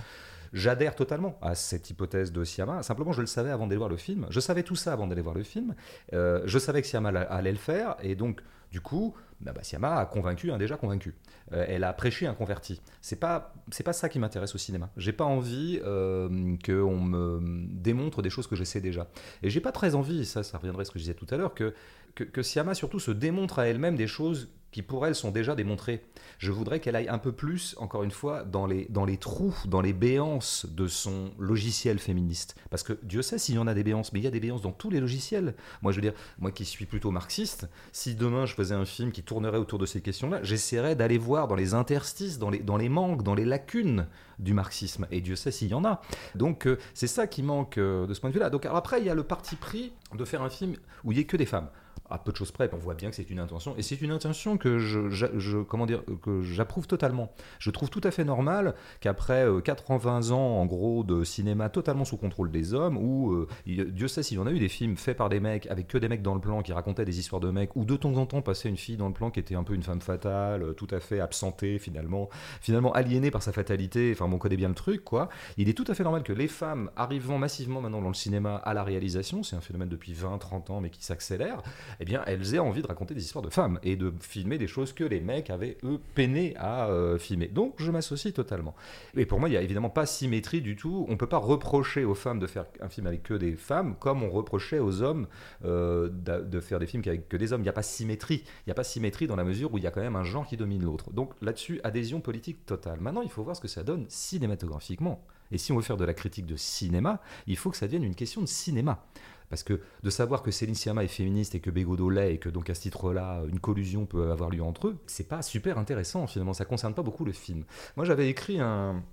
J'adhère 0.53 0.95
totalement 0.95 1.37
à 1.41 1.55
cette 1.55 1.89
hypothèse 1.89 2.31
de 2.31 2.43
Siama. 2.43 2.83
Simplement, 2.83 3.13
je 3.13 3.21
le 3.21 3.27
savais 3.27 3.51
avant 3.51 3.67
d'aller 3.67 3.77
voir 3.77 3.89
le 3.89 3.97
film. 3.97 4.27
Je 4.29 4.39
savais 4.39 4.63
tout 4.63 4.75
ça 4.75 4.93
avant 4.93 5.07
d'aller 5.07 5.21
voir 5.21 5.35
le 5.35 5.43
film. 5.43 5.75
Euh, 6.13 6.41
je 6.45 6.59
savais 6.59 6.81
que 6.81 6.87
Siama 6.87 7.09
allait 7.09 7.51
le 7.51 7.57
faire. 7.57 7.95
Et 8.01 8.15
donc, 8.15 8.41
du 8.71 8.81
coup, 8.81 9.13
bah, 9.39 9.53
bah, 9.53 9.63
Siama 9.63 9.95
a 9.95 10.05
convaincu 10.05 10.51
un 10.51 10.57
déjà 10.57 10.77
convaincu. 10.77 11.15
Euh, 11.53 11.65
elle 11.67 11.83
a 11.83 11.93
prêché 11.93 12.27
un 12.27 12.33
converti. 12.33 12.81
C'est 13.01 13.19
pas 13.19 13.53
c'est 13.71 13.83
pas 13.83 13.93
ça 13.93 14.09
qui 14.09 14.19
m'intéresse 14.19 14.53
au 14.55 14.57
cinéma. 14.57 14.89
J'ai 14.97 15.13
pas 15.13 15.25
envie 15.25 15.79
euh, 15.83 16.57
qu'on 16.65 16.99
me 16.99 17.39
démontre 17.71 18.21
des 18.21 18.29
choses 18.29 18.47
que 18.47 18.55
je 18.55 18.63
sais 18.63 18.81
déjà. 18.81 19.07
Et 19.43 19.49
j'ai 19.49 19.61
pas 19.61 19.71
très 19.71 19.95
envie, 19.95 20.25
ça 20.25 20.43
ça 20.43 20.57
reviendrait 20.57 20.81
à 20.81 20.85
ce 20.85 20.91
que 20.91 20.99
je 20.99 21.03
disais 21.03 21.13
tout 21.13 21.27
à 21.29 21.37
l'heure, 21.37 21.53
que, 21.53 21.73
que, 22.15 22.23
que 22.23 22.41
Siama 22.41 22.73
surtout 22.73 22.99
se 22.99 23.11
démontre 23.11 23.59
à 23.59 23.67
elle-même 23.67 23.95
des 23.95 24.07
choses 24.07 24.49
qui 24.71 24.81
pour 24.81 25.05
elle 25.05 25.15
sont 25.15 25.31
déjà 25.31 25.55
démontrées. 25.55 26.03
Je 26.37 26.51
voudrais 26.51 26.79
qu'elle 26.79 26.95
aille 26.95 27.09
un 27.09 27.17
peu 27.17 27.31
plus, 27.31 27.75
encore 27.77 28.03
une 28.03 28.11
fois, 28.11 28.43
dans 28.43 28.65
les, 28.65 28.87
dans 28.89 29.05
les 29.05 29.17
trous, 29.17 29.55
dans 29.65 29.81
les 29.81 29.93
béances 29.93 30.65
de 30.65 30.87
son 30.87 31.31
logiciel 31.37 31.99
féministe. 31.99 32.55
Parce 32.69 32.83
que 32.83 32.97
Dieu 33.03 33.21
sait 33.21 33.37
s'il 33.37 33.55
y 33.55 33.57
en 33.59 33.67
a 33.67 33.73
des 33.73 33.83
béances, 33.83 34.13
mais 34.13 34.19
il 34.19 34.23
y 34.23 34.27
a 34.27 34.31
des 34.31 34.39
béances 34.39 34.61
dans 34.61 34.71
tous 34.71 34.89
les 34.89 34.99
logiciels. 34.99 35.55
Moi, 35.81 35.91
je 35.91 35.97
veux 35.97 36.01
dire, 36.01 36.13
moi 36.39 36.51
qui 36.51 36.65
suis 36.65 36.85
plutôt 36.85 37.11
marxiste, 37.11 37.69
si 37.91 38.15
demain 38.15 38.45
je 38.45 38.53
faisais 38.53 38.75
un 38.75 38.85
film 38.85 39.11
qui 39.11 39.23
tournerait 39.23 39.57
autour 39.57 39.79
de 39.79 39.85
ces 39.85 40.01
questions-là, 40.01 40.39
j'essaierais 40.43 40.95
d'aller 40.95 41.17
voir 41.17 41.47
dans 41.47 41.55
les 41.55 41.73
interstices, 41.73 42.39
dans 42.39 42.49
les, 42.49 42.59
dans 42.59 42.77
les 42.77 42.89
manques, 42.89 43.23
dans 43.23 43.35
les 43.35 43.45
lacunes 43.45 44.07
du 44.39 44.53
marxisme. 44.53 45.05
Et 45.11 45.21
Dieu 45.21 45.35
sait 45.35 45.51
s'il 45.51 45.69
y 45.69 45.73
en 45.73 45.85
a. 45.85 46.01
Donc, 46.35 46.65
euh, 46.65 46.77
c'est 46.93 47.07
ça 47.07 47.27
qui 47.27 47.43
manque 47.43 47.77
euh, 47.77 48.07
de 48.07 48.13
ce 48.13 48.21
point 48.21 48.29
de 48.29 48.33
vue-là. 48.33 48.49
Donc, 48.49 48.65
après, 48.65 48.99
il 48.99 49.05
y 49.05 49.09
a 49.09 49.15
le 49.15 49.23
parti 49.23 49.55
pris 49.55 49.91
de 50.15 50.25
faire 50.25 50.41
un 50.41 50.49
film 50.49 50.75
où 51.03 51.11
il 51.11 51.15
n'y 51.15 51.21
ait 51.21 51.25
que 51.25 51.37
des 51.37 51.45
femmes 51.45 51.69
à 52.11 52.17
peu 52.17 52.31
de 52.31 52.37
choses 52.37 52.51
près, 52.51 52.69
on 52.73 52.77
voit 52.77 52.93
bien 52.93 53.09
que 53.09 53.15
c'est 53.15 53.29
une 53.29 53.39
intention, 53.39 53.75
et 53.77 53.81
c'est 53.81 54.01
une 54.01 54.11
intention 54.11 54.57
que 54.57 54.77
je, 54.79 55.61
comment 55.63 55.85
dire, 55.85 56.03
que 56.21 56.41
j'approuve 56.41 56.87
totalement. 56.87 57.33
Je 57.59 57.69
trouve 57.71 57.89
tout 57.89 58.01
à 58.03 58.11
fait 58.11 58.23
normal 58.23 58.75
qu'après 58.99 59.45
80 59.63 60.31
euh, 60.31 60.33
ans, 60.33 60.59
en 60.59 60.65
gros, 60.65 61.03
de 61.03 61.23
cinéma 61.23 61.69
totalement 61.69 62.05
sous 62.05 62.17
contrôle 62.17 62.51
des 62.51 62.73
hommes, 62.73 62.97
où 62.97 63.31
euh, 63.31 63.47
Dieu 63.65 64.07
sait 64.07 64.23
s'il 64.23 64.37
y 64.37 64.39
en 64.39 64.47
a 64.47 64.51
eu 64.51 64.59
des 64.59 64.69
films 64.69 64.97
faits 64.97 65.17
par 65.17 65.29
des 65.29 65.39
mecs 65.39 65.67
avec 65.67 65.87
que 65.87 65.97
des 65.97 66.09
mecs 66.09 66.21
dans 66.21 66.35
le 66.35 66.41
plan 66.41 66.61
qui 66.61 66.73
racontaient 66.73 67.05
des 67.05 67.19
histoires 67.19 67.41
de 67.41 67.49
mecs, 67.49 67.75
ou 67.75 67.85
de 67.85 67.95
temps 67.95 68.15
en 68.15 68.25
temps 68.25 68.41
passer 68.41 68.69
une 68.69 68.77
fille 68.77 68.97
dans 68.97 69.07
le 69.07 69.13
plan 69.13 69.31
qui 69.31 69.39
était 69.39 69.55
un 69.55 69.63
peu 69.63 69.73
une 69.73 69.83
femme 69.83 70.01
fatale, 70.01 70.63
euh, 70.63 70.73
tout 70.73 70.87
à 70.91 70.99
fait 70.99 71.19
absentée 71.19 71.79
finalement, 71.79 72.29
finalement 72.61 72.91
aliénée 72.93 73.31
par 73.31 73.43
sa 73.43 73.51
fatalité. 73.51 74.11
Enfin, 74.13 74.29
on 74.31 74.37
connaît 74.37 74.57
bien 74.57 74.69
le 74.69 74.75
truc, 74.75 75.03
quoi. 75.03 75.29
Il 75.57 75.69
est 75.69 75.73
tout 75.73 75.85
à 75.87 75.93
fait 75.93 76.03
normal 76.03 76.23
que 76.23 76.33
les 76.33 76.47
femmes 76.47 76.89
arrivant 76.95 77.37
massivement 77.37 77.81
maintenant 77.81 78.01
dans 78.01 78.07
le 78.07 78.13
cinéma 78.13 78.55
à 78.55 78.73
la 78.73 78.83
réalisation, 78.83 79.43
c'est 79.43 79.55
un 79.55 79.61
phénomène 79.61 79.89
depuis 79.89 80.13
20-30 80.13 80.71
ans 80.71 80.81
mais 80.81 80.89
qui 80.89 81.03
s'accélère 81.03 81.61
eh 82.01 82.05
bien, 82.05 82.23
elles 82.25 82.55
aient 82.55 82.59
envie 82.59 82.81
de 82.81 82.87
raconter 82.87 83.13
des 83.13 83.23
histoires 83.23 83.43
de 83.43 83.51
femmes 83.51 83.79
et 83.83 83.95
de 83.95 84.11
filmer 84.21 84.57
des 84.57 84.65
choses 84.65 84.91
que 84.91 85.03
les 85.03 85.21
mecs 85.21 85.51
avaient, 85.51 85.77
eux, 85.83 85.99
peiné 86.15 86.55
à 86.57 86.87
euh, 86.87 87.19
filmer. 87.19 87.47
Donc, 87.47 87.75
je 87.77 87.91
m'associe 87.91 88.33
totalement. 88.33 88.73
Et 89.15 89.27
pour 89.27 89.39
moi, 89.39 89.49
il 89.49 89.51
n'y 89.51 89.57
a 89.57 89.61
évidemment 89.61 89.91
pas 89.91 90.07
symétrie 90.07 90.61
du 90.61 90.75
tout. 90.75 91.05
On 91.09 91.11
ne 91.11 91.17
peut 91.17 91.27
pas 91.27 91.37
reprocher 91.37 92.03
aux 92.03 92.15
femmes 92.15 92.39
de 92.39 92.47
faire 92.47 92.65
un 92.79 92.89
film 92.89 93.05
avec 93.05 93.21
que 93.21 93.35
des 93.35 93.55
femmes, 93.55 93.95
comme 93.99 94.23
on 94.23 94.31
reprochait 94.31 94.79
aux 94.79 95.03
hommes 95.03 95.27
euh, 95.63 96.09
de 96.09 96.59
faire 96.59 96.79
des 96.79 96.87
films 96.87 97.03
avec 97.05 97.29
que 97.29 97.37
des 97.37 97.53
hommes. 97.53 97.61
Il 97.61 97.65
n'y 97.65 97.69
a 97.69 97.73
pas 97.73 97.83
symétrie. 97.83 98.43
Il 98.45 98.69
n'y 98.69 98.71
a 98.71 98.75
pas 98.75 98.83
symétrie 98.83 99.27
dans 99.27 99.35
la 99.35 99.43
mesure 99.43 99.71
où 99.71 99.77
il 99.77 99.83
y 99.83 99.87
a 99.87 99.91
quand 99.91 100.01
même 100.01 100.15
un 100.15 100.23
genre 100.23 100.47
qui 100.47 100.57
domine 100.57 100.83
l'autre. 100.83 101.11
Donc, 101.13 101.33
là-dessus, 101.39 101.81
adhésion 101.83 102.19
politique 102.19 102.65
totale. 102.65 102.99
Maintenant, 102.99 103.21
il 103.21 103.29
faut 103.29 103.43
voir 103.43 103.55
ce 103.55 103.61
que 103.61 103.67
ça 103.67 103.83
donne 103.83 104.07
cinématographiquement. 104.09 105.23
Et 105.51 105.59
si 105.59 105.71
on 105.71 105.75
veut 105.75 105.81
faire 105.81 105.97
de 105.97 106.05
la 106.05 106.13
critique 106.13 106.45
de 106.45 106.55
cinéma, 106.55 107.21
il 107.45 107.57
faut 107.57 107.69
que 107.69 107.77
ça 107.77 107.85
devienne 107.85 108.05
une 108.05 108.15
question 108.15 108.41
de 108.41 108.47
cinéma. 108.47 109.05
Parce 109.51 109.63
que 109.63 109.81
de 110.01 110.09
savoir 110.09 110.43
que 110.43 110.49
Céline 110.49 110.75
Sciamma 110.75 111.03
est 111.03 111.09
féministe 111.09 111.55
et 111.55 111.59
que 111.59 111.69
Bégodeau 111.69 112.09
l'est, 112.09 112.35
et 112.35 112.37
que 112.37 112.47
donc 112.47 112.69
à 112.69 112.73
ce 112.73 112.81
titre-là, 112.81 113.43
une 113.49 113.59
collusion 113.59 114.05
peut 114.05 114.31
avoir 114.31 114.49
lieu 114.49 114.63
entre 114.63 114.87
eux, 114.87 114.97
c'est 115.07 115.27
pas 115.27 115.41
super 115.41 115.77
intéressant 115.77 116.25
finalement, 116.25 116.53
ça 116.53 116.63
concerne 116.63 116.93
pas 116.93 117.03
beaucoup 117.03 117.25
le 117.25 117.33
film. 117.33 117.65
Moi 117.97 118.05
j'avais 118.05 118.29
écrit 118.29 118.61
un, 118.61 119.03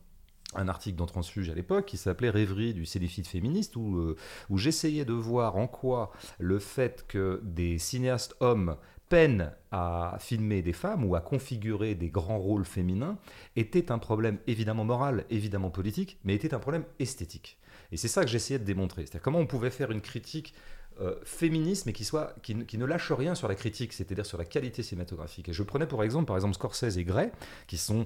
article 0.54 0.96
dans 0.96 1.06
Transfuge 1.06 1.50
à 1.50 1.54
l'époque 1.54 1.86
qui 1.86 1.96
s'appelait 1.96 2.30
Rêverie 2.30 2.72
du 2.72 2.86
céliphite 2.86 3.26
féministe 3.26 3.74
où, 3.74 3.98
euh, 3.98 4.16
où 4.48 4.58
j'essayais 4.58 5.04
de 5.04 5.12
voir 5.12 5.56
en 5.56 5.66
quoi 5.66 6.12
le 6.38 6.60
fait 6.60 7.04
que 7.08 7.40
des 7.42 7.78
cinéastes 7.78 8.36
hommes 8.38 8.76
peinent 9.08 9.52
à 9.70 10.16
filmer 10.20 10.62
des 10.62 10.72
femmes 10.72 11.04
ou 11.04 11.14
à 11.14 11.20
configurer 11.20 11.94
des 11.94 12.08
grands 12.08 12.38
rôles 12.38 12.64
féminins 12.64 13.18
était 13.56 13.90
un 13.90 13.98
problème 13.98 14.38
évidemment 14.46 14.84
moral, 14.84 15.24
évidemment 15.30 15.70
politique, 15.70 16.18
mais 16.24 16.34
était 16.34 16.54
un 16.54 16.58
problème 16.58 16.84
esthétique. 16.98 17.58
Et 17.92 17.96
c'est 17.96 18.08
ça 18.08 18.22
que 18.22 18.28
j'essayais 18.28 18.58
de 18.58 18.64
démontrer. 18.64 19.02
C'est-à-dire 19.02 19.22
comment 19.22 19.38
on 19.38 19.46
pouvait 19.46 19.70
faire 19.70 19.90
une 19.90 20.00
critique 20.00 20.54
euh, 21.00 21.14
féministe, 21.22 21.86
mais 21.86 21.92
qui, 21.92 22.04
soit, 22.04 22.34
qui, 22.42 22.54
ne 22.54 22.84
lâche 22.84 23.12
rien 23.12 23.36
sur 23.36 23.46
la 23.46 23.54
critique, 23.54 23.92
c'est-à-dire 23.92 24.26
sur 24.26 24.36
la 24.36 24.44
qualité 24.44 24.82
cinématographique. 24.82 25.48
Et 25.48 25.52
je 25.52 25.62
prenais 25.62 25.86
pour 25.86 26.02
exemple, 26.02 26.26
par 26.26 26.36
exemple, 26.36 26.54
Scorsese 26.54 26.98
et 26.98 27.04
Gray, 27.04 27.30
qui 27.68 27.78
sont 27.78 28.04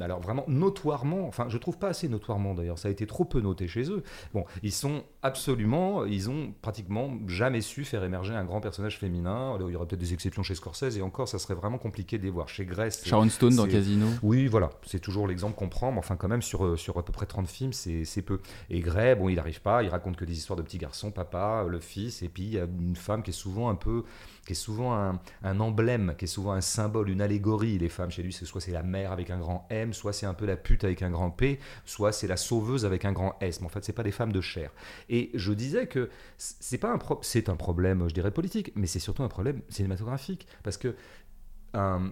alors 0.00 0.20
vraiment 0.20 0.44
notoirement, 0.48 1.26
enfin 1.26 1.46
je 1.48 1.58
trouve 1.58 1.78
pas 1.78 1.88
assez 1.88 2.08
notoirement 2.08 2.54
d'ailleurs, 2.54 2.78
ça 2.78 2.88
a 2.88 2.90
été 2.90 3.06
trop 3.06 3.24
peu 3.24 3.40
noté 3.40 3.68
chez 3.68 3.90
eux. 3.90 4.02
Bon, 4.34 4.44
ils 4.62 4.72
sont 4.72 5.02
absolument, 5.22 6.04
ils 6.04 6.30
ont 6.30 6.52
pratiquement 6.62 7.10
jamais 7.26 7.60
su 7.60 7.84
faire 7.84 8.04
émerger 8.04 8.34
un 8.34 8.44
grand 8.44 8.60
personnage 8.60 8.98
féminin. 8.98 9.54
Alors, 9.54 9.70
il 9.70 9.72
y 9.72 9.76
aurait 9.76 9.86
peut-être 9.86 10.00
des 10.00 10.12
exceptions 10.12 10.42
chez 10.42 10.54
Scorsese 10.54 10.96
et 10.96 11.02
encore 11.02 11.28
ça 11.28 11.38
serait 11.38 11.54
vraiment 11.54 11.78
compliqué 11.78 12.18
de 12.18 12.24
les 12.24 12.30
voir. 12.30 12.48
Chez 12.48 12.64
Grèce, 12.64 13.04
Sharon 13.04 13.28
Stone 13.28 13.56
dans 13.56 13.66
Casino. 13.66 14.06
Oui, 14.22 14.46
voilà, 14.46 14.70
c'est 14.86 15.00
toujours 15.00 15.26
l'exemple 15.26 15.56
qu'on 15.56 15.68
prend, 15.68 15.92
mais 15.92 15.98
enfin 15.98 16.16
quand 16.16 16.28
même 16.28 16.42
sur, 16.42 16.64
euh, 16.64 16.76
sur 16.76 16.98
à 16.98 17.04
peu 17.04 17.12
près 17.12 17.26
30 17.26 17.48
films, 17.48 17.72
c'est 17.72 18.22
peu. 18.22 18.40
Et 18.68 18.80
Gray, 18.80 19.14
bon, 19.14 19.28
il 19.28 19.36
n'arrive 19.36 19.60
pas, 19.60 19.82
il 19.82 19.88
raconte 19.88 20.16
que 20.16 20.24
des 20.24 20.36
histoires 20.36 20.56
de 20.56 20.62
petits 20.62 20.78
garçons, 20.78 21.10
papa, 21.10 21.64
le 21.68 21.80
fils, 21.80 22.22
et 22.22 22.28
puis 22.28 22.42
il 22.42 22.52
y 22.54 22.58
a 22.58 22.64
une 22.64 22.96
femme 22.96 23.22
qui 23.22 23.30
est 23.30 23.34
souvent 23.34 23.68
un 23.68 23.74
peu 23.74 24.04
qui 24.46 24.52
est 24.52 24.56
souvent 24.56 24.94
un, 24.94 25.60
emblème, 25.60 26.14
qui 26.18 26.24
est 26.24 26.28
souvent 26.28 26.52
un 26.52 26.60
symbole, 26.60 27.10
une 27.10 27.20
allégorie. 27.20 27.78
Les 27.78 27.88
femmes 27.88 28.10
chez 28.10 28.22
lui, 28.22 28.32
c'est 28.32 28.44
soit 28.44 28.60
c'est 28.60 28.72
la 28.72 28.82
mère 28.82 29.12
avec 29.12 29.30
un 29.30 29.38
grand 29.38 29.66
M, 29.70 29.92
soit 29.92 30.12
c'est 30.12 30.26
un 30.26 30.34
peu 30.34 30.46
la 30.46 30.56
pute 30.56 30.84
avec 30.84 31.02
un 31.02 31.10
grand 31.10 31.30
P, 31.30 31.60
soit 31.84 32.12
c'est 32.12 32.26
la 32.26 32.36
sauveuse 32.36 32.84
avec 32.84 33.04
un 33.04 33.12
grand 33.12 33.36
S. 33.40 33.60
Mais 33.60 33.66
en 33.66 33.70
fait, 33.70 33.84
c'est 33.84 33.92
pas 33.92 34.02
des 34.02 34.12
femmes 34.12 34.32
de 34.32 34.40
chair. 34.40 34.70
Et 35.08 35.30
je 35.34 35.52
disais 35.52 35.86
que 35.86 36.10
c'est 36.36 36.78
pas 36.78 36.92
un 36.92 36.98
c'est 37.22 37.48
un 37.48 37.56
problème, 37.56 38.08
je 38.08 38.14
dirais 38.14 38.30
politique, 38.30 38.72
mais 38.74 38.86
c'est 38.86 38.98
surtout 38.98 39.22
un 39.22 39.28
problème 39.28 39.62
cinématographique, 39.68 40.46
parce 40.62 40.76
que 40.76 40.94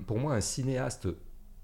pour 0.07 0.19
moi, 0.19 0.35
un 0.35 0.41
cinéaste 0.41 1.09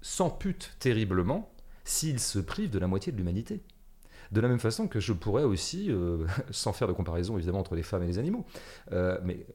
s'ampute 0.01 0.75
terriblement 0.79 1.51
s'il 1.83 2.19
se 2.19 2.39
prive 2.39 2.69
de 2.69 2.79
la 2.79 2.87
moitié 2.87 3.11
de 3.11 3.17
l'humanité. 3.17 3.61
De 4.35 4.41
la 4.41 4.49
même 4.49 4.59
façon 4.59 4.89
que 4.89 4.99
je 4.99 5.13
pourrais 5.13 5.45
aussi, 5.45 5.89
euh, 5.89 6.25
sans 6.51 6.73
faire 6.73 6.89
de 6.89 6.93
comparaison 6.93 7.37
évidemment 7.37 7.59
entre 7.59 7.73
les 7.73 7.83
femmes 7.83 8.03
et 8.03 8.07
les 8.07 8.19
animaux, 8.19 8.45
euh, 8.91 9.17
mais 9.23 9.45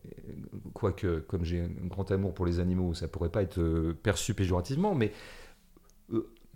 quoique 0.72 1.18
comme 1.18 1.44
j'ai 1.44 1.60
un 1.60 1.86
grand 1.86 2.10
amour 2.10 2.32
pour 2.32 2.46
les 2.46 2.60
animaux, 2.60 2.94
ça 2.94 3.06
pourrait 3.06 3.28
pas 3.28 3.42
être 3.42 3.58
euh, 3.58 3.92
perçu 4.02 4.32
péjorativement, 4.32 4.94
mais 4.94 5.12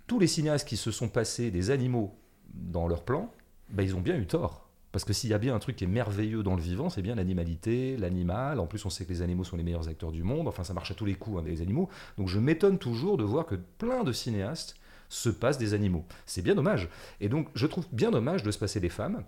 tous 0.06 0.18
les 0.18 0.26
cinéastes 0.26 0.66
qui 0.66 0.78
se 0.78 0.90
sont 0.90 1.08
passés 1.08 1.50
des 1.50 1.70
animaux 1.70 2.18
dans 2.54 2.88
leur 2.88 3.04
plan, 3.04 3.30
ben, 3.68 3.82
ils 3.82 3.94
ont 3.94 4.00
bien 4.00 4.16
eu 4.16 4.26
tort. 4.26 4.70
Parce 4.90 5.04
que 5.04 5.12
s'il 5.12 5.28
y 5.28 5.34
a 5.34 5.38
bien 5.38 5.54
un 5.54 5.58
truc 5.58 5.76
qui 5.76 5.84
est 5.84 5.88
merveilleux 5.88 6.42
dans 6.42 6.54
le 6.54 6.62
vivant, 6.62 6.88
c'est 6.88 7.02
bien 7.02 7.16
l'animalité, 7.16 7.96
l'animal. 7.98 8.58
En 8.58 8.66
plus, 8.66 8.84
on 8.86 8.90
sait 8.90 9.04
que 9.04 9.10
les 9.10 9.22
animaux 9.22 9.44
sont 9.44 9.56
les 9.56 9.64
meilleurs 9.64 9.88
acteurs 9.88 10.12
du 10.12 10.22
monde. 10.22 10.46
Enfin, 10.46 10.62
ça 10.64 10.72
marche 10.72 10.90
à 10.92 10.94
tous 10.94 11.04
les 11.04 11.14
coups, 11.14 11.40
hein, 11.40 11.44
les 11.44 11.62
animaux. 11.62 11.88
Donc 12.16 12.28
je 12.28 12.38
m'étonne 12.38 12.78
toujours 12.78 13.16
de 13.16 13.24
voir 13.24 13.44
que 13.44 13.56
plein 13.56 14.04
de 14.04 14.12
cinéastes 14.12 14.76
se 15.14 15.28
passent 15.28 15.58
des 15.58 15.74
animaux. 15.74 16.04
C'est 16.26 16.42
bien 16.42 16.54
dommage. 16.54 16.88
Et 17.20 17.28
donc, 17.28 17.48
je 17.54 17.66
trouve 17.66 17.86
bien 17.92 18.10
dommage 18.10 18.42
de 18.42 18.50
se 18.50 18.58
passer 18.58 18.80
des 18.80 18.88
femmes. 18.88 19.24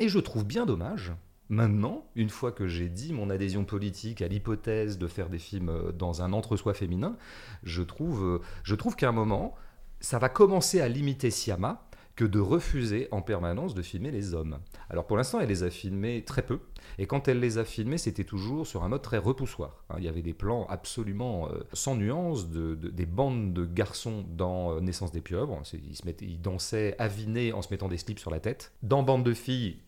Et 0.00 0.08
je 0.08 0.18
trouve 0.18 0.44
bien 0.44 0.64
dommage, 0.64 1.12
maintenant, 1.48 2.06
une 2.14 2.30
fois 2.30 2.52
que 2.52 2.66
j'ai 2.66 2.88
dit 2.88 3.12
mon 3.12 3.30
adhésion 3.30 3.64
politique 3.64 4.22
à 4.22 4.28
l'hypothèse 4.28 4.96
de 4.96 5.06
faire 5.06 5.28
des 5.28 5.38
films 5.38 5.68
euh, 5.68 5.92
dans 5.92 6.22
un 6.22 6.32
entre-soi 6.32 6.72
féminin, 6.72 7.16
je 7.62 7.82
trouve, 7.82 8.24
euh, 8.24 8.40
je 8.62 8.74
trouve 8.74 8.96
qu'à 8.96 9.08
un 9.08 9.12
moment, 9.12 9.54
ça 10.00 10.18
va 10.18 10.28
commencer 10.28 10.80
à 10.80 10.88
limiter 10.88 11.30
Siama 11.30 11.87
que 12.18 12.24
de 12.24 12.40
refuser 12.40 13.06
en 13.12 13.22
permanence 13.22 13.76
de 13.76 13.82
filmer 13.82 14.10
les 14.10 14.34
hommes. 14.34 14.58
Alors 14.90 15.06
pour 15.06 15.16
l'instant, 15.16 15.38
elle 15.38 15.50
les 15.50 15.62
a 15.62 15.70
filmés 15.70 16.24
très 16.24 16.42
peu, 16.42 16.58
et 16.98 17.06
quand 17.06 17.28
elle 17.28 17.38
les 17.38 17.58
a 17.58 17.64
filmés, 17.64 17.96
c'était 17.96 18.24
toujours 18.24 18.66
sur 18.66 18.82
un 18.82 18.88
mode 18.88 19.02
très 19.02 19.18
repoussoir. 19.18 19.84
Hein. 19.88 19.94
il 19.98 20.04
y 20.04 20.08
avait 20.08 20.20
des 20.20 20.34
plans 20.34 20.66
absolument 20.68 21.48
euh, 21.48 21.60
sans 21.72 21.94
nuance, 21.94 22.50
de, 22.50 22.74
des 22.74 23.06
bandes 23.06 23.52
de 23.52 23.64
garçons 23.64 24.24
dans 24.28 24.72
euh, 24.72 24.80
Naissance 24.80 25.12
des 25.12 25.20
pieuvres, 25.20 25.62
ils, 25.72 25.94
se 25.94 26.02
ils 26.22 26.40
dansaient 26.40 26.96
avinés 26.98 27.52
en 27.52 27.62
se 27.62 27.68
mettant 27.70 27.86
des 27.86 27.98
slips 27.98 28.18
sur 28.18 28.32
la 28.32 28.40
tête. 28.40 28.72
Dans 28.82 29.04
Bande 29.04 29.22
de 29.22 29.32
filles, 29.32 29.78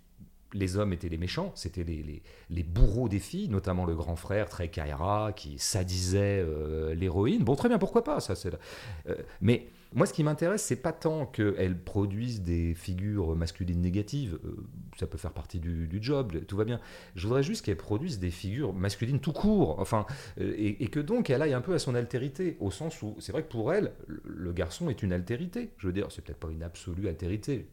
les 0.52 0.76
hommes 0.76 0.92
étaient 0.92 1.08
les 1.08 1.18
méchants, 1.18 1.50
c'était 1.56 1.82
les, 1.82 2.22
les, 2.48 2.62
bourreaux 2.62 3.08
des 3.08 3.18
filles, 3.18 3.48
notamment 3.48 3.86
le 3.86 3.96
grand 3.96 4.14
frère 4.14 4.48
très 4.48 4.68
Kaira 4.68 5.32
qui 5.32 5.58
sadisait 5.58 6.44
euh, 6.46 6.94
l'héroïne. 6.94 7.42
Bon, 7.42 7.56
très 7.56 7.68
bien, 7.68 7.78
pourquoi 7.78 8.04
pas 8.04 8.20
ça 8.20 8.34
Mais 9.40 9.66
moi, 9.92 10.06
ce 10.06 10.12
qui 10.12 10.22
m'intéresse, 10.22 10.62
c'est 10.62 10.76
pas 10.76 10.92
tant 10.92 11.26
qu'elles 11.26 11.76
produisent 11.76 12.42
des 12.42 12.74
figures 12.74 13.34
masculines 13.34 13.80
négatives, 13.80 14.38
euh, 14.44 14.56
ça 14.98 15.06
peut 15.08 15.18
faire 15.18 15.32
partie 15.32 15.58
du, 15.58 15.88
job, 16.00 16.32
tout 16.46 16.56
va 16.56 16.64
bien. 16.64 16.80
Je 17.16 17.26
voudrais 17.26 17.42
juste 17.42 17.64
qu'elles 17.64 17.76
produisent 17.76 18.20
des 18.20 18.30
figures 18.30 18.72
masculines 18.72 19.18
tout 19.18 19.32
court, 19.32 19.80
enfin, 19.80 20.06
euh, 20.40 20.54
et, 20.56 20.86
que 20.88 21.00
donc 21.00 21.30
elle 21.30 21.42
aille 21.42 21.54
un 21.54 21.60
peu 21.60 21.74
à 21.74 21.78
son 21.80 21.96
altérité, 21.96 22.56
au 22.60 22.70
sens 22.70 23.02
où 23.02 23.16
c'est 23.18 23.32
vrai 23.32 23.42
que 23.42 23.48
pour 23.50 23.72
elle, 23.72 23.92
le 24.06 24.52
garçon 24.52 24.90
est 24.90 25.02
une 25.02 25.12
altérité. 25.12 25.70
Je 25.78 25.88
veux 25.88 25.92
dire, 25.92 26.06
c'est 26.10 26.24
peut-être 26.24 26.38
pas 26.38 26.50
une 26.50 26.62
absolue 26.62 27.08
altérité, 27.08 27.66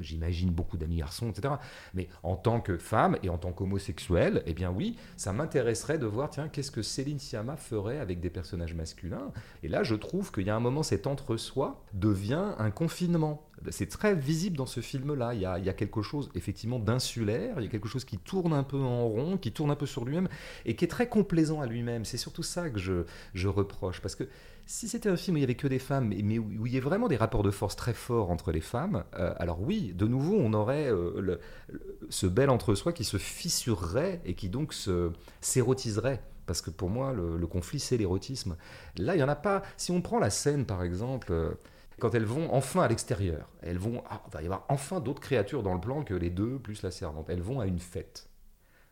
J'imagine 0.00 0.50
beaucoup 0.50 0.76
d'amis 0.76 0.96
garçons, 0.96 1.30
etc. 1.30 1.54
Mais 1.94 2.08
en 2.22 2.36
tant 2.36 2.60
que 2.60 2.78
femme 2.78 3.16
et 3.22 3.28
en 3.28 3.38
tant 3.38 3.52
qu'homosexuel, 3.52 4.42
eh 4.46 4.54
bien 4.54 4.70
oui, 4.70 4.96
ça 5.16 5.32
m'intéresserait 5.32 5.98
de 5.98 6.06
voir, 6.06 6.30
tiens, 6.30 6.48
qu'est-ce 6.48 6.70
que 6.70 6.82
Céline 6.82 7.18
Sciamma 7.18 7.56
ferait 7.56 7.98
avec 7.98 8.20
des 8.20 8.30
personnages 8.30 8.74
masculins? 8.74 9.32
Et 9.62 9.68
là, 9.68 9.82
je 9.82 9.94
trouve 9.94 10.32
qu'il 10.32 10.46
y 10.46 10.50
a 10.50 10.56
un 10.56 10.60
moment, 10.60 10.82
cet 10.82 11.06
entre-soi 11.06 11.84
devient 11.94 12.54
un 12.58 12.70
confinement. 12.70 13.46
C'est 13.68 13.88
très 13.88 14.14
visible 14.14 14.56
dans 14.56 14.66
ce 14.66 14.80
film-là. 14.80 15.34
Il, 15.34 15.40
y 15.40 15.46
a 15.46 15.72
quelque 15.72 16.02
chose 16.02 16.30
effectivement 16.34 16.78
d'insulaire, 16.78 17.54
il 17.58 17.64
y 17.64 17.66
a 17.66 17.70
quelque 17.70 17.88
chose 17.88 18.04
qui 18.04 18.18
tourne 18.18 18.52
un 18.52 18.62
peu 18.62 18.78
en 18.78 19.06
rond, 19.06 19.36
qui 19.36 19.52
tourne 19.52 19.70
un 19.70 19.76
peu 19.76 19.86
sur 19.86 20.04
lui-même 20.04 20.28
et 20.64 20.76
qui 20.76 20.84
est 20.84 20.88
très 20.88 21.08
complaisant 21.08 21.60
à 21.60 21.66
lui-même. 21.66 22.04
C'est 22.04 22.16
surtout 22.16 22.42
ça 22.42 22.70
que 22.70 22.78
je, 22.78 23.48
reproche. 23.48 24.00
Parce 24.00 24.14
que 24.14 24.24
si 24.66 24.88
c'était 24.88 25.08
un 25.08 25.16
film 25.16 25.34
où 25.34 25.38
il 25.38 25.40
n'y 25.40 25.44
avait 25.44 25.54
que 25.54 25.66
des 25.66 25.78
femmes, 25.78 26.08
mais 26.08 26.38
où 26.38 26.66
il 26.66 26.72
y 26.72 26.78
a 26.78 26.80
vraiment 26.80 27.08
des 27.08 27.16
rapports 27.16 27.42
de 27.42 27.50
force 27.50 27.76
très 27.76 27.94
forts 27.94 28.30
entre 28.30 28.52
les 28.52 28.60
femmes, 28.60 29.04
euh, 29.18 29.34
alors 29.38 29.60
oui, 29.60 29.92
de 29.94 30.06
nouveau, 30.06 30.36
on 30.38 30.52
aurait 30.52 30.90
euh, 30.90 31.38
ce 32.08 32.26
bel 32.26 32.50
entre-soi 32.50 32.92
qui 32.92 33.04
se 33.04 33.18
fissurerait 33.18 34.20
et 34.24 34.34
qui 34.34 34.48
donc 34.48 34.74
s'érotiserait. 35.40 36.22
Parce 36.50 36.62
que 36.62 36.70
pour 36.70 36.90
moi, 36.90 37.12
le, 37.12 37.46
conflit, 37.46 37.78
c'est 37.78 37.96
l'érotisme. 37.96 38.56
Là, 38.96 39.14
il 39.14 39.18
n'y 39.18 39.22
en 39.22 39.28
a 39.28 39.36
pas. 39.36 39.62
Si 39.76 39.92
on 39.92 40.02
prend 40.02 40.18
la 40.18 40.30
scène, 40.30 40.66
par 40.66 40.82
exemple, 40.82 41.28
euh, 41.30 41.50
quand 42.00 42.14
elles 42.14 42.24
vont 42.24 42.52
enfin 42.52 42.82
à 42.82 42.88
l'extérieur, 42.88 43.48
elles 43.62 43.78
vont. 43.78 44.02
Ah, 44.10 44.22
il 44.26 44.32
va 44.32 44.42
y 44.42 44.44
avoir 44.46 44.64
enfin 44.68 44.98
d'autres 45.00 45.20
créatures 45.20 45.62
dans 45.62 45.74
le 45.74 45.80
plan 45.80 46.02
que 46.02 46.14
les 46.14 46.30
deux 46.30 46.58
plus 46.58 46.82
la 46.82 46.90
servante. 46.90 47.30
Elles 47.30 47.42
vont 47.42 47.60
à 47.60 47.66
une 47.66 47.78
fête. 47.78 48.28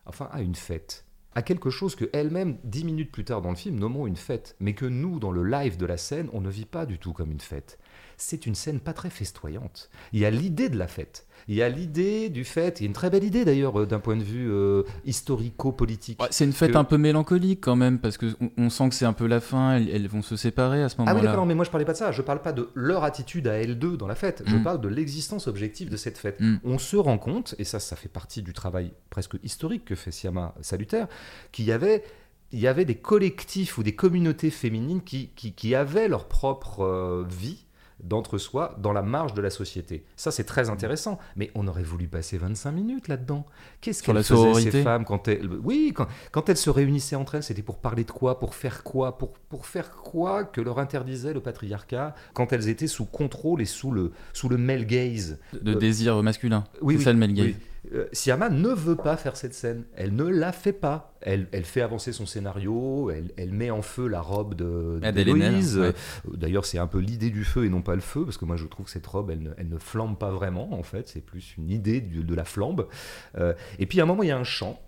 Enfin, 0.07 0.29
à 0.33 0.41
une 0.41 0.55
fête 0.55 1.05
à 1.39 1.43
quelque 1.43 1.71
chose 1.71 1.95
que 1.95 2.11
elle-même, 2.13 2.59
dix 2.65 2.85
minutes 2.85 3.13
plus 3.13 3.25
tard 3.25 3.43
dans 3.43 3.51
le 3.51 3.57
film, 3.57 3.79
nommons 3.79 4.09
une 4.09 4.17
fête, 4.17 4.57
mais 4.59 4.75
que 4.75 4.87
nous, 4.87 5.21
dans 5.21 5.31
le 5.31 5.45
live 5.45 5.77
de 5.77 5.87
la 5.87 5.97
scène, 5.97 6.29
on 6.33 6.41
ne 6.41 6.51
vit 6.51 6.65
pas 6.65 6.85
du 6.85 6.99
tout 6.99 7.13
comme 7.13 7.31
une 7.31 7.39
fête. 7.39 7.79
C'est 8.21 8.47
une 8.47 8.57
scène 8.57 8.81
pas 8.81 8.93
très 8.93 9.11
festoyante. 9.11 9.91
Il 10.13 10.19
y 10.19 10.25
a 10.25 10.31
l'idée 10.31 10.69
de 10.69 10.77
la 10.77 10.89
fête. 10.89 11.27
Il 11.47 11.55
y 11.55 11.63
a 11.63 11.69
l'idée 11.69 12.29
du 12.29 12.45
fait, 12.45 12.81
il 12.81 12.83
y 12.83 12.87
a 12.87 12.89
une 12.89 12.93
très 12.93 13.11
belle 13.11 13.23
idée 13.23 13.45
d'ailleurs 13.45 13.81
euh, 13.81 13.87
d'un 13.87 14.01
point 14.01 14.17
de 14.17 14.25
vue 14.25 14.51
euh, 14.51 14.83
historico-politique. 15.05 16.21
c'est 16.31 16.45
une 16.45 16.53
fête 16.53 16.75
un 16.75 16.83
peu 16.83 16.99
mélancolique 16.99 17.61
quand 17.63 17.77
même, 17.77 18.01
parce 18.01 18.19
qu'on 18.19 18.51
on 18.57 18.71
sent 18.71 18.89
que 18.89 18.95
c'est 18.97 19.05
un 19.05 19.13
peu 19.13 19.27
la 19.27 19.41
fin, 19.41 19.77
elles, 19.77 20.09
vont 20.09 20.23
se 20.23 20.37
séparer 20.37 20.83
à 20.83 20.89
ce 20.89 20.97
moment-là. 20.99 21.17
Ah 21.17 21.21
oui, 21.21 21.27
d'accord, 21.27 21.47
mais 21.47 21.55
moi 21.55 21.65
je 21.65 21.71
parlais 21.71 21.87
pas 21.87 21.93
de 21.93 21.99
ça, 21.99 22.11
je 22.11 22.21
parle 22.21 22.43
pas 22.43 22.53
de 22.53 22.69
leur 22.75 23.05
attitude 23.05 23.47
à 23.47 23.55
elles 23.55 23.79
deux 23.79 23.97
dans 23.97 24.09
la 24.09 24.17
fête, 24.17 24.43
je 24.47 24.57
mm. 24.57 24.63
parle 24.63 24.81
de 24.81 24.89
l'existence 24.89 25.47
objective 25.47 25.89
de 25.89 25.97
cette 25.97 26.19
fête. 26.19 26.41
Mm. 26.41 26.57
On 26.65 26.79
se 26.79 26.97
rend 26.97 27.19
compte, 27.19 27.55
et 27.59 27.65
ça, 27.65 27.79
ça 27.79 27.95
fait 27.95 28.09
partie 28.09 28.43
du 28.43 28.53
travail 28.53 28.93
presque 29.09 29.37
historique 29.45 29.85
que 29.85 29.95
fait 29.95 30.11
Siama 30.11 30.55
Salutaire, 30.61 31.07
qu'il 31.53 31.67
y 31.67 31.73
avait 31.73 32.03
il 32.51 32.61
y 32.61 32.67
avait 32.67 32.87
des 32.87 32.95
collectifs 32.95 33.77
ou 33.77 33.83
des 33.83 33.95
communautés 33.95 34.51
féminines 34.51 35.03
qui, 35.03 35.29
qui, 35.29 35.75
avaient 35.75 36.09
leur 36.09 36.29
propre 36.29 36.81
euh, 36.81 37.27
vie 37.29 37.67
d'entre-soi 38.03 38.77
dans 38.81 38.93
la 38.93 39.03
marge 39.03 39.35
de 39.35 39.43
la 39.43 39.51
société. 39.51 40.05
Ça, 40.17 40.31
c'est 40.31 40.45
très 40.45 40.71
intéressant. 40.71 41.19
Mais 41.37 41.51
on 41.55 41.67
aurait 41.67 41.83
voulu 41.83 42.07
passer 42.07 42.39
25 42.39 42.73
minutes 42.73 43.09
là-dedans. 43.09 43.45
Qu'est-ce 43.81 44.03
qu'elles 44.03 44.23
faisaient, 44.23 44.71
ces 44.71 44.83
femmes, 44.83 45.05
quand 45.05 45.29
elles... 45.29 45.49
Oui, 45.63 45.93
quand, 45.95 46.07
quand 46.31 46.49
elles 46.49 46.57
se 46.57 46.71
réunissaient 46.71 47.17
entre 47.17 47.37
elles, 47.37 47.43
c'était 47.43 47.63
pour 47.63 47.79
parler 47.79 48.05
de 48.05 48.11
quoi 48.11 48.39
Pour 48.39 48.55
faire 48.55 48.83
quoi 48.83 49.19
pour, 49.19 49.33
pour 49.33 49.67
faire 49.67 49.91
quoi 49.91 50.45
que 50.45 50.61
leur 50.61 50.79
interdisait 50.79 51.33
le 51.33 51.41
patriarcat 51.41 52.15
quand 52.35 52.53
elles 52.53 52.69
étaient 52.69 52.87
sous 52.87 53.05
contrôle 53.05 53.63
et 53.63 53.67
sous 53.67 53.91
le, 53.91 54.13
sous 54.33 54.49
le 54.49 54.57
male 54.57 54.87
gaze 54.87 55.39
De 55.61 55.73
euh, 55.73 55.79
désir 55.79 56.23
masculin. 56.23 56.65
Oui, 56.81 56.97
c'est 56.99 57.05
ça 57.05 57.13
le 57.13 57.19
male 57.19 57.33
gaze. 57.33 57.55
Euh, 57.93 58.07
Siama 58.13 58.49
ne 58.51 58.69
veut 58.69 58.97
pas 58.97 59.17
faire 59.17 59.37
cette 59.37 59.55
scène. 59.55 59.85
Elle 59.95 60.15
ne 60.15 60.25
la 60.25 60.53
fait 60.53 60.73
pas. 60.73 61.15
Elle, 61.21 61.49
elle 61.53 61.65
fait 61.65 61.81
avancer 61.81 62.13
son 62.13 62.27
scénario. 62.27 63.11
Elle, 63.11 63.33
elle, 63.37 63.53
met 63.53 63.71
en 63.71 63.83
feu 63.83 64.07
la 64.07 64.21
robe 64.21 64.55
de, 64.55 65.01
de 65.01 65.95
D'ailleurs, 66.37 66.65
c'est 66.65 66.79
un 66.79 66.87
peu 66.87 66.99
l'idée 66.99 67.31
du 67.31 67.45
feu 67.45 67.65
et 67.65 67.69
non 67.69 67.83
pas 67.83 67.95
le 67.95 68.01
feu, 68.01 68.25
parce 68.25 68.39
que 68.39 68.45
moi 68.45 68.57
je 68.57 68.67
trouve 68.67 68.87
que 68.87 68.93
cette 68.93 69.07
robe, 69.07 69.31
elle 69.31 69.43
ne, 69.43 69.51
elle 69.57 69.69
ne 69.69 69.79
flambe 69.79 70.19
pas 70.19 70.31
vraiment. 70.31 70.73
En 70.73 70.83
fait, 70.83 71.09
c'est 71.09 71.21
plus 71.21 71.55
une 71.57 71.71
idée 71.71 72.01
de, 72.01 72.35
la 72.35 72.45
flambe. 72.45 72.89
Euh, 73.37 73.55
et 73.79 73.87
puis 73.87 74.01
à 74.01 74.05
un 74.05 74.07
moment, 74.07 74.23
il 74.23 74.29
y 74.29 74.33
a 74.33 74.39
un 74.39 74.45
chant 74.45 74.81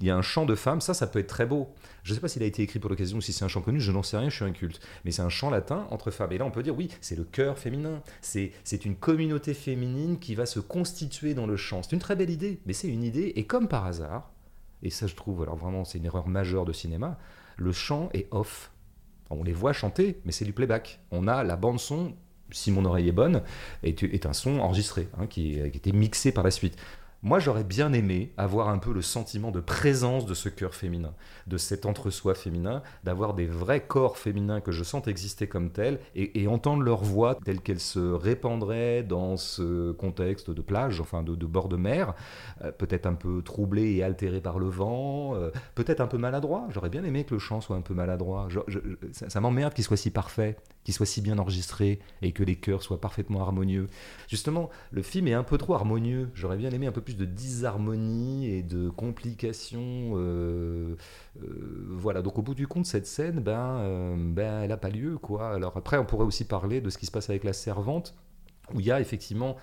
il 0.00 0.06
y 0.06 0.10
a 0.10 0.16
un 0.16 0.22
chant 0.22 0.46
de 0.46 0.54
femme, 0.54 0.80
ça, 0.80 0.94
ça 0.94 1.06
peut 1.06 1.18
être 1.18 1.28
très 1.28 1.46
beau. 1.46 1.74
Je 2.04 2.10
ne 2.10 2.14
sais 2.14 2.20
pas 2.20 2.28
s'il 2.28 2.42
a 2.42 2.46
été 2.46 2.62
écrit 2.62 2.78
pour 2.78 2.88
l'occasion 2.88 3.18
ou 3.18 3.20
si 3.20 3.32
c'est 3.32 3.44
un 3.44 3.48
chant 3.48 3.60
connu, 3.60 3.80
je 3.80 3.90
n'en 3.90 4.02
sais 4.02 4.16
rien, 4.16 4.28
je 4.28 4.36
suis 4.36 4.44
un 4.44 4.52
culte. 4.52 4.80
Mais 5.04 5.10
c'est 5.10 5.22
un 5.22 5.28
chant 5.28 5.50
latin 5.50 5.86
entre 5.90 6.10
femmes. 6.10 6.32
Et 6.32 6.38
là, 6.38 6.44
on 6.44 6.50
peut 6.50 6.62
dire, 6.62 6.76
oui, 6.76 6.88
c'est 7.00 7.16
le 7.16 7.24
cœur 7.24 7.58
féminin. 7.58 8.00
C'est 8.20 8.52
une 8.84 8.94
communauté 8.94 9.54
féminine 9.54 10.18
qui 10.18 10.34
va 10.34 10.46
se 10.46 10.60
constituer 10.60 11.34
dans 11.34 11.46
le 11.46 11.56
chant. 11.56 11.82
C'est 11.82 11.92
une 11.92 11.98
très 11.98 12.14
belle 12.14 12.30
idée, 12.30 12.60
mais 12.66 12.72
c'est 12.72 12.88
une 12.88 13.02
idée. 13.02 13.32
Et 13.36 13.44
comme 13.44 13.66
par 13.66 13.86
hasard, 13.86 14.30
et 14.82 14.90
ça, 14.90 15.08
je 15.08 15.16
trouve, 15.16 15.42
alors 15.42 15.56
vraiment, 15.56 15.84
c'est 15.84 15.98
une 15.98 16.04
erreur 16.04 16.28
majeure 16.28 16.64
de 16.64 16.72
cinéma, 16.72 17.18
le 17.56 17.72
chant 17.72 18.08
est 18.14 18.28
off. 18.30 18.70
On 19.30 19.42
les 19.42 19.52
voit 19.52 19.72
chanter, 19.72 20.20
mais 20.24 20.32
c'est 20.32 20.44
du 20.44 20.52
playback. 20.52 21.00
On 21.10 21.26
a 21.26 21.42
la 21.42 21.56
bande-son 21.56 22.14
si 22.50 22.70
mon 22.70 22.84
oreille 22.86 23.08
est 23.08 23.12
bonne, 23.12 23.42
est, 23.82 24.24
un 24.24 24.32
son 24.32 24.58
enregistré, 24.60 25.08
hein, 25.18 25.26
qui, 25.26 25.58
qui, 25.70 25.76
était 25.76 25.92
mixé 25.92 26.32
par 26.32 26.44
la 26.44 26.50
suite. 26.50 26.78
Moi, 27.24 27.40
j'aurais 27.40 27.64
bien 27.64 27.92
aimé 27.92 28.32
avoir 28.36 28.68
un 28.68 28.78
peu 28.78 28.92
le 28.92 29.02
sentiment 29.02 29.50
de 29.50 29.58
présence 29.58 30.24
de 30.24 30.34
ce 30.34 30.48
cœur 30.48 30.72
féminin, 30.72 31.14
de 31.48 31.58
cet 31.58 31.84
entre-soi 31.84 32.36
féminin, 32.36 32.80
d'avoir 33.02 33.34
des 33.34 33.46
vrais 33.46 33.80
corps 33.80 34.18
féminins 34.18 34.60
que 34.60 34.70
je 34.70 34.84
sente 34.84 35.08
exister 35.08 35.48
comme 35.48 35.70
tels 35.70 35.98
et, 36.14 36.46
entendre 36.46 36.84
leur 36.84 37.02
voix 37.02 37.34
telle 37.44 37.60
qu'elle 37.60 37.80
se 37.80 37.98
répandrait 37.98 39.02
dans 39.02 39.36
ce 39.36 39.90
contexte 39.90 40.50
de 40.50 40.62
plage, 40.62 41.00
enfin 41.00 41.24
de, 41.24 41.34
bord 41.44 41.68
de 41.68 41.76
mer, 41.76 42.14
euh, 42.62 42.70
peut-être 42.70 43.06
un 43.06 43.14
peu 43.14 43.42
troublé 43.42 43.96
et 43.96 44.04
altéré 44.04 44.40
par 44.40 44.60
le 44.60 44.68
vent, 44.68 45.34
euh, 45.34 45.50
peut-être 45.74 46.00
un 46.00 46.06
peu 46.06 46.18
maladroit. 46.18 46.68
J'aurais 46.70 46.88
bien 46.88 47.02
aimé 47.02 47.24
que 47.24 47.34
le 47.34 47.40
chant 47.40 47.60
soit 47.60 47.76
un 47.76 47.80
peu 47.82 47.94
maladroit. 47.94 48.46
ça, 49.10 49.28
ça 49.28 49.40
m'emmerde 49.40 49.74
qu'il 49.74 49.82
soit 49.82 49.96
si 49.96 50.12
parfait, 50.12 50.56
soit 50.92 51.06
si 51.06 51.20
bien 51.20 51.38
enregistré 51.38 51.98
et 52.22 52.32
que 52.32 52.42
les 52.42 52.56
chœurs 52.56 52.82
soient 52.82 53.00
parfaitement 53.00 53.40
harmonieux. 53.42 53.88
Justement, 54.28 54.70
le 54.90 55.02
film 55.02 55.28
est 55.28 55.34
un 55.34 55.42
peu 55.42 55.58
trop 55.58 55.74
harmonieux. 55.74 56.30
J'aurais 56.34 56.56
bien 56.56 56.70
aimé 56.70 56.86
un 56.86 56.92
peu 56.92 57.00
plus 57.00 57.16
de 57.16 57.24
disharmonie 57.24 58.46
et 58.46 58.62
de 58.62 58.88
complications. 58.88 60.12
Euh, 60.16 60.96
euh, 61.42 61.86
voilà, 61.90 62.22
donc 62.22 62.38
au 62.38 62.42
bout 62.42 62.54
du 62.54 62.66
compte, 62.66 62.86
cette 62.86 63.06
scène, 63.06 63.40
ben, 63.40 63.78
euh, 63.80 64.16
ben 64.18 64.62
elle 64.62 64.70
n'a 64.70 64.76
pas 64.76 64.90
lieu. 64.90 65.18
quoi. 65.18 65.50
Alors 65.50 65.76
après, 65.76 65.98
on 65.98 66.04
pourrait 66.04 66.26
aussi 66.26 66.44
parler 66.44 66.80
de 66.80 66.90
ce 66.90 66.98
qui 66.98 67.06
se 67.06 67.10
passe 67.10 67.30
avec 67.30 67.44
la 67.44 67.52
servante, 67.52 68.14
où 68.74 68.80
il 68.80 68.86
y 68.86 68.92
a 68.92 69.00
effectivement 69.00 69.56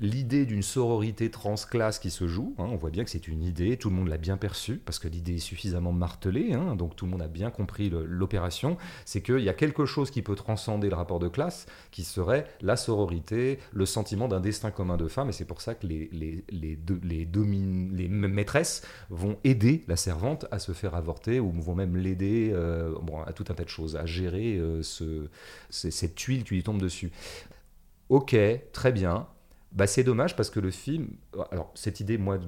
l'idée 0.00 0.46
d'une 0.46 0.62
sororité 0.62 1.30
transclasse 1.30 1.98
qui 1.98 2.10
se 2.10 2.26
joue. 2.26 2.54
Hein, 2.58 2.66
on 2.70 2.76
voit 2.76 2.90
bien 2.90 3.04
que 3.04 3.10
c'est 3.10 3.28
une 3.28 3.42
idée, 3.42 3.76
tout 3.76 3.90
le 3.90 3.96
monde 3.96 4.08
l'a 4.08 4.18
bien 4.18 4.36
perçue, 4.36 4.76
parce 4.76 4.98
que 4.98 5.08
l'idée 5.08 5.36
est 5.36 5.38
suffisamment 5.38 5.92
martelée, 5.92 6.52
hein, 6.52 6.76
donc 6.76 6.96
tout 6.96 7.04
le 7.04 7.10
monde 7.10 7.22
a 7.22 7.28
bien 7.28 7.50
compris 7.50 7.90
l'opération. 7.90 8.76
C'est 9.04 9.22
qu'il 9.22 9.40
y 9.40 9.48
a 9.48 9.54
quelque 9.54 9.86
chose 9.86 10.10
qui 10.10 10.22
peut 10.22 10.34
transcender 10.34 10.88
le 10.88 10.96
rapport 10.96 11.18
de 11.18 11.28
classe, 11.28 11.66
qui 11.90 12.04
serait 12.04 12.46
la 12.60 12.76
sororité, 12.76 13.58
le 13.72 13.86
sentiment 13.86 14.28
d'un 14.28 14.40
destin 14.40 14.70
commun 14.70 14.96
de 14.96 15.08
femmes, 15.08 15.30
et 15.30 15.32
c'est 15.32 15.44
pour 15.44 15.60
ça 15.60 15.74
que 15.74 15.86
les, 15.86 16.08
les, 16.12 16.44
les, 16.50 16.76
deux, 16.76 17.00
les, 17.02 17.26
les 17.26 18.08
maîtresses 18.08 18.82
vont 19.10 19.38
aider 19.44 19.84
la 19.88 19.96
servante 19.96 20.46
à 20.50 20.58
se 20.58 20.72
faire 20.72 20.94
avorter, 20.94 21.40
ou 21.40 21.50
vont 21.50 21.74
même 21.74 21.96
l'aider 21.96 22.50
euh, 22.52 22.94
bon, 23.02 23.22
à 23.22 23.32
tout 23.32 23.44
un 23.48 23.54
tas 23.54 23.64
de 23.64 23.68
choses, 23.68 23.96
à 23.96 24.06
gérer 24.06 24.56
euh, 24.56 24.82
ce, 24.82 25.28
cette 25.70 26.14
tuile 26.14 26.44
qui 26.44 26.54
lui 26.54 26.62
tombe 26.62 26.80
dessus. 26.80 27.10
Ok, 28.08 28.36
très 28.72 28.92
bien, 28.92 29.26
bah, 29.72 29.86
c'est 29.86 30.04
dommage 30.04 30.36
parce 30.36 30.50
que 30.50 30.60
le 30.60 30.70
film. 30.70 31.08
Alors, 31.50 31.70
cette 31.74 32.00
idée, 32.00 32.18
moi, 32.18 32.38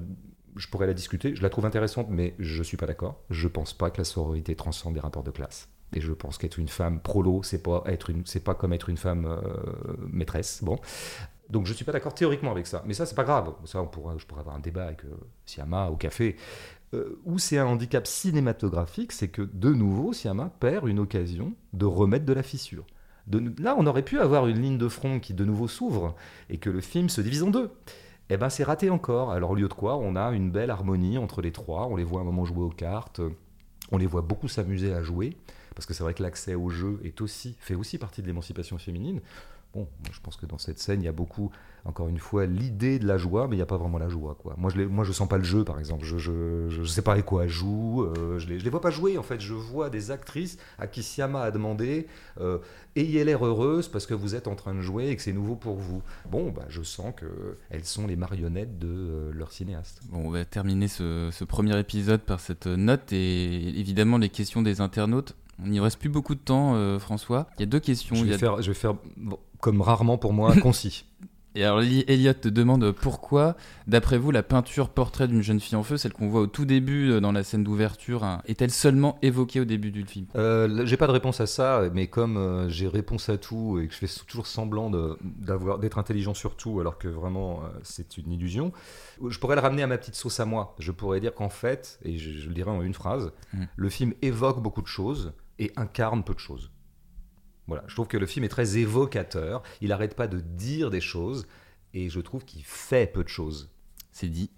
je 0.55 0.67
pourrais 0.67 0.87
la 0.87 0.93
discuter. 0.93 1.35
Je 1.35 1.41
la 1.41 1.49
trouve 1.49 1.65
intéressante, 1.65 2.07
mais 2.09 2.35
je 2.39 2.59
ne 2.59 2.63
suis 2.63 2.77
pas 2.77 2.87
d'accord. 2.87 3.23
Je 3.29 3.47
ne 3.47 3.51
pense 3.51 3.73
pas 3.73 3.89
que 3.89 3.99
la 3.99 4.03
sororité 4.03 4.55
transcende 4.55 4.93
des 4.93 4.99
rapports 4.99 5.23
de 5.23 5.31
classe. 5.31 5.69
Et 5.93 6.01
je 6.01 6.13
pense 6.13 6.37
qu'être 6.37 6.57
une 6.57 6.69
femme 6.69 7.01
prolo, 7.01 7.43
c'est 7.43 7.61
pas 7.61 7.83
pas 8.45 8.55
comme 8.55 8.73
être 8.73 8.89
une 8.89 8.97
femme 8.97 9.25
euh, 9.25 9.41
maîtresse. 10.07 10.63
Bon, 10.63 10.79
donc 11.49 11.65
je 11.67 11.73
suis 11.73 11.83
pas 11.83 11.91
d'accord 11.91 12.13
théoriquement 12.13 12.51
avec 12.51 12.65
ça. 12.65 12.81
Mais 12.85 12.93
ça, 12.93 13.05
c'est 13.05 13.15
pas 13.15 13.25
grave. 13.25 13.53
Ça, 13.65 13.81
on 13.81 13.87
pourra, 13.87 14.17
je 14.17 14.25
pourrais 14.25 14.41
avoir 14.41 14.55
un 14.55 14.61
débat 14.61 14.85
avec 14.85 15.03
euh, 15.03 15.09
Siama 15.45 15.89
au 15.89 15.97
café. 15.97 16.37
Euh, 16.93 17.21
où 17.23 17.39
c'est 17.39 17.57
un 17.57 17.65
handicap 17.65 18.05
cinématographique, 18.05 19.11
c'est 19.13 19.29
que 19.29 19.41
de 19.41 19.69
nouveau, 19.73 20.11
Siama 20.11 20.51
perd 20.59 20.87
une 20.87 20.99
occasion 20.99 21.53
de 21.73 21.85
remettre 21.85 22.25
de 22.25 22.33
la 22.33 22.43
fissure 22.43 22.85
là, 23.59 23.75
on 23.77 23.85
aurait 23.85 24.03
pu 24.03 24.19
avoir 24.19 24.47
une 24.47 24.61
ligne 24.61 24.77
de 24.77 24.87
front 24.87 25.19
qui 25.19 25.33
de 25.33 25.45
nouveau 25.45 25.67
s'ouvre 25.67 26.15
et 26.49 26.57
que 26.57 26.69
le 26.69 26.81
film 26.81 27.09
se 27.09 27.21
divise 27.21 27.43
en 27.43 27.51
deux. 27.51 27.71
Eh 28.29 28.37
ben, 28.37 28.49
c'est 28.49 28.63
raté 28.63 28.89
encore. 28.89 29.31
Alors, 29.31 29.51
au 29.51 29.55
lieu 29.55 29.67
de 29.67 29.73
quoi, 29.73 29.97
on 29.97 30.15
a 30.15 30.31
une 30.31 30.51
belle 30.51 30.69
harmonie 30.69 31.17
entre 31.17 31.41
les 31.41 31.51
trois. 31.51 31.87
On 31.87 31.95
les 31.95 32.03
voit 32.03 32.21
un 32.21 32.23
moment 32.23 32.45
jouer 32.45 32.63
aux 32.63 32.69
cartes. 32.69 33.21
On 33.91 33.97
les 33.97 34.07
voit 34.07 34.21
beaucoup 34.21 34.47
s'amuser 34.47 34.93
à 34.93 35.01
jouer. 35.01 35.35
Parce 35.75 35.85
que 35.85 35.93
c'est 35.93 36.03
vrai 36.03 36.13
que 36.13 36.23
l'accès 36.23 36.55
au 36.55 36.69
jeu 36.69 36.99
est 37.03 37.21
aussi, 37.21 37.55
fait 37.59 37.75
aussi 37.75 37.97
partie 37.97 38.21
de 38.21 38.27
l'émancipation 38.27 38.77
féminine. 38.77 39.21
Bon, 39.73 39.87
je 40.11 40.19
pense 40.19 40.35
que 40.35 40.45
dans 40.45 40.57
cette 40.57 40.79
scène, 40.79 41.01
il 41.01 41.05
y 41.05 41.07
a 41.07 41.13
beaucoup, 41.13 41.49
encore 41.85 42.09
une 42.09 42.19
fois, 42.19 42.45
l'idée 42.45 42.99
de 42.99 43.07
la 43.07 43.17
joie, 43.17 43.47
mais 43.47 43.55
il 43.55 43.59
n'y 43.59 43.63
a 43.63 43.67
pas 43.67 43.77
vraiment 43.77 43.99
la 43.99 44.09
joie. 44.09 44.35
Quoi. 44.37 44.53
Moi, 44.57 44.69
je 44.69 44.81
ne 44.81 44.85
moi, 44.85 45.05
je 45.05 45.13
sens 45.13 45.29
pas 45.29 45.37
le 45.37 45.45
jeu, 45.45 45.63
par 45.63 45.79
exemple. 45.79 46.03
Je 46.03 46.15
ne 46.15 46.19
je, 46.19 46.69
je 46.69 46.83
sais 46.83 47.01
pas 47.01 47.13
avec 47.13 47.25
quoi 47.25 47.45
elles 47.45 47.49
jouent. 47.49 48.03
Euh, 48.03 48.37
je 48.37 48.47
ne 48.47 48.53
les, 48.53 48.59
les 48.59 48.69
vois 48.69 48.81
pas 48.81 48.89
jouer, 48.91 49.17
en 49.17 49.23
fait. 49.23 49.39
Je 49.39 49.53
vois 49.53 49.89
des 49.89 50.11
actrices 50.11 50.57
à 50.77 50.87
qui 50.87 51.03
Siama 51.03 51.41
a 51.41 51.51
demandé 51.51 52.07
euh, 52.41 52.57
Ayez 52.97 53.23
l'air 53.23 53.45
heureuse 53.45 53.87
parce 53.87 54.05
que 54.05 54.13
vous 54.13 54.35
êtes 54.35 54.49
en 54.49 54.55
train 54.55 54.73
de 54.75 54.81
jouer 54.81 55.07
et 55.07 55.15
que 55.15 55.21
c'est 55.21 55.31
nouveau 55.31 55.55
pour 55.55 55.77
vous. 55.77 56.03
Bon, 56.29 56.51
bah, 56.51 56.65
je 56.67 56.81
sens 56.81 57.13
qu'elles 57.17 57.85
sont 57.85 58.07
les 58.07 58.17
marionnettes 58.17 58.77
de 58.77 58.89
euh, 58.89 59.31
leur 59.33 59.53
cinéaste. 59.53 60.01
Bon, 60.09 60.27
on 60.27 60.31
va 60.31 60.43
terminer 60.43 60.89
ce, 60.89 61.29
ce 61.31 61.45
premier 61.45 61.79
épisode 61.79 62.21
par 62.21 62.41
cette 62.41 62.67
note 62.67 63.13
et 63.13 63.79
évidemment 63.79 64.17
les 64.17 64.27
questions 64.27 64.61
des 64.61 64.81
internautes. 64.81 65.33
On 65.63 65.67
n'y 65.67 65.79
reste 65.79 65.99
plus 65.99 66.09
beaucoup 66.09 66.33
de 66.33 66.39
temps, 66.39 66.97
François. 66.97 67.47
Il 67.57 67.59
y 67.59 67.63
a 67.63 67.67
deux 67.67 67.79
questions. 67.79 68.15
Je 68.15 68.25
vais, 68.25 68.31
il 68.31 68.37
faire, 68.39 68.63
je 68.63 68.71
vais 68.71 68.73
faire 68.73 68.95
comme 69.61 69.81
rarement 69.81 70.17
pour 70.17 70.33
moi, 70.33 70.55
concis. 70.61 71.05
Et 71.53 71.65
alors 71.65 71.81
Elliot 71.81 72.33
te 72.33 72.47
demande 72.47 72.91
pourquoi, 72.91 73.57
d'après 73.85 74.17
vous, 74.17 74.31
la 74.31 74.41
peinture 74.41 74.87
portrait 74.87 75.27
d'une 75.27 75.41
jeune 75.41 75.59
fille 75.59 75.75
en 75.75 75.83
feu, 75.83 75.97
celle 75.97 76.13
qu'on 76.13 76.29
voit 76.29 76.41
au 76.41 76.47
tout 76.47 76.63
début 76.63 77.11
euh, 77.11 77.19
dans 77.19 77.33
la 77.33 77.43
scène 77.43 77.63
d'ouverture, 77.63 78.23
hein, 78.23 78.41
est-elle 78.45 78.71
seulement 78.71 79.17
évoquée 79.21 79.59
au 79.59 79.65
début 79.65 79.91
du 79.91 80.05
film? 80.05 80.27
Euh, 80.35 80.85
J'ai 80.85 80.95
pas 80.95 81.07
de 81.07 81.11
réponse 81.11 81.41
à 81.41 81.47
ça, 81.47 81.83
mais 81.93 82.07
comme 82.07 82.37
euh, 82.37 82.69
j'ai 82.69 82.87
réponse 82.87 83.27
à 83.27 83.37
tout 83.37 83.79
et 83.79 83.87
que 83.87 83.93
je 83.93 83.99
fais 83.99 84.07
toujours 84.25 84.47
semblant 84.47 84.89
d'être 84.89 85.97
intelligent 85.97 86.33
sur 86.33 86.55
tout, 86.55 86.79
alors 86.79 86.97
que 86.97 87.09
vraiment 87.09 87.63
c'est 87.83 88.17
une 88.17 88.31
illusion, 88.31 88.71
je 89.27 89.37
pourrais 89.39 89.55
le 89.55 89.61
ramener 89.61 89.83
à 89.83 89.87
ma 89.87 89.97
petite 89.97 90.15
sauce 90.15 90.39
à 90.39 90.45
moi. 90.45 90.75
Je 90.79 90.91
pourrais 90.91 91.19
dire 91.19 91.33
qu'en 91.35 91.49
fait, 91.49 91.99
et 92.03 92.17
je, 92.17 92.47
le 92.47 92.53
dirais 92.53 92.71
en 92.71 92.81
une 92.81 92.93
phrase, 92.93 93.33
mmh. 93.53 93.63
le 93.75 93.89
film 93.89 94.13
évoque 94.21 94.61
beaucoup 94.61 94.81
de 94.81 94.87
choses 94.87 95.33
et 95.59 95.73
incarne 95.75 96.23
peu 96.23 96.33
de 96.33 96.39
choses. 96.39 96.71
Je 97.87 97.95
trouve 97.95 98.07
que 98.07 98.17
le 98.17 98.25
film 98.25 98.45
est 98.45 98.49
très 98.49 98.77
évocateur. 98.77 99.63
Il 99.81 99.89
n'arrête 99.89 100.15
pas 100.15 100.27
de 100.27 100.39
dire 100.39 100.89
des 100.89 101.01
choses 101.01 101.47
et 101.93 102.09
je 102.09 102.19
trouve 102.19 102.45
qu'il 102.45 102.63
fait 102.63 103.07
peu 103.07 103.23
de 103.23 103.29
choses. 103.29 103.69
C'est 104.11 104.29
dit. 104.29 104.51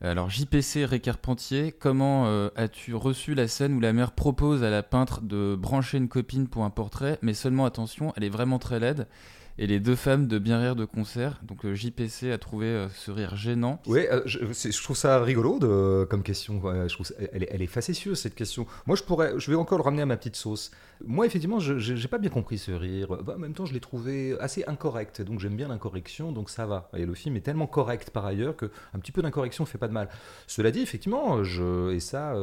Alors 0.00 0.30
JPC 0.30 0.84
Récarpentier, 0.84 1.72
comment 1.72 2.26
euh, 2.26 2.50
as-tu 2.54 2.94
reçu 2.94 3.34
la 3.34 3.48
scène 3.48 3.74
où 3.74 3.80
la 3.80 3.92
mère 3.92 4.12
propose 4.12 4.62
à 4.62 4.70
la 4.70 4.84
peintre 4.84 5.22
de 5.22 5.56
brancher 5.58 5.98
une 5.98 6.08
copine 6.08 6.46
pour 6.46 6.64
un 6.64 6.70
portrait, 6.70 7.18
mais 7.20 7.34
seulement 7.34 7.64
attention, 7.64 8.12
elle 8.16 8.22
est 8.22 8.28
vraiment 8.28 8.60
très 8.60 8.78
laide 8.78 9.08
et 9.58 9.66
les 9.66 9.80
deux 9.80 9.96
femmes 9.96 10.26
de 10.28 10.38
bien 10.38 10.60
rire 10.60 10.76
de 10.76 10.84
concert. 10.84 11.40
Donc 11.42 11.64
euh, 11.64 11.74
JPC 11.74 12.30
a 12.30 12.38
trouvé 12.38 12.66
euh, 12.66 12.88
ce 12.90 13.10
rire 13.10 13.36
gênant. 13.36 13.82
Oui, 13.86 14.06
euh, 14.10 14.22
je, 14.24 14.82
trouve 14.82 14.96
ça 14.96 15.20
rigolo 15.20 15.58
de, 15.58 16.06
comme 16.08 16.22
question. 16.22 16.60
Je 16.86 16.92
trouve 16.94 17.06
elle, 17.32 17.42
est, 17.42 17.48
elle, 17.50 17.62
est, 17.62 17.66
facétieuse 17.66 18.18
cette 18.18 18.36
question. 18.36 18.66
Moi, 18.86 18.96
je 18.96 19.02
pourrais, 19.02 19.38
je 19.38 19.50
vais 19.50 19.56
encore 19.56 19.78
le 19.78 19.84
ramener 19.84 20.02
à 20.02 20.06
ma 20.06 20.16
petite 20.16 20.36
sauce. 20.36 20.70
Moi, 21.04 21.26
effectivement, 21.26 21.58
je 21.58 21.92
n'ai 21.92 22.08
pas 22.08 22.18
bien 22.18 22.30
compris 22.30 22.58
ce 22.58 22.70
rire. 22.70 23.08
Bah, 23.22 23.34
en 23.36 23.38
même 23.38 23.54
temps, 23.54 23.66
je 23.66 23.74
l'ai 23.74 23.80
trouvé 23.80 24.36
assez 24.40 24.64
incorrect. 24.66 25.22
Donc 25.22 25.40
j'aime 25.40 25.56
bien 25.56 25.68
l'incorrection, 25.68 26.32
donc 26.32 26.50
ça 26.50 26.66
va. 26.66 26.90
Et 26.96 27.04
le 27.04 27.14
film 27.14 27.36
est 27.36 27.40
tellement 27.40 27.66
correct 27.66 28.10
par 28.10 28.26
ailleurs 28.26 28.56
que 28.56 28.70
un 28.94 28.98
petit 29.00 29.12
peu 29.12 29.22
d'incorrection 29.22 29.66
fait 29.66 29.78
pas 29.78 29.88
de 29.88 29.92
mal. 29.92 30.08
Cela 30.46 30.70
dit, 30.70 30.80
effectivement, 30.80 31.42
je, 31.42 31.92
et 31.92 32.00
ça 32.00 32.34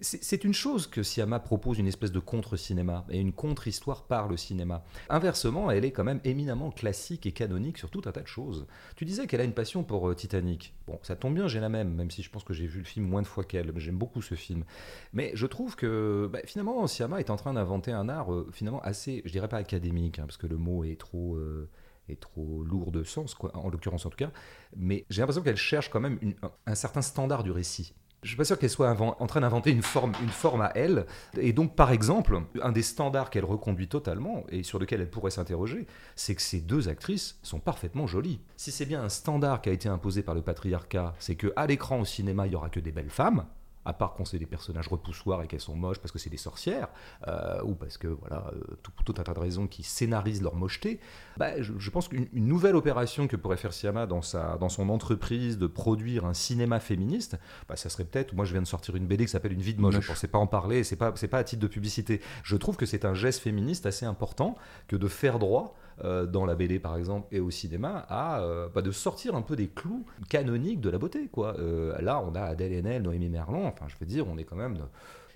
c'est 0.00 0.44
une 0.44 0.54
chose 0.54 0.86
que 0.86 1.02
Siama 1.02 1.40
propose 1.40 1.78
une 1.78 1.86
espèce 1.86 2.12
de 2.12 2.20
contre-cinéma 2.20 3.04
et 3.10 3.20
une 3.20 3.32
contre-histoire 3.32 4.04
par 4.04 4.28
le 4.28 4.36
cinéma. 4.36 4.84
Inversement, 5.08 5.70
elle 5.70 5.84
est 5.84 5.92
quand 5.92 6.04
même 6.04 6.20
éminemment 6.24 6.70
classique 6.70 7.26
et 7.26 7.32
canonique 7.32 7.78
sur 7.78 7.90
tout 7.90 8.02
un 8.06 8.12
tas 8.12 8.22
de 8.22 8.26
choses. 8.26 8.66
Tu 8.96 9.04
disais 9.04 9.26
qu'elle 9.26 9.40
a 9.40 9.44
une 9.44 9.52
passion 9.52 9.84
pour 9.84 10.08
euh, 10.08 10.14
Titanic. 10.14 10.74
Bon, 10.86 10.98
ça 11.02 11.16
tombe 11.16 11.34
bien, 11.34 11.48
j'ai 11.48 11.60
la 11.60 11.68
même, 11.68 11.94
même 11.94 12.10
si 12.10 12.22
je 12.22 12.30
pense 12.30 12.44
que 12.44 12.54
j'ai 12.54 12.66
vu 12.66 12.78
le 12.78 12.84
film 12.84 13.06
moins 13.06 13.22
de 13.22 13.26
fois 13.26 13.44
qu'elle. 13.44 13.72
J'aime 13.76 13.98
beaucoup 13.98 14.22
ce 14.22 14.34
film. 14.34 14.64
Mais 15.12 15.32
je 15.34 15.46
trouve 15.46 15.76
que 15.76 16.28
bah, 16.32 16.40
finalement, 16.44 16.86
Siama 16.86 17.20
est 17.20 17.30
en 17.30 17.36
train 17.36 17.54
d'inventer 17.54 17.92
un 17.92 18.08
art 18.08 18.32
euh, 18.32 18.48
finalement 18.52 18.80
assez, 18.80 19.22
je 19.24 19.32
dirais 19.32 19.48
pas 19.48 19.58
académique, 19.58 20.18
hein, 20.18 20.24
parce 20.26 20.36
que 20.36 20.46
le 20.46 20.56
mot 20.56 20.84
est 20.84 20.98
trop... 20.98 21.36
Euh, 21.36 21.68
est 22.08 22.20
trop 22.20 22.62
lourd 22.62 22.92
de 22.92 23.02
sens, 23.02 23.34
quoi, 23.34 23.50
en 23.56 23.68
l'occurrence 23.68 24.06
en 24.06 24.10
tout 24.10 24.16
cas, 24.16 24.30
mais 24.76 25.04
j'ai 25.10 25.22
l'impression 25.22 25.42
qu'elle 25.42 25.56
cherche 25.56 25.90
quand 25.90 25.98
même 25.98 26.20
un 26.64 26.74
certain 26.76 27.02
standard 27.02 27.42
du 27.42 27.50
récit 27.50 27.94
je 28.26 28.30
suis 28.30 28.36
pas 28.36 28.44
sûr 28.44 28.58
qu'elle 28.58 28.70
soit 28.70 28.90
en 29.00 29.26
train 29.26 29.40
d'inventer 29.40 29.70
une 29.70 29.82
forme, 29.82 30.60
à 30.60 30.72
elle. 30.74 31.06
Et 31.38 31.52
donc, 31.52 31.76
par 31.76 31.92
exemple, 31.92 32.42
un 32.60 32.72
des 32.72 32.82
standards 32.82 33.30
qu'elle 33.30 33.44
reconduit 33.44 33.86
totalement 33.86 34.44
et 34.50 34.64
sur 34.64 34.80
lequel 34.80 35.00
elle 35.00 35.10
pourrait 35.10 35.30
s'interroger, 35.30 35.86
c'est 36.16 36.34
que 36.34 36.42
ces 36.42 36.60
deux 36.60 36.88
actrices 36.88 37.38
sont 37.42 37.60
parfaitement 37.60 38.08
jolies. 38.08 38.40
Si 38.56 38.72
c'est 38.72 38.84
bien 38.84 39.02
un 39.02 39.08
standard 39.08 39.62
qui 39.62 39.68
a 39.68 39.72
été 39.72 39.88
imposé 39.88 40.22
par 40.22 40.34
le 40.34 40.42
patriarcat, 40.42 41.14
c'est 41.20 41.36
que 41.36 41.52
à 41.54 41.68
l'écran 41.68 42.00
au 42.00 42.04
cinéma, 42.04 42.46
il 42.46 42.52
y 42.52 42.56
aura 42.56 42.68
que 42.68 42.80
des 42.80 42.90
belles 42.90 43.10
femmes 43.10 43.46
à 43.86 43.92
part 43.92 44.14
qu'on 44.14 44.24
c'est 44.24 44.38
des 44.38 44.46
personnages 44.46 44.88
repoussoirs 44.88 45.42
et 45.42 45.46
qu'elles 45.46 45.60
sont 45.60 45.76
moches 45.76 45.98
parce 45.98 46.12
que 46.12 46.18
c'est 46.18 46.30
des 46.30 46.36
sorcières, 46.36 46.88
euh, 47.28 47.62
ou 47.62 47.74
parce 47.74 47.96
que, 47.96 48.08
voilà, 48.08 48.50
euh, 48.52 48.76
tout, 48.82 48.92
tout, 49.04 49.14
un 49.18 49.22
tas 49.22 49.32
de 49.32 49.38
raisons 49.38 49.66
qui 49.66 49.82
scénarisent 49.82 50.42
leur 50.42 50.56
mocheté, 50.56 51.00
bah, 51.36 51.62
je, 51.62 51.90
pense 51.90 52.08
qu'une 52.08 52.28
nouvelle 52.34 52.76
opération 52.76 53.28
que 53.28 53.36
pourrait 53.36 53.56
faire 53.56 53.72
Siama 53.72 54.06
dans, 54.06 54.22
sa, 54.22 54.58
dans 54.58 54.68
son 54.68 54.88
entreprise 54.88 55.56
de 55.56 55.66
produire 55.66 56.26
un 56.26 56.34
cinéma 56.34 56.80
féministe, 56.80 57.38
bah, 57.68 57.76
ça 57.76 57.88
serait 57.88 58.04
peut-être, 58.04 58.34
moi 58.34 58.44
je 58.44 58.52
viens 58.52 58.62
de 58.62 58.66
sortir 58.66 58.96
une 58.96 59.06
BD 59.06 59.24
qui 59.24 59.30
s'appelle 59.30 59.52
Une 59.52 59.62
vie 59.62 59.74
de 59.74 59.80
moche, 59.80 59.94
je 59.94 60.00
ne 60.00 60.06
pensais 60.06 60.28
pas 60.28 60.38
en 60.38 60.46
parler, 60.46 60.84
c'est 60.84 60.96
pas, 60.96 61.12
pas 61.12 61.38
à 61.38 61.44
titre 61.44 61.62
de 61.62 61.68
publicité. 61.68 62.20
Je 62.42 62.56
trouve 62.56 62.76
que 62.76 62.86
c'est 62.86 63.04
un 63.04 63.14
geste 63.14 63.40
féministe 63.40 63.86
assez 63.86 64.04
important 64.04 64.56
que 64.88 64.96
de 64.96 65.08
faire 65.08 65.38
droit 65.38 65.76
euh, 66.04 66.26
dans 66.26 66.44
la 66.44 66.54
BD 66.54 66.78
par 66.78 66.96
exemple 66.96 67.26
et 67.34 67.40
au 67.40 67.50
cinéma 67.50 68.04
à 68.10 68.40
euh, 68.40 68.68
bah, 68.74 68.82
de 68.82 68.90
sortir 68.90 69.34
un 69.34 69.40
peu 69.40 69.56
des 69.56 69.68
clous 69.68 70.04
canoniques 70.28 70.82
de 70.82 70.90
la 70.90 70.98
beauté 70.98 71.28
quoi. 71.32 71.56
Euh, 71.58 71.98
là 72.02 72.22
on 72.22 72.34
a 72.34 72.42
Adèle 72.42 72.74
Haenel, 72.74 73.00
Noémie 73.00 73.30
Merlan, 73.30 73.64
enfin 73.64 73.86
je 73.88 73.94
veux 73.98 74.04
dire 74.04 74.28
on 74.28 74.36
est 74.36 74.44
quand 74.44 74.56
même 74.56 74.76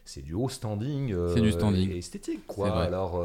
c'est 0.05 0.21
du 0.21 0.35
haut 0.35 0.49
standing, 0.49 1.15
du 1.35 1.53
standing. 1.53 1.93
esthétique. 1.93 2.47
Quoi. 2.47 2.83
Alors, 2.83 3.23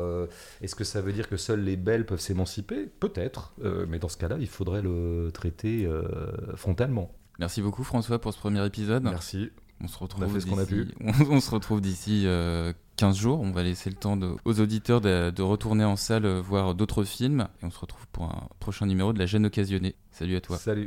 est-ce 0.62 0.76
que 0.76 0.84
ça 0.84 1.02
veut 1.02 1.14
dire 1.14 1.28
que 1.28 1.36
seules 1.36 1.64
les 1.64 1.78
belles 1.78 2.06
peuvent 2.06 2.20
s'émanciper? 2.20 2.86
Peut-être, 3.00 3.54
mais 3.88 3.98
dans 3.98 4.10
ce 4.10 4.18
cas-là, 4.18 4.36
il 4.40 4.48
faudrait 4.48 4.84
le 4.84 5.32
traiter 5.34 5.90
frontalement. 6.56 7.12
Merci 7.40 7.64
beaucoup 7.64 7.84
François 7.84 8.20
pour 8.20 8.34
ce 8.34 8.38
premier 8.38 8.64
épisode. 8.64 9.04
Merci. 9.04 9.50
On 9.82 9.88
se 9.88 9.98
retrouve 9.98 10.26
on, 11.32 11.40
se 11.40 11.50
retrouve 11.50 11.82
d'ici 11.82 12.28
15 12.96 13.18
jours. 13.18 13.42
On 13.42 13.52
va 13.52 13.64
laisser 13.64 13.90
le 13.90 13.96
temps 13.96 14.18
aux 14.46 14.60
auditeurs 14.60 15.02
de, 15.02 15.42
retourner 15.42 15.84
en 15.84 15.96
salle 15.96 16.28
voir 16.40 16.76
d'autres 16.76 17.04
films. 17.04 17.48
Et 17.62 17.66
on 17.66 17.72
se 17.72 17.80
retrouve 17.80 18.08
pour 18.12 18.26
un 18.26 18.48
prochain 18.60 18.86
numéro 18.86 19.14
de 19.14 19.20
La 19.20 19.26
gêne 19.26 19.46
occasionnée. 19.46 19.96
Salut 20.12 20.36
à 20.36 20.42
toi. 20.42 20.58
Salut. 20.58 20.84